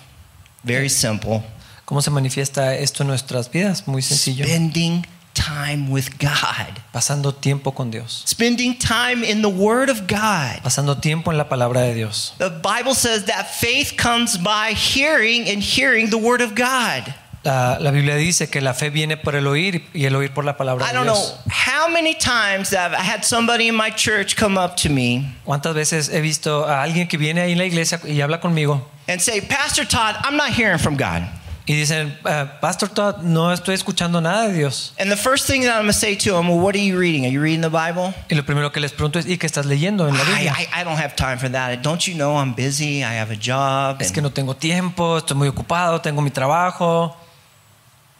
Very 0.62 0.86
eh, 0.86 0.88
simple. 0.88 1.42
¿Cómo 1.84 2.00
se 2.00 2.10
manifiesta 2.12 2.76
esto 2.76 3.02
en 3.02 3.08
nuestras 3.08 3.50
vidas? 3.50 3.88
Muy 3.88 4.00
sencillo. 4.00 4.44
Spending 4.44 5.04
time 5.34 5.90
with 5.90 6.20
God. 6.20 6.80
Pasando 6.94 7.34
tiempo 7.34 7.72
con 7.72 7.90
Dios. 7.90 8.22
Spending 8.26 8.78
time 8.78 9.24
in 9.24 9.42
the 9.42 9.48
Word 9.48 9.90
of 9.90 10.06
God. 10.06 10.62
Pasando 10.62 10.94
tiempo 11.02 11.32
en 11.32 11.36
la 11.36 11.48
palabra 11.48 11.80
de 11.80 11.94
Dios. 11.94 12.32
The 12.38 12.50
Bible 12.50 12.94
says 12.94 13.24
that 13.24 13.56
faith 13.56 13.96
comes 13.96 14.38
by 14.38 14.70
hearing 14.70 15.48
and 15.48 15.60
hearing 15.60 16.10
the 16.10 16.18
Word 16.18 16.42
of 16.42 16.54
God. 16.54 17.12
La, 17.46 17.78
la 17.78 17.90
Biblia 17.92 18.16
dice 18.16 18.48
que 18.50 18.60
la 18.60 18.74
fe 18.74 18.90
viene 18.90 19.16
por 19.16 19.36
el 19.36 19.46
oír 19.46 19.86
y 19.94 20.04
el 20.04 20.16
oír 20.16 20.32
por 20.32 20.44
la 20.44 20.56
palabra 20.56 20.84
I 20.84 20.88
de 20.88 20.94
don't 20.94 21.06
know 21.06 21.14
Dios. 21.14 21.38
how 21.46 21.88
many 21.88 22.12
times 22.14 22.72
I've 22.72 22.92
had 22.92 23.22
somebody 23.22 23.68
in 23.68 23.76
my 23.76 23.90
church 23.94 24.34
come 24.36 24.58
up 24.58 24.74
to 24.82 24.90
me 24.90 25.24
¿Cuántas 25.44 25.72
veces 25.74 26.08
he 26.08 26.20
visto 26.20 26.66
a 26.68 26.82
alguien 26.82 27.06
que 27.06 27.16
viene 27.18 27.42
ahí 27.42 27.52
en 27.52 27.58
la 27.58 27.64
iglesia 27.64 28.00
y 28.04 28.20
habla 28.20 28.40
conmigo 28.40 28.84
and 29.08 29.20
say, 29.20 29.40
Pastor 29.40 29.86
Todd, 29.86 30.16
I'm 30.24 30.36
not 30.36 30.50
hearing 30.50 30.78
from 30.80 30.96
God. 30.96 31.22
y 31.68 31.74
dicen, 31.74 32.16
"Ah, 32.24 32.58
Pastor 32.60 32.88
Todd, 32.88 33.22
no 33.22 33.52
estoy 33.52 33.74
escuchando 33.74 34.20
nada 34.20 34.48
de 34.48 34.54
Dios? 34.54 34.92
And 34.98 35.10
the 35.10 35.16
first 35.16 35.46
thing 35.48 35.62
that 35.62 35.76
I'm 35.76 35.82
going 35.82 35.86
to 35.88 35.92
say 35.92 36.16
to 36.16 36.32
them, 36.32 36.48
well, 36.48 36.58
what 36.60 36.74
are 36.76 36.80
you 36.82 36.96
reading? 36.98 37.24
Are 37.24 37.30
you 37.32 37.40
reading 37.40 37.60
the 37.62 37.68
Bible? 37.70 38.12
Y 38.28 38.34
lo 38.36 38.44
primero 38.44 38.70
que 38.72 38.80
les 38.80 38.92
pregunto 38.92 39.18
es, 39.20 39.26
¿y 39.26 39.36
qué 39.38 39.46
estás 39.46 39.66
leyendo 39.66 40.08
en 40.08 40.16
la 40.16 40.22
I, 40.22 40.26
Biblia? 40.26 40.54
I, 40.58 40.80
I 40.80 40.84
don't 40.84 40.96
have 40.98 41.14
time 41.16 41.38
for 41.38 41.48
that. 41.50 41.82
Don't 41.82 42.06
you 42.06 42.14
know 42.14 42.36
I'm 42.36 42.54
busy? 42.54 43.02
I 43.04 43.14
have 43.18 43.32
a 43.32 43.36
job. 43.36 44.00
Es 44.00 44.08
And 44.08 44.14
que 44.14 44.22
no 44.22 44.30
tengo 44.30 44.54
tiempo, 44.54 45.18
estoy 45.18 45.36
muy 45.36 45.48
ocupado, 45.48 46.00
tengo 46.00 46.20
mi 46.22 46.30
trabajo. 46.30 47.16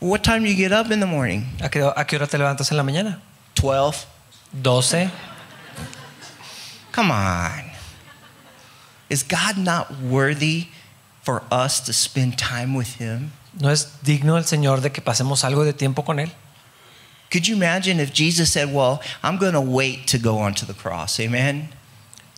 What 0.01 0.23
time 0.23 0.43
do 0.43 0.49
you 0.51 0.57
get 0.57 0.73
up 0.73 0.91
in 0.91 1.01
the 1.01 1.07
morning? 1.07 1.47
¿A 1.61 1.69
qué, 1.69 1.81
a 1.83 2.05
qué 2.05 2.17
hora 2.17 2.27
te 2.27 2.37
levantas 2.39 2.71
en 2.71 2.77
la 2.77 2.83
mañana? 2.83 3.21
12. 3.55 4.07
12. 4.63 5.11
Come 6.93 7.11
on. 7.11 7.65
Is 9.09 9.23
God 9.23 9.57
not 9.59 10.01
worthy 10.01 10.69
for 11.23 11.43
us 11.51 11.81
to 11.81 11.93
spend 11.93 12.37
time 12.39 12.75
with 12.75 12.97
Him? 12.99 13.33
¿No 13.59 13.71
es 13.71 13.87
digno 14.05 14.37
el 14.37 14.45
Señor 14.45 14.81
de 14.83 14.91
que 14.91 15.01
pasemos 15.03 15.45
algo 15.45 15.65
de 15.65 15.73
tiempo 15.73 16.03
con 16.05 16.19
Él? 16.19 16.31
Could 17.31 17.47
you 17.49 17.57
imagine 17.57 17.99
if 18.01 18.13
Jesus 18.13 18.53
said, 18.53 18.73
Well, 18.73 19.01
I'm 19.23 19.37
going 19.39 19.55
to 19.55 19.61
wait 19.61 20.07
to 20.09 20.19
go 20.19 20.39
onto 20.39 20.65
the 20.67 20.75
cross? 20.75 21.19
Amen. 21.21 21.69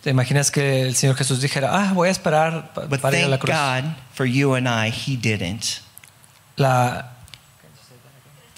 ¿Te 0.01 0.11
imaginas 0.11 0.49
que 0.51 0.83
el 0.87 0.95
Señor 0.95 1.15
Jesús 1.17 1.41
dijera, 1.41 1.69
ah, 1.71 1.91
voy 1.93 2.07
a 2.07 2.11
esperar 2.11 2.73
pa- 2.73 2.85
But 2.85 3.01
para 3.01 3.17
ir 3.19 3.25
a 3.25 3.27
la 3.27 3.37
cruz." 3.37 3.51
thank? 3.53 3.85
God 3.85 3.95
for 4.13 4.25
you 4.25 4.53
and 4.53 4.67
I, 4.67 4.89
He 4.89 5.15
didn't. 5.17 5.81
La, 6.57 7.03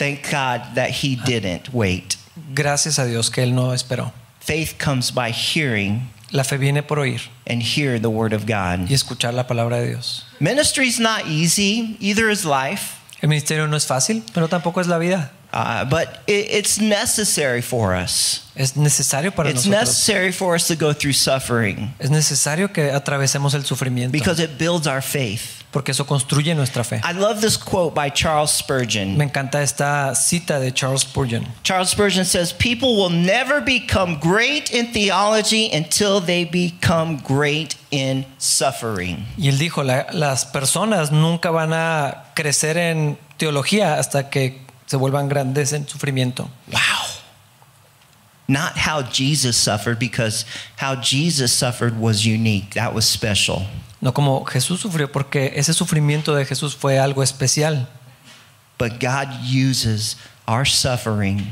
Thank 0.01 0.31
God 0.31 0.73
that 0.75 0.89
He 1.03 1.15
didn't 1.15 1.71
wait. 1.71 2.17
gracias 2.55 2.97
a 2.97 3.05
Dios 3.05 3.29
que 3.29 3.43
Él 3.43 3.53
no 3.53 3.71
esperó. 3.71 4.11
Faith 4.39 4.79
comes 4.79 5.11
by 5.11 5.29
hearing 5.31 6.09
La 6.31 6.43
fe 6.43 6.57
viene 6.57 6.81
por 6.81 6.97
oír 6.97 7.21
and 7.45 7.61
hear 7.61 7.99
the 7.99 8.09
Word 8.09 8.33
of 8.33 8.45
God. 8.47 8.89
y 8.89 8.93
escuchar 8.95 9.33
la 9.33 9.43
palabra 9.45 9.79
de 9.79 9.89
Dios. 9.89 10.23
Ministry's 10.39 10.99
not 10.99 11.27
easy, 11.27 11.97
either 11.99 12.29
is 12.29 12.45
life, 12.45 12.97
El 13.21 13.29
ministerio 13.29 13.67
no 13.67 13.75
es 13.77 13.85
fácil, 13.85 14.23
pero 14.33 14.47
tampoco 14.47 14.81
es 14.81 14.87
la 14.87 14.97
vida. 14.97 15.29
uh, 15.53 15.85
but 15.85 16.21
it, 16.27 16.47
it's 16.49 16.79
necessary 16.79 17.61
for 17.61 17.93
us. 17.93 18.41
Es 18.55 18.75
necesario 18.75 19.31
para 19.35 19.49
It's 19.49 19.65
nosotros. 19.67 19.87
necessary 19.89 20.31
for 20.31 20.55
us 20.55 20.67
to 20.67 20.75
go 20.75 20.93
through 20.93 21.13
suffering 21.13 21.93
Es 21.99 22.09
necesario 22.09 22.73
que 22.73 22.89
atravesemos 22.91 23.53
el 23.53 23.63
sufrimiento 23.65 24.11
because 24.13 24.39
it 24.39 24.57
builds 24.57 24.87
our 24.87 25.01
faith. 25.01 25.60
Porque 25.71 25.91
eso 25.91 26.05
construye 26.05 26.53
nuestra 26.55 26.83
fe. 26.83 27.01
I 27.03 27.13
love 27.13 27.41
this 27.41 27.57
quote 27.57 27.93
by 27.95 28.09
Charles 28.09 28.51
Spurgeon. 28.51 29.17
Me 29.17 29.25
encanta 29.25 29.61
esta 29.61 30.13
cita 30.15 30.59
de 30.59 30.71
Charles 30.71 31.01
Spurgeon. 31.01 31.47
Charles 31.63 31.89
Spurgeon 31.89 32.25
says, 32.25 32.53
People 32.53 32.95
will 32.97 33.09
never 33.09 33.61
become 33.61 34.19
great 34.19 34.71
in 34.71 34.87
theology 34.91 35.69
until 35.73 36.19
they 36.19 36.43
become 36.45 37.17
great 37.23 37.75
in 37.91 38.25
suffering. 38.37 39.25
Y 39.37 39.47
él 39.49 39.57
dijo, 39.57 39.83
"La- 39.83 40.07
las 40.11 40.45
personas 40.45 41.11
nunca 41.11 41.51
van 41.51 41.71
a 41.73 42.25
crecer 42.35 42.77
en 42.77 43.17
teología 43.37 43.97
hasta 43.97 44.29
que 44.29 44.61
se 44.91 44.97
vuelvan 44.97 45.29
grandes 45.29 45.71
en 45.71 45.87
sufrimiento. 45.87 46.49
Wow. 46.71 46.79
Not 48.47 48.77
how 48.77 49.03
Jesus 49.03 49.55
suffered, 49.55 49.97
because 49.99 50.43
how 50.75 50.95
Jesus 50.95 51.53
suffered 51.53 51.97
was 51.97 52.25
unique. 52.25 52.73
That 52.73 52.93
was 52.93 53.05
special. 53.05 53.65
No 54.01 54.13
como 54.13 54.43
Jesús 54.45 54.81
sufrió, 54.81 55.11
porque 55.11 55.53
ese 55.55 55.73
sufrimiento 55.73 56.35
de 56.35 56.45
Jesús 56.45 56.75
fue 56.75 56.99
algo 56.99 57.23
especial. 57.23 57.87
But 58.77 58.99
God 58.99 59.29
uses 59.43 60.17
our 60.47 60.65
suffering 60.65 61.45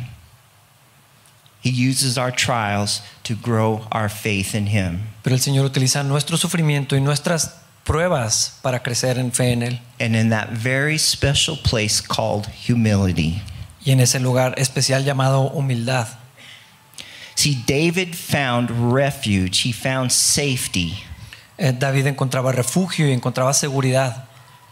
He 1.61 1.71
uses 1.71 2.17
our 2.17 2.31
trials 2.31 3.01
to 3.23 3.35
grow 3.35 3.85
our 3.91 4.09
faith 4.09 4.55
in 4.55 4.67
Him. 4.67 5.01
Pero 5.23 5.35
el 5.35 5.41
Señor 5.41 5.65
utiliza 5.65 6.03
nuestro 6.03 6.37
sufrimiento 6.37 6.95
y 6.95 7.01
nuestras 7.01 7.55
pruebas 7.83 8.57
para 8.61 8.81
crecer 8.81 9.17
en 9.17 9.31
fe 9.31 9.51
en 9.51 9.63
Él. 9.63 9.79
And 9.99 10.15
in 10.15 10.29
that 10.29 10.51
very 10.51 10.97
special 10.97 11.57
place 11.57 11.99
called 12.01 12.47
humility. 12.47 13.41
Y 13.85 13.91
en 13.91 13.99
ese 13.99 14.19
lugar 14.21 14.55
especial 14.57 15.03
llamado 15.03 15.51
humildad. 15.53 16.07
See, 17.35 17.61
David 17.65 18.15
found 18.15 18.69
refuge, 18.93 19.63
he 19.63 19.71
found 19.71 20.11
safety 20.11 21.03
Eh, 21.59 21.73
David 21.73 22.07
encontraba 22.07 22.51
refugio 22.53 23.05
y 23.07 23.11
encontraba 23.11 23.53
seguridad 23.53 24.25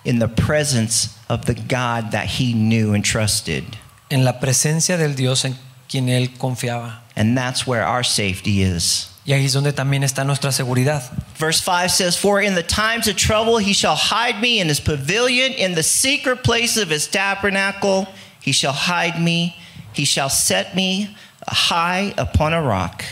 in 0.05 0.19
the 0.19 0.27
presence 0.27 1.09
of 1.27 1.45
the 1.45 1.53
God 1.53 2.11
that 2.11 2.25
he 2.39 2.53
knew 2.53 2.93
and 2.93 3.03
trusted. 3.03 3.65
en 4.09 4.23
la 4.23 4.39
presencia 4.39 4.97
del 4.97 5.15
Dios 5.15 5.43
en 5.45 5.57
quien 5.89 6.07
él 6.07 6.38
confiaba. 6.38 7.01
And 7.15 7.38
that's 7.38 7.67
where 7.67 7.83
our 7.83 8.03
safety 8.03 8.61
is. 8.61 9.09
Y 9.25 9.33
ahí 9.33 9.43
es 9.43 9.51
donde 9.53 9.73
también 9.73 10.03
está 10.03 10.23
nuestra 10.25 10.53
seguridad. 10.53 11.03
Verse 11.38 11.59
5 11.59 11.91
says, 11.91 12.15
For 12.15 12.41
in 12.41 12.55
the 12.55 12.63
times 12.63 13.09
of 13.09 13.17
trouble 13.17 13.57
he 13.57 13.73
shall 13.73 13.95
hide 13.97 14.39
me 14.39 14.61
in 14.61 14.69
his 14.69 14.79
pavilion, 14.79 15.51
in 15.51 15.75
the 15.75 15.83
secret 15.83 16.43
place 16.43 16.77
of 16.77 16.89
his 16.89 17.07
tabernacle 17.07 18.07
he 18.39 18.53
shall 18.53 18.71
hide 18.71 19.21
me, 19.21 19.57
he 19.91 20.05
shall 20.05 20.29
set 20.29 20.73
me 20.75 21.13
high 21.45 22.13
upon 22.17 22.53
a 22.53 22.61
rock. 22.61 23.03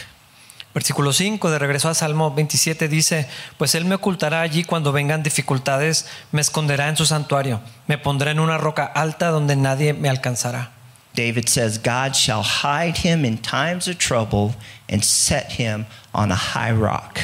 Versículo 0.76 1.13
5 1.13 1.51
de 1.51 1.57
regreso 1.57 1.88
a 1.88 1.93
Salmo 1.93 2.36
27 2.36 2.89
dice, 2.89 3.30
pues 3.57 3.76
Él 3.76 3.86
me 3.86 3.95
ocultará 3.95 4.41
allí 4.41 4.65
cuando 4.65 4.91
vengan 4.91 5.23
dificultades, 5.23 6.05
me 6.34 6.41
esconderá 6.41 6.89
en 6.89 6.97
su 6.97 7.05
santuario, 7.05 7.61
me 7.88 7.97
pondrá 7.97 8.32
en 8.32 8.41
una 8.41 8.57
roca 8.57 8.84
alta 8.84 9.30
donde 9.30 9.55
nadie 9.55 9.93
me 9.93 10.09
alcanzará. 10.09 10.73
David 11.15 11.47
says, 11.47 11.78
God 11.82 12.13
shall 12.13 12.43
hide 12.43 12.97
him 12.97 13.23
in 13.23 13.38
times 13.38 13.88
of 13.88 13.97
trouble 13.99 14.53
and 14.91 15.01
set 15.01 15.57
him 15.57 15.86
on 16.13 16.30
a 16.30 16.36
high 16.36 16.73
rock. 16.73 17.19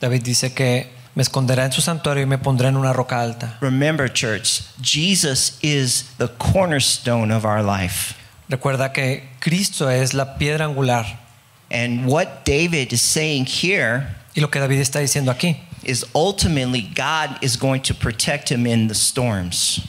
David 0.00 0.22
dice 0.24 0.52
que 0.52 0.90
me 1.14 1.22
esconderá 1.22 1.66
en 1.66 1.70
su 1.70 1.82
santuario 1.82 2.24
y 2.24 2.26
me 2.26 2.38
pondrá 2.38 2.70
en 2.70 2.76
una 2.76 2.92
roca 2.92 3.20
alta. 3.20 3.56
Remember, 3.60 4.12
church, 4.12 4.62
Jesus 4.82 5.60
is 5.62 6.12
the 6.18 6.26
cornerstone 6.38 7.32
of 7.32 7.44
our 7.44 7.62
life. 7.62 8.16
Recuerda 8.48 8.92
que 8.92 9.28
Cristo 9.38 9.88
es 9.88 10.12
la 10.12 10.36
piedra 10.38 10.64
angular 10.64 11.29
And 11.70 12.06
what 12.06 12.44
David 12.44 12.92
is 12.92 13.00
saying 13.00 13.46
here 13.46 14.16
y 14.36 14.40
lo 14.40 14.48
que 14.48 14.60
David 14.60 14.80
está 14.80 15.00
diciendo 15.00 15.30
aquí 15.30 15.56
is 15.84 16.04
ultimately 16.14 16.82
God 16.82 17.38
is 17.42 17.56
going 17.56 17.80
to 17.82 17.94
protect 17.94 18.50
him 18.50 18.66
in 18.66 18.88
the 18.88 18.94
storms. 18.94 19.80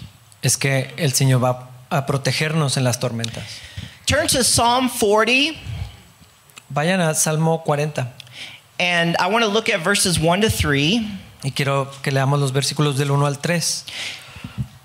es 0.43 0.57
que 0.57 0.91
el 0.97 1.11
Señor 1.11 1.43
va 1.43 1.67
a 1.89 2.05
protegernos 2.05 2.77
en 2.77 2.83
las 2.83 2.99
tormentas. 2.99 3.43
Turn 4.05 4.27
to 4.27 4.43
Psalm 4.43 4.89
40, 4.89 5.57
Vayan 6.73 6.99
a 7.01 7.13
Salmo 7.13 7.57
40 7.65 8.07
and 8.79 9.15
I 9.17 9.27
want 9.27 9.43
to 9.43 9.49
look 9.51 9.69
at 9.69 9.81
verses 9.81 10.19
1 10.19 10.41
to 10.41 10.49
3. 10.49 11.01
y 11.43 11.51
quiero 11.51 11.89
que 12.01 12.11
leamos 12.11 12.39
los 12.39 12.51
versículos 12.51 12.97
del 12.97 13.11
1 13.11 13.25
al 13.25 13.39
3. 13.39 13.85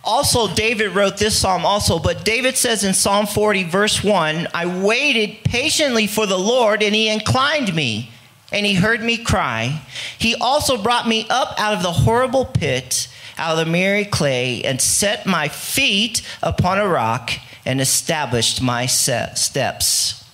Also, 0.06 0.46
David 0.46 0.94
wrote 0.94 1.16
this 1.16 1.36
psalm 1.36 1.66
also, 1.66 1.98
but 1.98 2.24
David 2.24 2.56
says 2.56 2.84
in 2.84 2.94
Psalm 2.94 3.26
40, 3.26 3.64
verse 3.64 4.04
1 4.04 4.46
I 4.54 4.64
waited 4.64 5.42
patiently 5.42 6.06
for 6.06 6.26
the 6.26 6.38
Lord, 6.38 6.80
and 6.80 6.94
he 6.94 7.08
inclined 7.08 7.74
me, 7.74 8.10
and 8.52 8.64
he 8.64 8.74
heard 8.74 9.02
me 9.02 9.18
cry. 9.18 9.82
He 10.16 10.36
also 10.36 10.80
brought 10.80 11.08
me 11.08 11.26
up 11.28 11.58
out 11.58 11.74
of 11.74 11.82
the 11.82 11.90
horrible 11.90 12.44
pit, 12.44 13.08
out 13.36 13.58
of 13.58 13.66
the 13.66 13.70
miry 13.70 14.04
clay, 14.04 14.62
and 14.62 14.80
set 14.80 15.26
my 15.26 15.48
feet 15.48 16.22
upon 16.40 16.78
a 16.78 16.86
rock, 16.86 17.32
and 17.64 17.80
established 17.80 18.62
my 18.62 18.86
steps. 18.86 20.24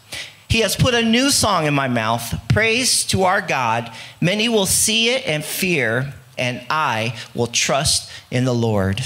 He 0.48 0.60
has 0.60 0.76
put 0.76 0.92
a 0.92 1.00
new 1.00 1.30
song 1.30 1.64
in 1.64 1.72
my 1.72 1.88
mouth, 1.88 2.38
praise 2.50 3.06
to 3.06 3.22
our 3.22 3.40
God. 3.40 3.90
Many 4.20 4.50
will 4.50 4.66
see 4.66 5.08
it 5.08 5.26
and 5.26 5.42
fear, 5.42 6.12
and 6.36 6.60
I 6.68 7.18
will 7.34 7.46
trust 7.46 8.10
in 8.30 8.44
the 8.44 8.54
Lord. 8.54 9.00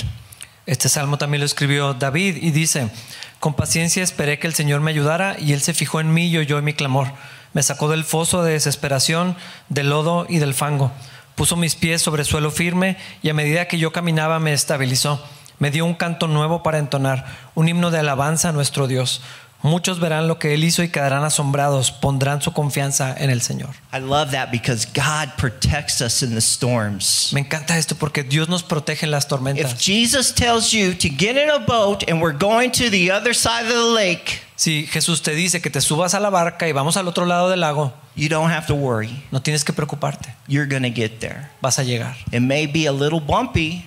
Este 0.67 0.89
salmo 0.89 1.17
también 1.17 1.41
lo 1.41 1.47
escribió 1.47 1.95
David 1.95 2.39
y 2.41 2.51
dice, 2.51 2.91
con 3.39 3.55
paciencia 3.55 4.03
esperé 4.03 4.41
que 4.41 4.49
el 4.49 4.55
Señor 4.55 4.81
me 4.81 4.91
ayudara 4.91 5.37
y 5.39 5.53
Él 5.53 5.61
se 5.61 5.75
fijó 5.75 6.01
en 6.01 6.13
mí 6.13 6.27
y 6.27 6.39
oyó 6.39 6.61
mi 6.61 6.75
clamor. 6.75 7.09
Me 7.53 7.63
sacó 7.63 7.89
del 7.89 8.03
foso 8.03 8.43
de 8.43 8.55
desesperación, 8.55 9.37
del 9.69 9.91
lodo 9.91 10.27
y 10.29 10.39
del 10.39 10.55
fango. 10.55 10.91
Puso 11.37 11.57
mis 11.57 11.77
pies 11.77 12.03
sobre 12.03 12.25
suelo 12.25 12.51
firme 12.51 12.97
y 13.23 13.29
a 13.29 13.35
medida 13.35 13.69
que 13.69 13.79
yo 13.79 13.93
caminaba 13.93 14.41
me 14.41 14.53
estabilizó. 14.53 15.25
Me 15.61 15.71
dio 15.71 15.85
un 15.85 15.95
canto 15.95 16.27
nuevo 16.27 16.63
para 16.65 16.79
entonar, 16.79 17.25
un 17.55 17.69
himno 17.69 17.91
de 17.91 18.01
alabanza 18.01 18.49
a 18.49 18.53
nuestro 18.53 18.89
Dios. 18.89 19.23
Muchos 19.63 19.99
verán 19.99 20.29
lo 20.29 20.39
que 20.39 20.55
Él 20.55 20.63
hizo 20.65 20.83
y 20.83 20.89
quedarán 20.91 21.25
asombrados, 21.25 21.91
pondrán 21.91 22.41
su 22.43 22.53
confianza 22.53 23.15
en 23.19 23.31
el 23.31 23.41
Señor. 23.43 23.71
I 23.93 23.99
love 23.99 24.31
that 24.31 24.51
because 24.53 24.87
God 24.87 25.31
protects 25.37 26.01
us 26.01 26.23
in 26.23 26.31
the 26.35 26.41
storms. 26.41 27.31
Me 27.33 27.41
encanta 27.41 27.77
esto 27.79 27.97
porque 27.97 28.23
Dios 28.23 28.49
nos 28.49 28.63
protege 28.63 29.07
en 29.07 29.11
las 29.11 29.25
If 29.25 29.29
tormentas. 29.31 29.79
Jesus 29.83 30.33
tells 30.33 30.71
you 30.73 30.95
to 30.95 31.09
get 31.09 31.37
in 31.37 31.51
a 31.51 31.59
boat 31.59 32.05
and 32.09 32.21
we're 32.23 32.37
going 32.37 32.71
to 32.73 32.91
the 32.91 33.11
other 33.11 33.35
side 33.35 33.63
of 33.67 33.73
the 33.75 33.93
lake, 33.95 34.41
Si 34.59 34.87
Jesús 34.87 35.21
te 35.23 35.35
dice 35.35 35.61
que 35.61 35.69
te 35.71 35.81
subas 35.83 36.15
a 36.15 36.21
la 36.21 36.31
barca 36.31 36.67
y 36.69 36.73
vamos 36.73 36.97
al 36.97 37.09
otro 37.09 37.27
lado 37.27 37.51
del 37.51 37.61
lago, 37.61 37.93
you 38.15 38.29
don't 38.29 38.51
have 38.51 38.67
to 38.67 38.75
worry. 38.75 39.23
no 39.31 39.43
tienes 39.43 39.65
que 39.65 39.73
preocuparte, 39.73 40.35
You're 40.47 40.67
going 40.69 40.83
to 40.85 40.91
get 40.91 41.19
there. 41.21 41.51
vas 41.61 41.79
a 41.79 41.83
llegar. 41.83 42.17
It 42.33 42.41
may 42.41 42.67
be 42.67 42.87
a 42.87 42.93
little 42.93 43.21
bumpy. 43.21 43.85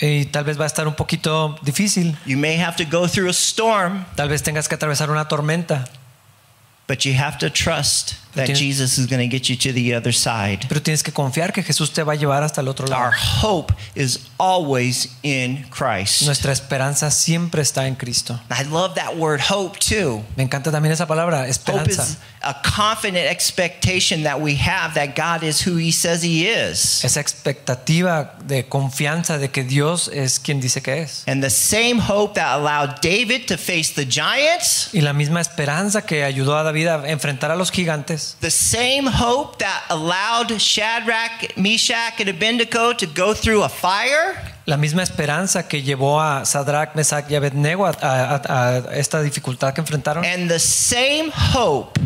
Y 0.00 0.26
tal 0.26 0.44
vez 0.44 0.58
va 0.58 0.64
a 0.64 0.66
estar 0.66 0.88
un 0.88 0.94
poquito 0.94 1.58
difícil, 1.62 2.16
You 2.24 2.38
may 2.38 2.56
have 2.56 2.76
to 2.76 2.84
go 2.84 3.06
through 3.06 3.28
a 3.28 3.34
storm, 3.34 4.06
tal 4.16 4.28
vez 4.28 4.42
tengas 4.42 4.68
que 4.68 4.74
atravesar 4.74 5.10
una 5.10 5.28
tormenta, 5.28 5.84
but 6.88 7.04
you 7.04 7.14
have 7.14 7.38
to 7.38 7.50
trust 7.50 8.14
that 8.34 8.46
Tienes- 8.46 8.58
Jesus 8.58 8.98
is 8.98 9.06
going 9.08 9.20
to 9.20 9.28
get 9.28 9.48
you 9.48 9.56
to 9.56 9.72
the 9.72 9.94
other 9.94 10.12
side. 10.14 10.66
pero 10.68 10.80
tienes 10.82 11.02
que 11.02 11.12
confiar 11.12 11.52
que 11.52 11.62
Jesús 11.62 11.92
te 11.92 12.02
va 12.02 12.12
a 12.12 12.16
llevar 12.16 12.42
hasta 12.42 12.60
el 12.60 12.68
otro 12.68 12.86
lado. 12.86 13.02
Our 13.02 13.14
hope 13.42 13.74
is 13.94 14.20
always 14.38 15.08
in 15.22 15.64
Christ. 15.70 16.22
Nuestra 16.22 16.52
esperanza 16.52 17.10
siempre 17.10 17.62
está 17.62 17.86
en 17.86 17.94
Cristo. 17.96 18.40
I 18.50 18.64
love 18.64 18.94
that 18.94 19.16
word 19.16 19.40
hope 19.48 19.78
too. 19.78 20.22
Me 20.36 20.42
encanta 20.44 20.70
también 20.70 20.92
esa 20.92 21.06
palabra, 21.06 21.40
Hope 21.40 21.50
esperanza. 21.50 22.02
is 22.02 22.18
a 22.42 22.54
confident 22.62 23.26
expectation 23.30 24.22
that 24.22 24.40
we 24.40 24.56
have 24.56 24.94
that 24.94 25.14
God 25.16 25.42
is 25.42 25.66
who 25.66 25.76
He 25.76 25.92
says 25.92 26.22
He 26.22 26.46
is. 26.48 27.04
Esa 27.04 27.20
expectativa 27.20 28.34
de 28.46 28.66
confianza 28.66 29.38
de 29.38 29.50
que 29.50 29.64
Dios 29.64 30.08
es 30.12 30.38
quien 30.38 30.60
dice 30.60 30.80
que 30.82 31.02
es. 31.02 31.24
And 31.26 31.42
the 31.42 31.50
same 31.50 31.98
hope 32.00 32.34
that 32.34 32.54
allowed 32.58 33.00
David 33.02 33.46
to 33.48 33.56
face 33.58 33.92
the 33.94 34.06
giants, 34.06 34.88
Y 34.92 35.00
la 35.00 35.12
misma 35.12 35.40
esperanza 35.40 36.02
que 36.02 36.24
ayudó 36.24 36.56
a 36.56 36.62
David 36.62 36.86
a 36.88 37.08
enfrentar 37.10 37.50
a 37.50 37.56
los 37.56 37.70
gigantes. 37.70 38.19
The 38.40 38.50
same 38.50 39.06
hope 39.06 39.58
that 39.58 39.84
allowed 39.90 40.50
Shadrach, 40.60 41.56
Meshach, 41.56 42.20
and 42.20 42.28
Abednego 42.28 42.92
to 42.94 43.06
go 43.06 43.34
through 43.34 43.62
a 43.62 43.68
fire, 43.68 44.36
La 44.66 44.76
misma 44.76 45.02
esperanza 45.02 45.62
que 45.68 45.82
llevó 45.82 46.20
a 46.20 46.44
Sadrach, 46.44 46.94
Mesach 46.94 47.28
y 47.30 47.34
Abednego 47.36 47.84
a, 47.86 47.90
a- 48.00 48.40
a 48.88 48.96
esta 48.96 49.20
dificultad 49.22 49.74
que 49.74 49.82
enfrentaron. 49.82 50.24
and 50.24 50.48
the 50.48 50.58
same 50.60 51.30
hope 51.32 51.98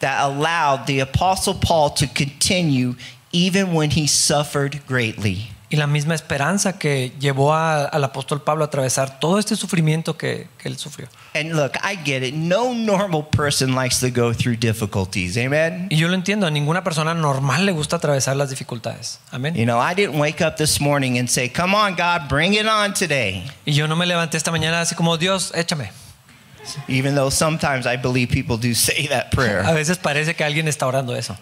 that 0.00 0.20
allowed 0.22 0.86
the 0.86 1.00
Apostle 1.00 1.54
Paul 1.54 1.90
to 1.90 2.06
continue 2.06 2.94
even 3.32 3.72
when 3.72 3.90
he 3.90 4.06
suffered 4.06 4.80
greatly. 4.86 5.48
Y 5.68 5.74
la 5.76 5.88
misma 5.88 6.14
esperanza 6.14 6.78
que 6.78 7.12
llevó 7.18 7.52
a- 7.52 7.86
al 7.86 8.04
apóstol 8.04 8.40
Pablo 8.40 8.62
a 8.62 8.68
atravesar 8.68 9.18
todo 9.18 9.40
este 9.40 9.56
sufrimiento 9.56 10.16
que, 10.16 10.46
que 10.58 10.68
él 10.68 10.78
sufrió. 10.78 11.08
And 11.34 11.54
look, 11.54 11.72
I 11.82 11.96
get 12.04 12.22
it. 12.22 12.34
No 12.34 12.72
normal 12.72 13.26
person 13.30 13.74
likes 13.74 13.98
to 13.98 14.08
go 14.08 14.32
through 14.32 14.56
difficulties. 14.60 15.36
Amen. 15.36 15.88
Y 15.90 15.96
yo 15.96 16.06
lo 16.06 16.14
entiendo, 16.14 16.46
a 16.46 16.50
ninguna 16.50 16.84
persona 16.84 17.14
normal 17.14 17.66
le 17.66 17.72
gusta 17.72 17.96
atravesar 17.96 18.36
las 18.36 18.48
dificultades. 18.50 19.18
Amén. 19.32 19.56
You 19.56 19.64
know, 19.64 19.80
I 19.80 19.92
didn't 19.94 20.20
wake 20.20 20.40
up 20.40 20.54
this 20.56 20.80
morning 20.80 21.18
and 21.18 21.28
say, 21.28 21.48
Come 21.50 21.74
on, 21.76 21.96
God, 21.96 22.28
bring 22.28 22.54
it 22.54 22.66
on 22.66 22.94
today. 22.94 23.44
Y 23.64 23.72
yo 23.72 23.88
no 23.88 23.96
me 23.96 24.06
levanté 24.06 24.36
esta 24.36 24.52
mañana 24.52 24.80
así 24.80 24.94
como, 24.94 25.16
Dios, 25.18 25.50
échame. 25.54 25.90
Even 26.88 27.14
though 27.14 27.30
sometimes 27.30 27.86
I 27.86 27.96
believe 27.96 28.28
people 28.32 28.56
do 28.56 28.72
say 28.74 29.06
that 29.08 29.26
A 29.28 29.30
prayer. 29.30 29.62
veces 29.74 29.98
parece 29.98 30.34
que 30.36 30.44
alguien 30.44 30.68
está 30.68 30.86
orando 30.86 31.14
eso. 31.16 31.36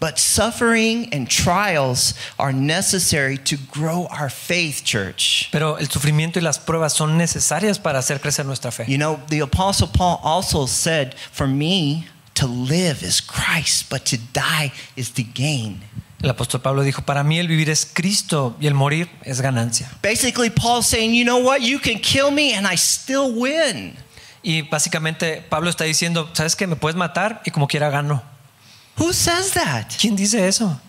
But 0.00 0.18
suffering 0.18 1.08
and 1.12 1.28
trials 1.28 2.14
are 2.38 2.52
necessary 2.52 3.36
to 3.38 3.56
grow 3.56 4.06
our 4.10 4.30
faith, 4.30 4.84
church. 4.84 5.48
Pero 5.50 5.76
el 5.76 5.88
sufrimiento 5.88 6.38
y 6.38 6.42
las 6.42 6.58
pruebas 6.58 6.92
son 6.92 7.18
necesarias 7.18 7.80
para 7.80 7.98
hacer 7.98 8.20
crecer 8.20 8.46
nuestra 8.46 8.70
fe. 8.70 8.84
You 8.86 8.98
know, 8.98 9.18
the 9.28 9.40
Apostle 9.40 9.88
Paul 9.88 10.20
also 10.22 10.66
said, 10.66 11.14
For 11.32 11.48
me 11.48 12.06
to 12.34 12.46
live 12.46 13.02
is 13.02 13.20
Christ, 13.20 13.90
but 13.90 14.04
to 14.06 14.18
die 14.32 14.72
is 14.94 15.10
to 15.14 15.24
gain. 15.24 15.80
El 16.22 16.30
apóstol 16.30 16.60
Pablo 16.60 16.82
dijo, 16.82 17.02
para 17.02 17.22
mí 17.22 17.38
el 17.38 17.46
vivir 17.46 17.70
es 17.70 17.86
Cristo 17.86 18.56
y 18.60 18.66
el 18.66 18.74
morir 18.74 19.08
es 19.22 19.40
ganancia. 19.40 19.88
Basically, 20.02 20.50
Paul's 20.50 20.86
saying, 20.86 21.14
You 21.14 21.24
know 21.24 21.38
what? 21.38 21.60
You 21.60 21.78
can 21.78 22.00
kill 22.00 22.30
me 22.30 22.54
and 22.54 22.66
I 22.66 22.76
still 22.76 23.32
win. 23.34 23.96
Y 24.42 24.62
básicamente 24.62 25.42
Pablo 25.48 25.70
está 25.70 25.84
diciendo, 25.84 26.30
¿sabes 26.32 26.56
qué? 26.56 26.66
Me 26.66 26.76
puedes 26.76 26.96
matar 26.96 27.42
y 27.44 27.50
como 27.50 27.66
quiera 27.66 27.90
gano. 27.90 28.22
Who 28.98 29.12
says 29.12 29.52
that? 29.54 29.96
¿Quién 29.98 30.16
dice 30.16 30.34
eso? 30.34 30.80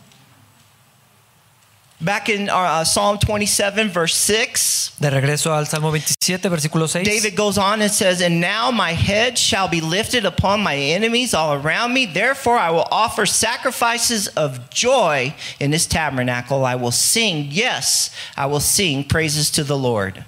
Back 2.01 2.29
in 2.29 2.49
uh, 2.49 2.85
Psalm 2.85 3.19
27, 3.19 3.89
verse 3.89 4.15
6, 4.15 4.95
De 5.01 5.09
regreso 5.09 5.51
al 5.51 5.65
Salmo 5.65 5.89
27, 5.89 6.49
versículo 6.49 6.87
6. 6.87 7.05
David 7.05 7.35
goes 7.35 7.57
on 7.57 7.81
and 7.81 7.91
says, 7.91 8.21
And 8.21 8.39
now 8.39 8.71
my 8.71 8.93
head 8.93 9.37
shall 9.37 9.67
be 9.67 9.81
lifted 9.81 10.25
upon 10.25 10.61
my 10.61 10.77
enemies 10.77 11.33
all 11.33 11.53
around 11.53 11.93
me. 11.93 12.05
Therefore, 12.05 12.57
I 12.57 12.71
will 12.71 12.87
offer 12.89 13.25
sacrifices 13.25 14.29
of 14.29 14.69
joy 14.69 15.35
in 15.59 15.71
this 15.71 15.85
tabernacle. 15.85 16.63
I 16.63 16.75
will 16.75 16.91
sing, 16.91 17.47
yes, 17.51 18.15
I 18.37 18.45
will 18.45 18.61
sing 18.61 19.03
praises 19.03 19.51
to 19.51 19.65
the 19.65 19.77
Lord. 19.77 20.23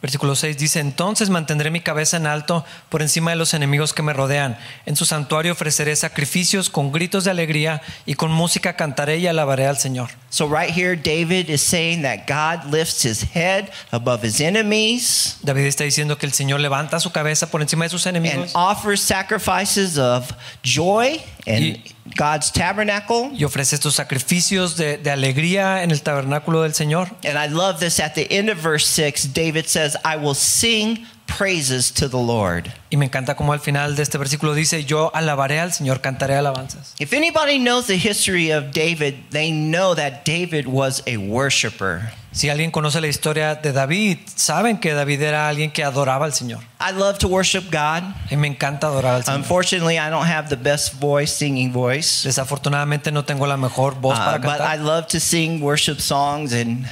Versículo 0.00 0.36
6 0.36 0.56
dice, 0.56 0.78
entonces 0.78 1.28
mantendré 1.28 1.70
mi 1.70 1.80
cabeza 1.80 2.16
en 2.16 2.26
alto 2.26 2.64
por 2.88 3.02
encima 3.02 3.32
de 3.32 3.36
los 3.36 3.52
enemigos 3.52 3.92
que 3.92 4.02
me 4.02 4.12
rodean. 4.12 4.56
En 4.86 4.94
su 4.94 5.04
santuario 5.04 5.52
ofreceré 5.52 5.96
sacrificios 5.96 6.70
con 6.70 6.92
gritos 6.92 7.24
de 7.24 7.32
alegría 7.32 7.82
y 8.06 8.14
con 8.14 8.30
música 8.30 8.76
cantaré 8.76 9.18
y 9.18 9.26
alabaré 9.26 9.66
al 9.66 9.78
Señor. 9.78 10.10
So, 10.30 10.46
right 10.46 10.68
here, 10.70 10.94
David 10.94 11.48
is 11.48 11.62
saying 11.62 12.02
that 12.02 12.26
God 12.26 12.70
lifts 12.70 13.02
his 13.02 13.22
head 13.22 13.70
above 13.92 14.22
his 14.22 14.40
enemies 14.42 15.38
David 15.42 15.64
está 15.66 15.84
diciendo 15.84 16.18
que 16.18 16.26
el 16.26 16.32
Señor 16.32 16.60
levanta 16.60 17.00
su 17.00 17.10
cabeza 17.10 17.50
por 17.50 17.62
encima 17.62 17.84
de 17.84 17.90
sus 17.90 18.04
enemigos. 18.06 18.36
and 18.36 18.50
offers 18.54 19.00
sacrifices 19.00 19.98
of 19.98 20.30
joy 20.62 21.22
in 21.46 21.82
God's 22.16 22.50
tabernacle. 22.52 23.30
y 23.32 23.44
ofrece 23.44 23.74
estos 23.74 23.94
sacrificios 23.94 24.76
de, 24.76 24.98
de 24.98 25.10
alegría 25.10 25.82
en 25.82 25.90
el 25.90 26.02
tabernáculo 26.02 26.62
del 26.62 26.74
Señor. 26.74 27.08
And 27.24 27.38
I 27.38 27.46
love 27.46 27.80
this 27.80 27.98
at 27.98 28.14
the 28.14 28.30
end 28.30 28.50
of 28.50 28.58
verse 28.58 28.86
6, 28.86 29.32
David 29.32 29.66
says, 29.66 29.96
I 30.04 30.16
will 30.16 30.34
sing 30.34 31.06
praises 31.36 31.92
to 31.92 32.08
the 32.08 32.16
Lord. 32.16 32.72
Y 32.90 32.96
me 32.96 33.04
encanta 33.06 33.36
como 33.36 33.52
al 33.52 33.60
final 33.60 33.94
de 33.94 34.02
este 34.02 34.18
versículo 34.18 34.54
dice, 34.54 34.84
yo 34.84 35.10
alabaré 35.14 35.60
al 35.60 35.72
Señor, 35.72 36.00
cantaré 36.00 36.34
alabanzas. 36.36 36.94
If 36.98 37.12
anybody 37.12 37.58
knows 37.58 37.86
the 37.86 37.96
history 37.98 38.50
of 38.50 38.72
David, 38.72 39.14
they 39.30 39.50
know 39.52 39.94
that 39.94 40.24
David 40.24 40.66
was 40.66 41.02
a 41.06 41.16
worshiper. 41.18 42.12
Si 42.32 42.48
alguien 42.50 42.70
conoce 42.70 43.00
la 43.00 43.08
historia 43.08 43.54
de 43.56 43.72
David, 43.72 44.18
saben 44.34 44.78
que 44.78 44.92
David 44.94 45.22
era 45.22 45.48
alguien 45.48 45.70
que 45.72 45.82
adoraba 45.82 46.24
al 46.26 46.32
Señor. 46.32 46.60
I 46.80 46.92
love 46.92 47.18
to 47.18 47.28
worship 47.28 47.64
God. 47.70 48.02
Y 48.30 48.36
me 48.36 48.46
encanta 48.48 48.86
adorar 48.86 49.14
al 49.16 49.24
Señor. 49.24 49.38
Unfortunately, 49.40 49.96
I 49.98 50.08
don't 50.10 50.26
have 50.26 50.48
the 50.48 50.56
best 50.56 50.94
voice, 51.00 51.32
singing 51.32 51.72
voice. 51.72 52.22
Desafortunadamente 52.24 53.10
no 53.12 53.24
tengo 53.24 53.46
la 53.46 53.56
mejor 53.56 53.94
voz 54.00 54.18
Uh, 54.18 54.24
para 54.24 54.38
but 54.38 54.60
I 54.60 54.76
cantar. 54.76 54.84
love 54.84 55.06
to 55.08 55.20
sing 55.20 55.60
worship 55.60 56.00
songs, 56.00 56.52
and 56.52 56.86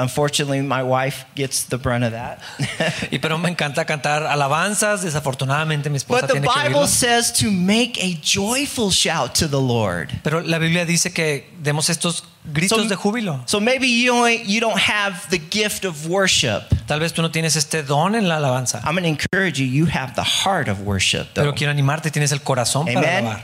unfortunately, 0.00 0.60
my 0.62 0.82
wife 0.82 1.24
gets 1.34 1.64
the 1.64 1.76
brunt 1.76 2.04
of 2.04 2.12
that. 2.12 2.40
Y 3.12 3.18
pero 3.18 3.38
me 3.38 3.48
encanta 3.50 3.84
cantar 3.84 4.22
alabanzas. 4.26 5.02
Desafortunadamente 5.02 5.90
mi 5.90 5.96
esposa 5.98 6.22
but 6.22 6.26
the 6.28 6.32
tiene 6.40 6.48
que 6.48 6.62
Bible 6.62 6.80
oírlo. 6.80 6.86
says 6.88 7.32
to 7.32 7.50
make 7.50 7.98
a 8.02 8.14
joyful 8.22 8.90
shout 8.90 9.34
to 9.34 9.46
the 9.48 9.60
Lord. 9.60 10.10
Pero 10.22 10.40
la 10.40 10.58
Biblia 10.58 10.84
dice 10.84 11.12
que 11.12 11.44
demos 11.62 11.88
estos 11.90 12.24
gritos 12.44 12.78
So- 12.82 12.88
de 12.88 12.96
júbilo. 12.96 13.42
So 13.46 13.60
maybe 13.60 13.86
you 13.88 14.10
don't, 14.12 14.44
you 14.46 14.60
don't 14.60 14.78
have 14.78 15.28
the 15.30 15.38
gift 15.38 15.84
of 15.84 16.06
worship. 16.08 16.62
Tal 16.86 16.98
vez 16.98 17.12
tú 17.12 17.22
no 17.22 17.30
tienes 17.30 17.54
este 17.56 17.82
don 17.82 18.14
en 18.14 18.26
la 18.28 18.36
alabanza. 18.38 18.80
I'm 18.84 18.94
going 18.96 19.02
to 19.04 19.08
encourage 19.10 19.58
you, 19.60 19.66
you 19.66 19.86
have 19.86 20.14
the 20.14 20.24
heart 20.24 20.68
of 20.68 20.80
worship. 20.80 21.34
Though. 21.34 21.42
Pero 21.42 21.54
quiero 21.54 21.70
animarte, 21.70 22.10
tienes 22.10 22.32
el 22.32 22.40
corazón 22.40 22.86
para 22.92 23.18
alabar. 23.18 23.42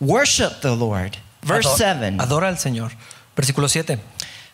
Worship 0.00 0.60
the 0.60 0.74
Lord. 0.76 1.16
Verse 1.42 1.66
Ado- 1.68 1.76
7. 1.76 2.16
Adora 2.20 2.48
al 2.48 2.58
Señor. 2.58 2.92
Versículo 3.36 3.68
7. 3.68 3.98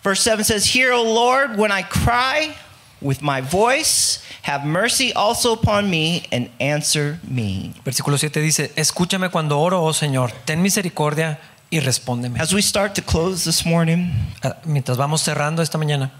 Verse 0.05 0.21
7 0.21 0.45
says, 0.45 0.67
Hear, 0.67 0.93
O 0.93 1.03
Lord, 1.03 1.57
when 1.57 1.73
I 1.73 1.83
cry 1.83 2.55
with 3.01 3.23
my 3.23 3.41
voice, 3.41 4.23
have 4.43 4.65
mercy 4.67 5.13
also 5.15 5.55
upon 5.55 5.89
me 5.89 6.27
and 6.31 6.51
answer 6.61 7.19
me. 7.27 7.73
Versículo 7.85 8.19
7 8.19 8.41
dice, 8.43 8.71
escúchame 8.77 9.31
cuando 9.31 9.59
oro, 9.59 9.83
oh 9.83 9.93
Señor, 9.93 10.31
ten 10.45 10.61
misericordia 10.63 11.39
y 11.71 11.81
respóndeme. 11.81 12.39
As 12.39 12.53
we 12.53 12.61
start 12.61 12.95
to 12.95 13.03
close 13.03 13.45
this 13.45 13.65
morning, 13.65 14.11
Ah, 14.43 14.57
Mientras 14.67 14.99
vamos 14.99 15.23
cerrando 15.23 15.63
esta 15.63 15.79
mañana, 15.79 16.11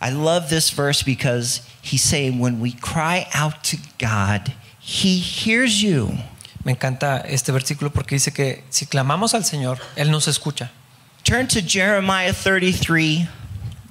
I 0.00 0.10
love 0.10 0.48
this 0.50 0.70
verse 0.70 1.02
because 1.02 1.62
he's 1.82 2.02
saying, 2.02 2.38
When 2.38 2.60
we 2.60 2.72
cry 2.72 3.26
out 3.34 3.64
to 3.64 3.76
God, 3.98 4.52
he 4.78 5.18
hears 5.18 5.82
you. 5.82 6.16
me 6.64 6.72
encanta 6.72 7.24
este 7.28 7.50
versículo 7.52 7.92
porque 7.92 8.14
dice 8.14 8.32
que 8.32 8.62
si 8.70 8.86
clamamos 8.86 9.34
al 9.34 9.44
Señor, 9.44 9.78
Él 9.96 10.10
nos 10.10 10.28
escucha. 10.28 10.70
Turn 11.24 11.46
to 11.48 11.62
Jeremiah 11.62 12.32
33, 12.32 13.26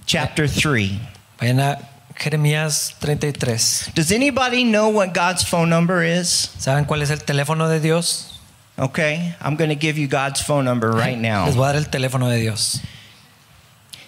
chapter 0.05 0.47
3. 0.47 0.99
Vayan 1.39 1.59
a 1.59 1.83
Jeremías 2.15 2.91
33. 2.99 3.93
Does 3.95 4.11
anybody 4.11 4.63
know 4.63 4.89
what 4.89 5.13
God's 5.13 5.43
phone 5.43 5.69
number 5.69 6.03
is? 6.03 6.49
¿Saben 6.59 6.85
cuál 6.85 7.01
es 7.01 7.09
el 7.09 7.17
teléfono 7.25 7.67
de 7.67 7.79
Dios? 7.79 8.39
Okay, 8.77 9.35
I'm 9.41 9.55
going 9.55 9.69
to 9.69 9.75
give 9.75 9.97
you 9.97 10.07
God's 10.07 10.41
phone 10.41 10.65
number 10.65 10.91
right 10.91 11.17
now. 11.17 11.45
Les 11.45 11.55
voy 11.55 11.69
a 11.69 11.73
dar 11.73 11.77
el 11.77 11.85
teléfono 11.89 12.29
de 12.29 12.39
Dios. 12.39 12.79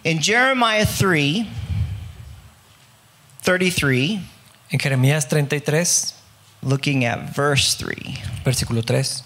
In 0.04 0.20
Jeremiah 0.20 0.86
3, 0.86 1.48
33, 3.42 4.20
En 4.72 4.80
Jeremías 4.80 5.26
33, 5.28 6.14
looking 6.62 7.06
at 7.06 7.36
verse 7.36 7.76
3. 7.76 8.18
versículo 8.44 8.86
3. 8.86 9.24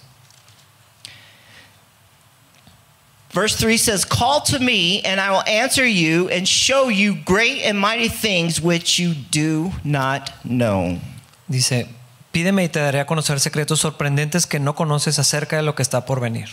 Verse 3.32 3.56
3 3.56 3.78
says, 3.78 4.06
Call 4.06 4.42
to 4.42 4.60
me, 4.60 5.02
and 5.02 5.22
I 5.22 5.32
will 5.32 5.44
answer 5.44 5.86
you 5.86 6.30
and 6.30 6.48
show 6.48 6.90
you 6.90 7.16
great 7.16 7.62
and 7.62 7.78
mighty 7.80 8.08
things 8.08 8.60
which 8.60 8.98
you 8.98 9.14
do 9.14 9.72
not 9.84 10.32
know. 10.44 11.00
Dice, 11.48 11.88
pídeme 12.32 12.64
y 12.64 12.68
te 12.70 12.80
daré 12.80 13.00
a 13.00 13.06
conocer 13.06 13.40
secretos 13.40 13.80
sorprendentes 13.80 14.48
que 14.48 14.60
no 14.60 14.74
conoces 14.74 15.20
acerca 15.20 15.58
de 15.58 15.64
lo 15.64 15.76
que 15.76 15.84
está 15.84 16.06
por 16.06 16.20
venir. 16.20 16.50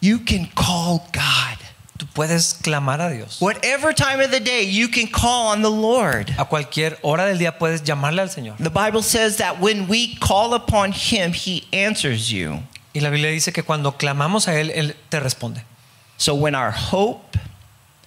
You 0.00 0.18
can 0.18 0.46
call 0.54 1.08
God. 1.12 1.58
Tú 1.98 2.06
puedes 2.12 2.52
clamar 2.52 3.00
a 3.00 3.10
Dios. 3.10 3.40
Whatever 3.40 3.94
time 3.94 4.20
of 4.20 4.30
the 4.30 4.40
day, 4.40 4.64
you 4.64 4.88
can 4.88 5.06
call 5.06 5.48
on 5.48 5.62
the 5.62 5.70
Lord. 5.70 6.30
A 6.38 6.44
cualquier 6.44 6.98
hora 7.02 7.24
del 7.24 7.38
día 7.38 7.58
puedes 7.58 7.82
llamarle 7.82 8.20
al 8.20 8.28
Señor. 8.28 8.58
The 8.58 8.68
Bible 8.68 9.02
says 9.02 9.38
that 9.38 9.60
when 9.60 9.88
we 9.88 10.14
call 10.16 10.52
upon 10.52 10.92
Him, 10.92 11.32
He 11.32 11.66
answers 11.72 12.30
you. 12.30 12.58
Y 12.96 13.00
la 13.00 13.10
Biblia 13.10 13.28
dice 13.28 13.52
que 13.52 13.62
cuando 13.62 13.98
clamamos 13.98 14.48
a 14.48 14.58
Él, 14.58 14.70
Él 14.70 14.96
te 15.10 15.20
responde. 15.20 15.62
So 16.16 16.34
when 16.34 16.54
our 16.54 16.72
hope 16.72 17.38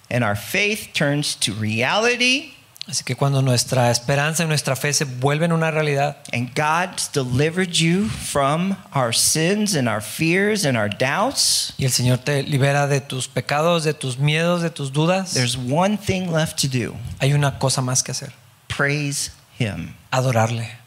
and 0.10 0.24
our 0.24 0.36
faith 0.36 0.94
turns 0.94 1.36
to 1.42 1.54
reality, 1.54 2.56
Así 2.88 3.04
que 3.04 3.16
cuando 3.16 3.44
nuestra 3.44 3.92
esperanza 3.92 4.42
y 4.42 4.48
nuestra 4.48 4.76
fe 4.76 4.92
se 4.94 5.06
vuelven 5.06 5.52
una 5.52 5.70
realidad 5.70 6.18
and 6.34 6.56
God's 6.56 7.08
delivered 7.14 7.70
you 7.70 8.10
from 8.10 8.76
our 8.96 9.14
sins 9.14 9.76
and 9.76 9.88
our 9.88 10.02
fears 10.02 10.66
and 10.66 10.76
our 10.76 10.90
doubts, 10.90 11.72
y 11.78 11.86
el 11.86 11.92
Señor 11.92 12.18
te 12.18 12.42
libera 12.42 12.88
de 12.88 13.00
tus 13.00 13.28
pecados, 13.28 13.84
de 13.84 13.94
tus 13.94 14.18
miedos, 14.18 14.64
de 14.64 14.72
tus 14.72 14.92
dudas, 14.92 15.36
there's 15.36 15.56
one 15.56 15.98
thing 15.98 16.32
left 16.32 16.60
to 16.60 16.68
do 16.68 16.96
hay 17.22 17.34
una 17.34 17.60
cosa 17.60 17.84
más 17.84 18.02
que 18.02 18.12
hacer. 18.12 18.34
praise 18.68 19.30
Him. 19.60 19.94
Adorarle. 20.12 20.79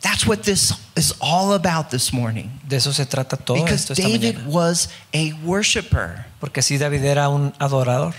That's 0.00 0.26
what 0.26 0.44
this 0.44 0.72
is 0.96 1.12
all 1.20 1.54
about 1.54 1.90
this 1.90 2.12
morning. 2.12 2.50
De 2.66 2.76
eso 2.76 2.92
se 2.92 3.04
trata 3.04 3.36
todo 3.36 3.56
Because 3.64 3.82
esto 3.90 3.92
esta 3.94 4.02
David 4.08 4.36
mañana. 4.36 4.46
was 4.46 4.88
a 5.12 5.32
worshiper. 5.44 6.24
Porque 6.40 6.62
si 6.62 6.78
David 6.78 7.04
era 7.04 7.28
un 7.28 7.52
adorador. 7.58 8.14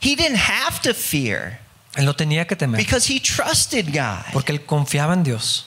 He 0.00 0.16
didn't 0.16 0.38
have 0.38 0.80
to 0.82 0.92
fear 0.94 1.60
Él 1.94 2.06
no 2.06 2.12
tenía 2.14 2.46
que 2.48 2.56
temer. 2.56 2.76
because 2.76 3.06
he 3.06 3.20
trusted 3.20 3.92
God. 3.92 4.24
Porque 4.32 4.50
él 4.50 4.66
confiaba 4.66 5.12
en 5.12 5.22
Dios. 5.22 5.66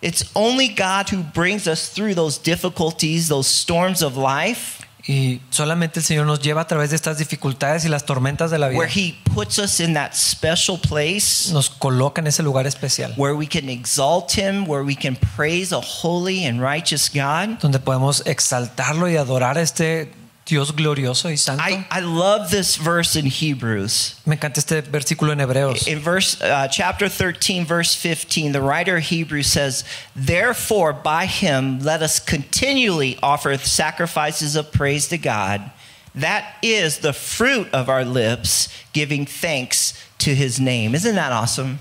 It's 0.00 0.24
only 0.34 0.68
God 0.68 1.10
who 1.10 1.22
brings 1.22 1.66
us 1.68 1.90
through 1.90 2.14
those 2.14 2.38
difficulties, 2.38 3.28
those 3.28 3.46
storms 3.46 4.00
of 4.02 4.16
life, 4.16 4.79
Y 5.06 5.40
solamente 5.50 6.00
el 6.00 6.04
Señor 6.04 6.26
nos 6.26 6.40
lleva 6.40 6.60
a 6.62 6.66
través 6.66 6.90
de 6.90 6.96
estas 6.96 7.18
dificultades 7.18 7.84
y 7.84 7.88
las 7.88 8.04
tormentas 8.04 8.50
de 8.50 8.58
la 8.58 8.68
vida. 8.68 8.78
where 8.78 8.92
He 8.92 9.16
puts 9.34 9.58
us 9.58 9.80
in 9.80 9.94
that 9.94 10.12
special 10.14 10.78
place 10.78 11.50
Nos 11.52 11.70
coloca 11.70 12.20
en 12.20 12.26
ese 12.26 12.42
lugar 12.42 12.66
especial. 12.66 13.12
where 13.16 13.34
we 13.34 13.46
can 13.46 13.68
exalt 13.68 14.32
Him, 14.36 14.66
where 14.68 14.84
we 14.84 14.94
can 14.94 15.16
praise 15.36 15.72
a 15.72 15.80
holy 15.80 16.44
and 16.46 16.60
righteous 16.60 17.10
God. 17.12 17.58
Donde 17.60 17.78
podemos 17.80 18.22
exaltarlo 18.26 19.08
y 19.08 19.16
adorar 19.16 19.56
a 19.58 19.62
este 19.62 20.12
Dios 20.50 20.72
glorioso 20.72 21.30
y 21.30 21.36
santo. 21.36 21.62
I, 21.62 21.86
I 21.90 22.00
love 22.00 22.50
this 22.50 22.76
verse 22.76 23.16
in 23.16 23.26
Hebrews. 23.26 24.16
Me 24.26 24.36
encanta 24.36 24.58
este 24.58 24.82
versículo 24.82 25.30
en 25.30 25.38
Hebreos. 25.38 25.86
In 25.86 26.00
verse 26.00 26.40
uh, 26.42 26.66
chapter 26.68 27.08
13 27.08 27.64
verse 27.64 27.94
15 27.94 28.52
the 28.52 28.60
writer 28.60 28.96
of 28.96 29.04
Hebrews 29.04 29.46
says 29.46 29.84
therefore 30.16 30.92
by 30.92 31.26
him 31.26 31.78
let 31.78 32.02
us 32.02 32.18
continually 32.18 33.16
offer 33.22 33.56
sacrifices 33.58 34.56
of 34.56 34.72
praise 34.72 35.08
to 35.08 35.18
God 35.18 35.70
that 36.14 36.56
is 36.60 36.98
the 36.98 37.12
fruit 37.12 37.68
of 37.72 37.88
our 37.88 38.04
lips 38.04 38.68
giving 38.92 39.24
thanks 39.24 39.94
to 40.18 40.34
his 40.34 40.58
name 40.58 40.94
isn't 40.94 41.14
that 41.14 41.32
awesome 41.32 41.78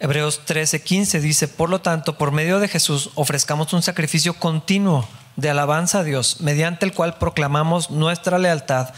Hebreos 0.00 0.40
13:15 0.46 1.20
dice, 1.20 1.46
por 1.46 1.68
lo 1.68 1.78
tanto, 1.80 2.16
por 2.16 2.32
medio 2.32 2.58
de 2.58 2.68
Jesús 2.68 3.10
ofrezcamos 3.16 3.74
un 3.74 3.82
sacrificio 3.82 4.32
continuo 4.32 5.06
de 5.40 5.50
alabanza 5.50 6.00
a 6.00 6.04
Dios, 6.04 6.40
mediante 6.40 6.84
el 6.86 6.92
cual 6.92 7.16
proclamamos 7.18 7.90
nuestra 7.90 8.38
lealtad 8.38 8.92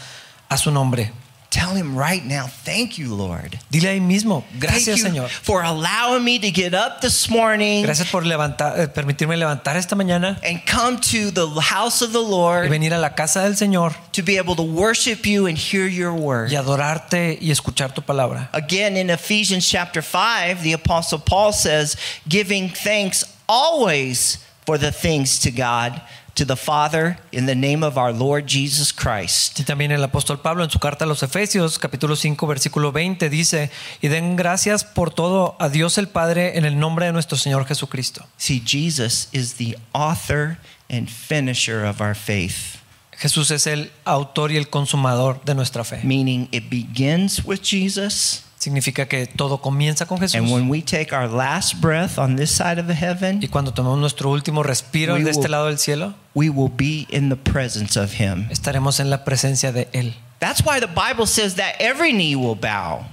a 0.49 0.57
su 0.57 0.71
nombre. 0.71 1.11
Tell 1.49 1.77
him 1.77 1.95
right 1.95 2.23
now, 2.23 2.47
thank 2.65 2.97
you, 2.97 3.15
Lord. 3.15 3.59
Dile 3.69 3.89
ahí 3.89 4.01
mismo, 4.01 4.43
Thank 4.53 4.63
gracias 4.63 4.97
you 4.97 5.05
Señor. 5.05 5.29
for 5.29 5.61
allowing 5.63 6.23
me 6.23 6.39
to 6.39 6.49
get 6.49 6.73
up 6.73 6.99
this 6.99 7.29
morning 7.29 7.83
Gracias 7.83 8.09
por 8.09 8.25
levantar, 8.25 8.79
eh, 8.79 8.87
permitirme 8.87 9.37
levantar 9.37 9.77
esta 9.77 9.95
mañana 9.95 10.39
and 10.43 10.61
come 10.65 10.97
to 10.99 11.29
the 11.31 11.45
house 11.61 12.01
of 12.01 12.11
the 12.11 12.17
y 12.23 12.27
Lord 12.27 12.69
venir 12.71 12.91
a 12.91 12.97
la 12.97 13.13
casa 13.13 13.43
del 13.43 13.53
Señor 13.55 13.93
to 14.13 14.23
be 14.23 14.39
able 14.39 14.55
to 14.55 14.63
worship 14.63 15.27
you 15.27 15.45
and 15.45 15.55
hear 15.55 15.87
your 15.87 16.13
word. 16.13 16.49
y 16.51 16.55
adorarte 16.55 17.37
y 17.39 17.51
escuchar 17.51 17.93
tu 17.93 18.01
palabra. 18.01 18.49
Again, 18.51 18.97
in 18.97 19.11
Ephesians 19.11 19.69
chapter 19.69 20.01
5, 20.01 20.63
the 20.63 20.73
Apostle 20.73 21.19
Paul 21.19 21.53
says, 21.53 21.95
giving 22.27 22.67
thanks 22.69 23.23
always 23.47 24.39
for 24.65 24.79
the 24.79 24.91
things 24.91 25.37
to 25.41 25.51
God, 25.51 26.01
to 26.35 26.45
the 26.45 26.55
Father, 26.55 27.19
in 27.31 27.45
the 27.45 27.55
name 27.55 27.83
of 27.83 27.97
our 27.97 28.11
Lord 28.11 28.47
Jesus 28.47 28.91
Christ. 28.91 29.59
Y 29.59 29.63
también 29.63 29.91
el 29.91 30.03
apóstol 30.03 30.41
Pablo 30.41 30.63
en 30.63 30.69
su 30.69 30.79
carta 30.79 31.05
a 31.05 31.07
los 31.07 31.21
Efesios, 31.21 31.77
capítulo 31.77 32.15
5, 32.15 32.47
versículo 32.47 32.91
20, 32.91 33.29
dice, 33.29 33.69
y 34.01 34.07
den 34.07 34.35
gracias 34.35 34.83
por 34.83 35.13
todo 35.13 35.55
a 35.59 35.69
Dios 35.69 35.97
el 35.97 36.07
Padre 36.07 36.57
en 36.57 36.65
el 36.65 36.79
nombre 36.79 37.05
de 37.05 37.13
nuestro 37.13 37.37
Señor 37.37 37.65
Jesucristo. 37.65 38.25
See, 38.37 38.61
Jesus 38.65 39.29
is 39.31 39.55
the 39.55 39.77
author 39.93 40.57
and 40.89 41.07
finisher 41.09 41.85
of 41.85 42.01
our 42.01 42.15
faith, 42.15 42.79
Jesús 43.17 43.51
es 43.51 43.67
el 43.67 43.91
autor 44.03 44.51
y 44.51 44.57
el 44.57 44.69
consumador 44.69 45.43
de 45.45 45.53
nuestra 45.53 45.83
fe. 45.83 45.99
meaning 46.03 46.47
it 46.51 46.69
begins 46.69 47.45
with 47.45 47.61
Jesus. 47.61 48.43
Significa 48.63 49.07
que 49.09 49.27
todo 49.27 49.57
comienza 49.59 50.05
con 50.05 50.19
Jesús. 50.19 50.35
And 50.35 50.49
when 50.49 50.69
we 50.69 50.81
take 50.81 51.13
our 51.13 51.29
last 51.29 51.81
breath 51.81 52.17
on 52.17 52.37
this 52.37 52.49
side 52.49 52.79
of 52.79 52.87
the 52.87 52.93
heaven, 52.95 53.39
Y 53.43 53.49
cuando 53.49 53.73
tomamos 53.73 53.99
nuestro 53.99 54.29
último 54.29 54.63
respiro 54.63 55.15
We 55.15 55.23
de 55.25 55.31
este 55.31 55.41
will- 55.47 55.51
lado 55.51 55.65
del 55.67 55.77
cielo, 55.79 56.13
we 56.33 56.49
will 56.49 56.71
be 56.73 57.05
in 57.09 57.27
the 57.27 57.35
presence 57.35 57.99
of 57.99 58.13
Him. 58.17 58.47
estaremos 58.51 59.01
en 59.01 59.09
la 59.09 59.25
presencia 59.25 59.73
de 59.73 59.89
Él. 59.91 60.13
That's 60.39 60.61
why 60.65 60.79
the 60.79 60.87
Bible 60.87 61.27
says 61.27 61.55
that 61.55 61.75
every 61.79 62.13
knee 62.13 62.35
will 62.37 62.55
bow. 62.55 63.05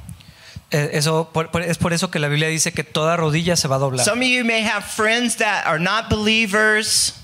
Eh, 0.71 0.91
Eso, 0.93 1.31
por- 1.33 1.51
por- 1.51 1.63
es 1.63 1.79
por 1.79 1.93
eso 1.93 2.13
que 2.13 2.21
la 2.21 2.29
Biblia 2.29 2.47
dice 2.47 2.71
que 2.73 2.85
toda 2.85 3.17
rodilla 3.17 3.57
se 3.57 3.67
va 3.67 3.75
a 3.77 3.79
doblar. 3.81 4.05
Some 4.05 4.25
of 4.25 4.31
you 4.31 4.45
may 4.45 4.63
have 4.63 4.83
friends 4.85 5.37
that 5.39 5.67
are 5.67 5.81
not 5.81 6.09
believers. 6.09 7.15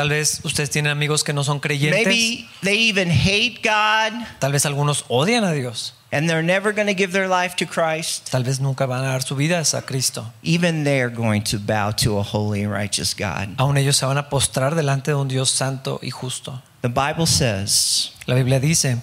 Tal 0.00 0.08
vez 0.08 0.40
ustedes 0.44 0.70
tienen 0.70 0.92
amigos 0.92 1.22
que 1.22 1.34
no 1.34 1.44
son 1.44 1.60
creyentes. 1.60 2.06
Maybe 2.06 2.48
they 2.62 2.88
even 2.88 3.10
hate 3.10 3.60
God 3.62 4.26
Tal 4.38 4.50
vez 4.50 4.64
algunos 4.64 5.04
odian 5.08 5.44
a 5.44 5.52
Dios. 5.52 5.92
and 6.10 6.26
they're 6.26 6.42
never 6.42 6.72
going 6.72 6.86
to 6.86 6.94
give 6.94 7.12
their 7.12 7.28
life 7.28 7.54
to 7.56 7.66
Christ. 7.66 8.30
Tal 8.30 8.42
vez 8.42 8.60
nunca 8.60 8.86
van 8.86 9.04
a 9.04 9.08
dar 9.08 9.20
su 9.20 9.36
vida 9.36 9.60
a 9.60 9.82
Cristo. 9.82 10.32
Even 10.42 10.84
they're 10.84 11.10
going 11.10 11.42
to 11.42 11.58
bow 11.58 11.90
to 11.98 12.16
a 12.16 12.22
holy 12.22 12.62
and 12.62 12.72
righteous 12.72 13.12
God. 13.12 13.54
Aún 13.58 13.76
ellos 13.76 13.98
se 13.98 14.06
van 14.06 14.16
a 14.16 14.30
postrar 14.30 14.74
delante 14.74 15.10
de 15.10 15.16
un 15.16 15.28
Dios 15.28 15.50
santo 15.50 16.00
y 16.02 16.08
justo. 16.08 16.62
The 16.80 16.88
Bible 16.88 17.26
says 17.26 18.12
La 18.26 18.36
Biblia 18.36 18.58
dice 18.58 18.96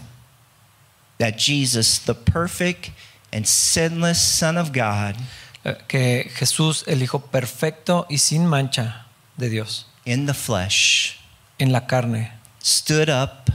that 1.19 1.37
Jesus, 1.37 1.99
the 1.99 2.15
perfect 2.15 2.89
and 3.31 3.45
sinless 3.45 4.19
Son 4.19 4.57
of 4.57 4.71
God, 4.73 5.15
eh, 5.63 5.75
que 5.87 6.31
Jesús, 6.35 6.83
el 6.87 7.03
Hijo 7.03 7.19
perfecto 7.19 8.07
y 8.09 8.17
sin 8.17 8.47
mancha 8.47 9.05
de 9.37 9.49
Dios, 9.49 9.85
in 10.07 10.25
the 10.25 10.33
flesh, 10.33 11.19
en 11.59 11.71
la 11.71 11.81
carne, 11.81 12.29
stood 12.59 13.09
up 13.09 13.49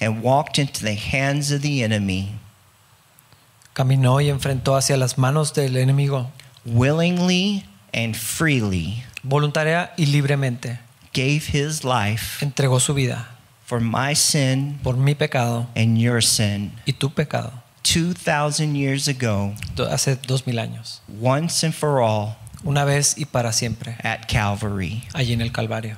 and 0.00 0.22
walked 0.22 0.58
into 0.58 0.82
the 0.82 0.94
hands 0.94 1.52
of 1.52 1.62
the 1.62 1.82
enemy 1.82 2.34
caminó 3.74 4.20
y 4.20 4.30
enfrentó 4.30 4.76
hacia 4.76 4.96
las 4.96 5.18
manos 5.18 5.52
del 5.52 5.76
enemigo, 5.76 6.30
willingly 6.64 7.64
and 7.92 8.16
freely, 8.16 9.04
voluntaria 9.22 9.92
y 9.96 10.06
libremente. 10.06 10.78
gave 11.12 11.46
his 11.52 11.84
life 11.84 12.44
Entregó 12.44 12.80
su 12.80 12.92
vida 12.92 13.28
for 13.64 13.80
my 13.80 14.14
sin 14.14 14.78
por 14.82 14.96
mi 14.96 15.14
pecado 15.14 15.68
and 15.76 15.98
your 15.98 16.20
sin 16.20 16.72
y 16.86 16.92
tu 16.92 17.08
pecado 17.08 17.52
2,000 17.84 18.74
years 18.74 19.08
ago, 19.08 19.54
hace 19.90 20.16
dos 20.26 20.46
mil 20.46 20.56
años, 20.56 21.00
once 21.08 21.62
and 21.62 21.74
for 21.74 22.00
all, 22.00 22.36
una 22.64 22.84
vez 22.84 23.14
y 23.16 23.24
para 23.26 23.52
siempre, 23.52 23.96
at 24.02 24.26
Calvary. 24.26 25.04
allí 25.12 25.32
en 25.32 25.40
el 25.40 25.52
Calvario. 25.52 25.96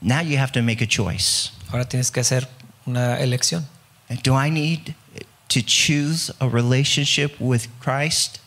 Now 0.00 0.20
you 0.20 0.36
have 0.38 0.52
to 0.52 0.62
make 0.62 0.82
a 0.82 0.86
choice. 0.86 1.50
Ahora 1.72 1.84
tienes 1.88 2.10
que 2.10 2.20
hacer 2.20 2.46
una 2.86 3.18
elección. 3.20 3.66
Do 4.22 4.34
I 4.36 4.50
need 4.50 4.94
to 5.48 5.60
choose 5.62 6.30
a 6.40 6.48
relationship 6.48 7.36
with 7.40 7.68
Christ? 7.80 8.38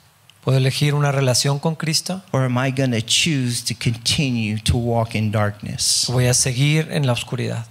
¿Puedo 0.43 0.58
elegir 0.60 0.93
una 0.93 1.12
relación 1.12 1.60
con 1.60 1.76
Cristo 1.76 2.22
Or 2.32 2.43
am 2.45 2.58
I 2.58 2.72
going 2.72 2.91
to 2.91 3.01
choose 3.01 3.62
to 3.66 3.74
continue 3.76 4.58
to 4.60 4.78
walk 4.78 5.14
in 5.14 5.30
darkness? 5.32 6.05
voy 6.08 6.28
a 6.28 6.34
seguir 6.34 6.88
en 6.91 7.05
la 7.05 7.14
oscuridad? 7.14 7.66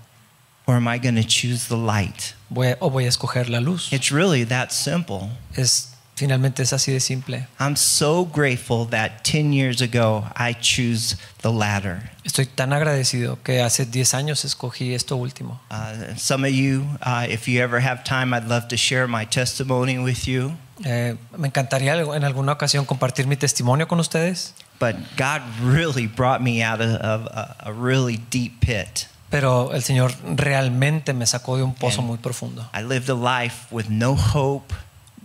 Or 0.66 0.74
am 0.76 0.86
I 0.88 0.98
going 0.98 1.14
to 1.14 1.22
choose 1.26 1.68
the 1.68 1.76
light? 1.76 2.34
Voy 2.50 2.72
a- 2.72 2.76
¿O 2.80 2.90
voy 2.90 3.04
a 3.04 3.08
escoger 3.08 3.48
la 3.48 3.60
luz? 3.60 3.90
It's 3.92 4.10
really 4.10 4.44
that 4.44 4.72
simple. 4.72 5.30
Es, 5.54 5.94
finalmente 6.16 6.62
es 6.62 6.72
así 6.72 6.92
de 6.92 7.00
simple. 7.00 7.46
I'm 7.60 7.76
so 7.76 8.24
grateful 8.24 8.86
that 8.90 9.22
10 9.24 9.52
years 9.52 9.80
ago 9.80 10.24
I 10.36 10.54
choose 10.54 11.16
the 11.42 11.50
latter. 11.52 12.10
Estoy 12.24 12.46
tan 12.46 12.72
agradecido 12.72 13.38
que 13.42 13.60
hace 13.62 13.86
10 13.86 14.14
años 14.14 14.44
escogí 14.44 14.94
esto 14.94 15.16
último. 15.16 15.60
Uh, 15.70 16.16
some 16.16 16.44
of 16.46 16.52
you, 16.52 16.84
uh, 17.04 17.26
if 17.28 17.46
you 17.46 17.60
ever 17.62 17.80
have 17.80 18.02
time, 18.04 18.34
I'd 18.34 18.48
love 18.48 18.66
to 18.68 18.76
share 18.76 19.06
my 19.06 19.24
testimony 19.26 19.98
with 19.98 20.26
you. 20.26 20.56
Eh, 20.84 21.14
me 21.38 21.48
encantaría 21.48 21.94
en 21.94 22.24
alguna 22.24 22.52
ocasión 22.52 22.84
compartir 22.84 23.26
mi 23.26 23.36
testimonio 23.36 23.86
con 23.88 24.00
ustedes, 24.00 24.54
But 24.78 24.96
God 25.16 25.40
really 25.62 26.06
brought 26.06 26.42
me 26.42 26.62
out 26.62 26.82
of, 26.82 27.00
of 27.00 27.26
a, 27.28 27.56
a 27.60 27.72
really 27.72 28.18
deep 28.30 28.60
pit. 28.60 29.06
pero 29.30 29.72
el 29.72 29.82
Señor 29.82 30.12
realmente 30.36 31.12
me 31.14 31.26
sacó 31.26 31.56
de 31.56 31.62
un 31.62 31.74
pozo 31.74 32.00
And- 32.00 32.08
muy 32.08 32.18
profundo. 32.18 32.68
I 32.74 32.82
lived 32.82 33.08
a 33.08 33.14
life 33.14 33.66
with 33.70 33.86
no 33.88 34.14
hope, 34.14 34.74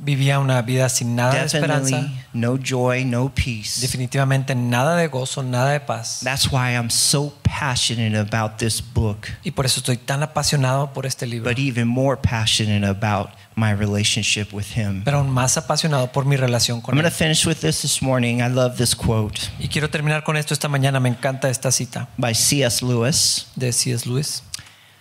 Vivía 0.03 0.39
una 0.39 0.59
vida 0.63 0.89
sin 0.89 1.15
nada 1.15 1.33
de 1.35 1.41
definitely 1.43 1.93
esperanza, 1.93 2.25
no 2.33 2.57
joy, 2.57 3.05
no 3.05 3.31
peace. 3.33 3.79
definitivamente 3.81 4.55
nada 4.55 4.95
de 4.95 5.07
gozo, 5.07 5.43
nada 5.43 5.69
de 5.73 5.79
paz. 5.79 6.21
That's 6.23 6.51
why 6.51 6.73
I'm 6.75 6.89
so 6.89 7.31
passionate 7.43 8.17
about 8.17 8.57
this 8.57 8.81
book, 8.81 9.27
Y 9.43 9.51
por 9.51 9.67
eso 9.67 9.79
estoy 9.79 9.97
tan 9.97 10.23
apasionado 10.23 10.91
por 10.91 11.05
este 11.05 11.27
libro, 11.27 11.47
but 11.47 11.59
even 11.59 11.87
more 11.87 12.17
passionate 12.19 12.83
about 12.83 13.29
my 13.55 13.71
relationship 13.73 14.51
with 14.51 14.75
Him. 14.75 15.03
pero 15.03 15.19
aún 15.19 15.29
más 15.29 15.55
apasionado 15.57 16.11
por 16.11 16.25
mi 16.25 16.35
relación 16.35 16.77
I'm 16.79 16.81
con 16.81 16.95
going 16.95 17.03
to 17.03 17.09
él. 17.09 17.13
finish 17.13 17.45
with 17.45 17.59
this 17.59 17.83
this 17.83 18.01
morning. 18.01 18.37
I 18.41 18.47
love 18.49 18.77
this 18.77 18.95
quote 18.95 19.39
Y 19.59 19.67
quiero 19.67 19.87
terminar 19.91 20.23
con 20.23 20.35
esto 20.35 20.55
esta 20.55 20.67
mañana. 20.67 20.99
Me 20.99 21.09
encanta 21.09 21.47
esta 21.47 21.71
cita 21.71 22.07
by 22.17 22.33
C.S. 22.33 22.83
Lewis. 22.83 23.45
de 23.55 23.71
C.S. 23.71 24.09
Lewis. 24.09 24.41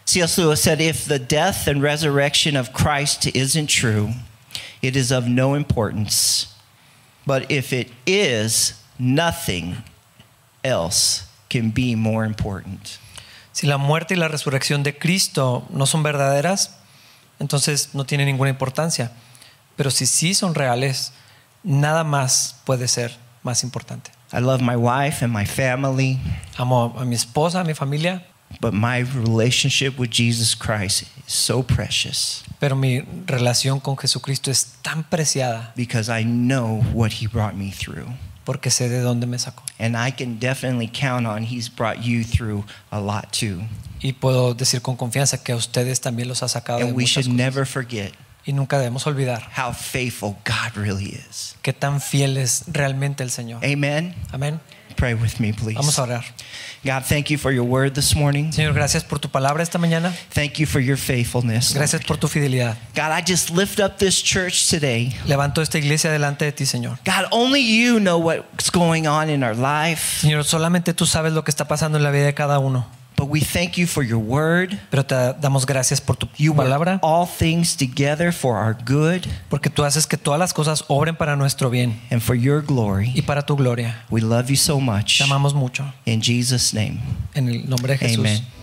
C.S. 0.05 0.39
Lewis 0.39 0.61
said, 0.61 0.79
If 0.83 1.07
the 1.07 1.19
death 1.19 1.67
and 1.67 1.83
resurrection 1.83 2.55
of 2.55 2.73
Christ 2.75 3.27
isn't 3.35 3.69
true, 3.71 4.13
it 4.83 4.97
is 4.97 5.11
of 5.11 5.27
no 5.27 5.55
importance. 5.55 6.47
But 7.27 7.51
if 7.51 7.73
it 7.73 7.91
is, 8.07 8.75
nothing 8.99 9.77
else 10.65 11.25
can 11.49 11.71
be 11.71 11.95
more 11.95 12.25
important. 12.25 12.99
Si 13.53 13.67
la 13.67 13.79
muerte 13.79 14.15
y 14.15 14.17
la 14.17 14.29
resurrección 14.29 14.83
de 14.83 14.97
Cristo 14.97 15.67
no 15.71 15.87
son 15.87 16.03
verdaderas, 16.03 16.71
entonces 17.39 17.95
no 17.95 18.05
tiene 18.05 18.25
ninguna 18.25 18.51
importancia. 18.51 19.13
Pero 19.77 19.91
si 19.91 20.07
sí 20.07 20.35
son 20.35 20.55
reales, 20.55 21.13
nada 21.63 22.05
más 22.05 22.57
puede 22.65 22.89
ser 22.89 23.17
más 23.43 23.63
importante. 23.65 24.11
I 24.33 24.39
love 24.39 24.61
my 24.63 24.77
wife 24.77 25.23
and 25.25 25.33
my 25.33 25.45
family, 25.45 26.19
Amo 26.57 26.95
a 26.97 27.05
mi 27.05 27.17
esposa, 27.17 27.61
a 27.61 27.65
mi 27.65 27.75
familia, 27.75 28.25
but 28.61 28.73
my 28.73 28.99
relationship 29.01 29.99
with 29.99 30.11
Jesus 30.11 30.55
Christ 30.55 31.03
is 31.27 31.33
so 31.33 31.63
precious 31.63 32.45
pero 32.61 32.77
mi 32.77 33.01
relación 33.27 33.81
con 33.81 33.97
Jesucristo 33.97 34.51
es 34.53 34.75
tan 34.83 35.03
preciada 35.03 35.73
because 35.75 36.09
I 36.09 36.23
know 36.25 36.81
what 36.93 37.11
He 37.21 37.27
brought 37.27 37.55
me 37.55 37.73
through. 37.73 38.07
porque 38.45 38.71
sé 38.71 38.89
de 38.89 39.01
dónde 39.01 39.27
me 39.27 39.39
sacó. 39.39 39.63
And 39.79 39.97
I 39.97 40.13
can 40.13 40.39
definitely 40.39 40.89
count 40.89 41.27
on 41.27 41.43
He's 41.45 41.69
brought 41.69 41.99
you 42.03 42.23
through 42.25 42.65
a 42.91 43.01
lot 43.01 43.33
too. 43.33 43.63
Y 44.03 44.13
puedo 44.13 44.55
decir 44.55 44.81
con 44.83 44.97
confianza 44.97 45.43
que 45.43 45.53
a 45.53 45.57
ustedes 45.57 46.01
también 46.01 46.29
los 46.29 46.43
ha 46.43 46.49
sacado 46.49 46.79
de 46.79 46.85
And 46.87 46.95
we 46.97 47.03
muchas 47.03 47.25
should 47.27 47.37
cosas. 47.37 47.37
never 47.37 47.67
forget 47.67 48.13
Y 48.47 48.53
nunca 48.55 48.79
debemos 48.79 49.07
olvidar 49.07 49.43
how 49.57 49.73
faithful 49.73 50.37
God 50.47 50.75
really 50.75 51.09
is. 51.29 51.57
qué 51.63 51.73
tan 51.75 52.01
fiel 52.01 52.37
es 52.39 52.65
realmente 52.69 53.23
el 53.23 53.31
Señor. 53.31 53.63
Amen. 53.65 54.15
Amén. 54.33 54.61
Pray 54.97 55.15
with 55.15 55.41
me, 55.41 55.53
please. 55.53 55.77
Vamos 55.77 55.99
a 55.99 56.03
orar. 56.03 56.25
God, 56.85 57.05
thank 57.05 57.31
you 57.31 57.37
for 57.37 57.53
your 57.53 57.65
word 57.65 57.95
this 57.95 58.17
morning. 58.17 58.53
Señor, 58.53 58.73
gracias 58.73 59.05
por 59.05 59.19
tu 59.19 59.29
palabra 59.29 59.63
esta 59.63 59.79
mañana. 59.79 60.13
Thank 60.33 60.59
you 60.59 60.67
for 60.67 60.81
your 60.81 60.97
faithfulness. 60.97 61.75
Gracias 61.75 62.03
por 62.05 62.17
tu 62.17 62.27
fidelidad. 62.27 62.77
God, 62.95 63.13
I 63.13 63.21
just 63.21 63.51
lift 63.51 63.81
up 63.81 63.99
this 63.99 64.23
church 64.23 64.69
today. 64.69 65.15
Levanto 65.27 65.61
esta 65.61 65.79
iglesia 65.79 66.11
delante 66.11 66.47
de 66.47 66.53
ti, 66.53 66.65
Señor. 66.65 66.99
God, 67.05 67.27
only 67.33 67.61
you 67.61 67.99
know 68.01 68.19
what's 68.19 68.71
going 68.71 69.07
on 69.07 69.29
in 69.29 69.43
our 69.43 69.55
life, 69.55 70.21
Señor, 70.23 70.45
solamente 70.45 70.95
tú 70.95 71.07
sabes 71.07 71.33
lo 71.33 71.45
que 71.45 71.51
está 71.51 71.69
pasando 71.69 71.99
en 71.99 72.05
la 72.05 72.11
vida 72.11 72.25
de 72.25 72.35
cada 72.35 72.59
uno. 72.59 72.87
But 73.21 73.29
we 73.29 73.41
thank 73.41 73.77
you 73.77 73.87
for 73.87 74.03
your 74.03 74.19
word. 74.19 74.79
Pero 74.91 75.05
te 75.05 75.15
damos 75.41 75.67
gracias 75.67 76.01
por 76.01 76.17
tu 76.17 76.27
You 76.39 76.55
palabra, 76.55 76.99
all 77.03 77.27
things 77.27 77.77
together 77.77 78.33
for 78.33 78.57
our 78.57 78.75
good 78.75 79.27
porque 79.51 79.69
tú 79.69 79.85
haces 79.85 80.07
que 80.07 80.17
todas 80.17 80.39
las 80.41 80.53
cosas 80.55 80.85
obren 80.89 81.15
para 81.17 81.37
nuestro 81.37 81.69
bien 81.71 82.01
and 82.11 82.23
for 82.23 82.35
your 82.35 82.63
glory. 82.63 83.13
y 83.15 83.23
para 83.23 83.43
tu 83.45 83.57
gloria. 83.57 84.05
We 84.11 84.21
love 84.23 84.49
you 84.49 84.57
so 84.57 84.81
much. 84.81 85.19
Te 85.19 85.25
amamos 85.25 85.53
mucho. 85.55 85.85
In 86.07 86.23
Jesus' 86.23 86.73
name, 86.73 87.01
En 87.35 87.49
el 87.49 87.69
nombre 87.69 87.93
de 87.93 87.99
Jesús. 87.99 88.19
amen. 88.21 88.60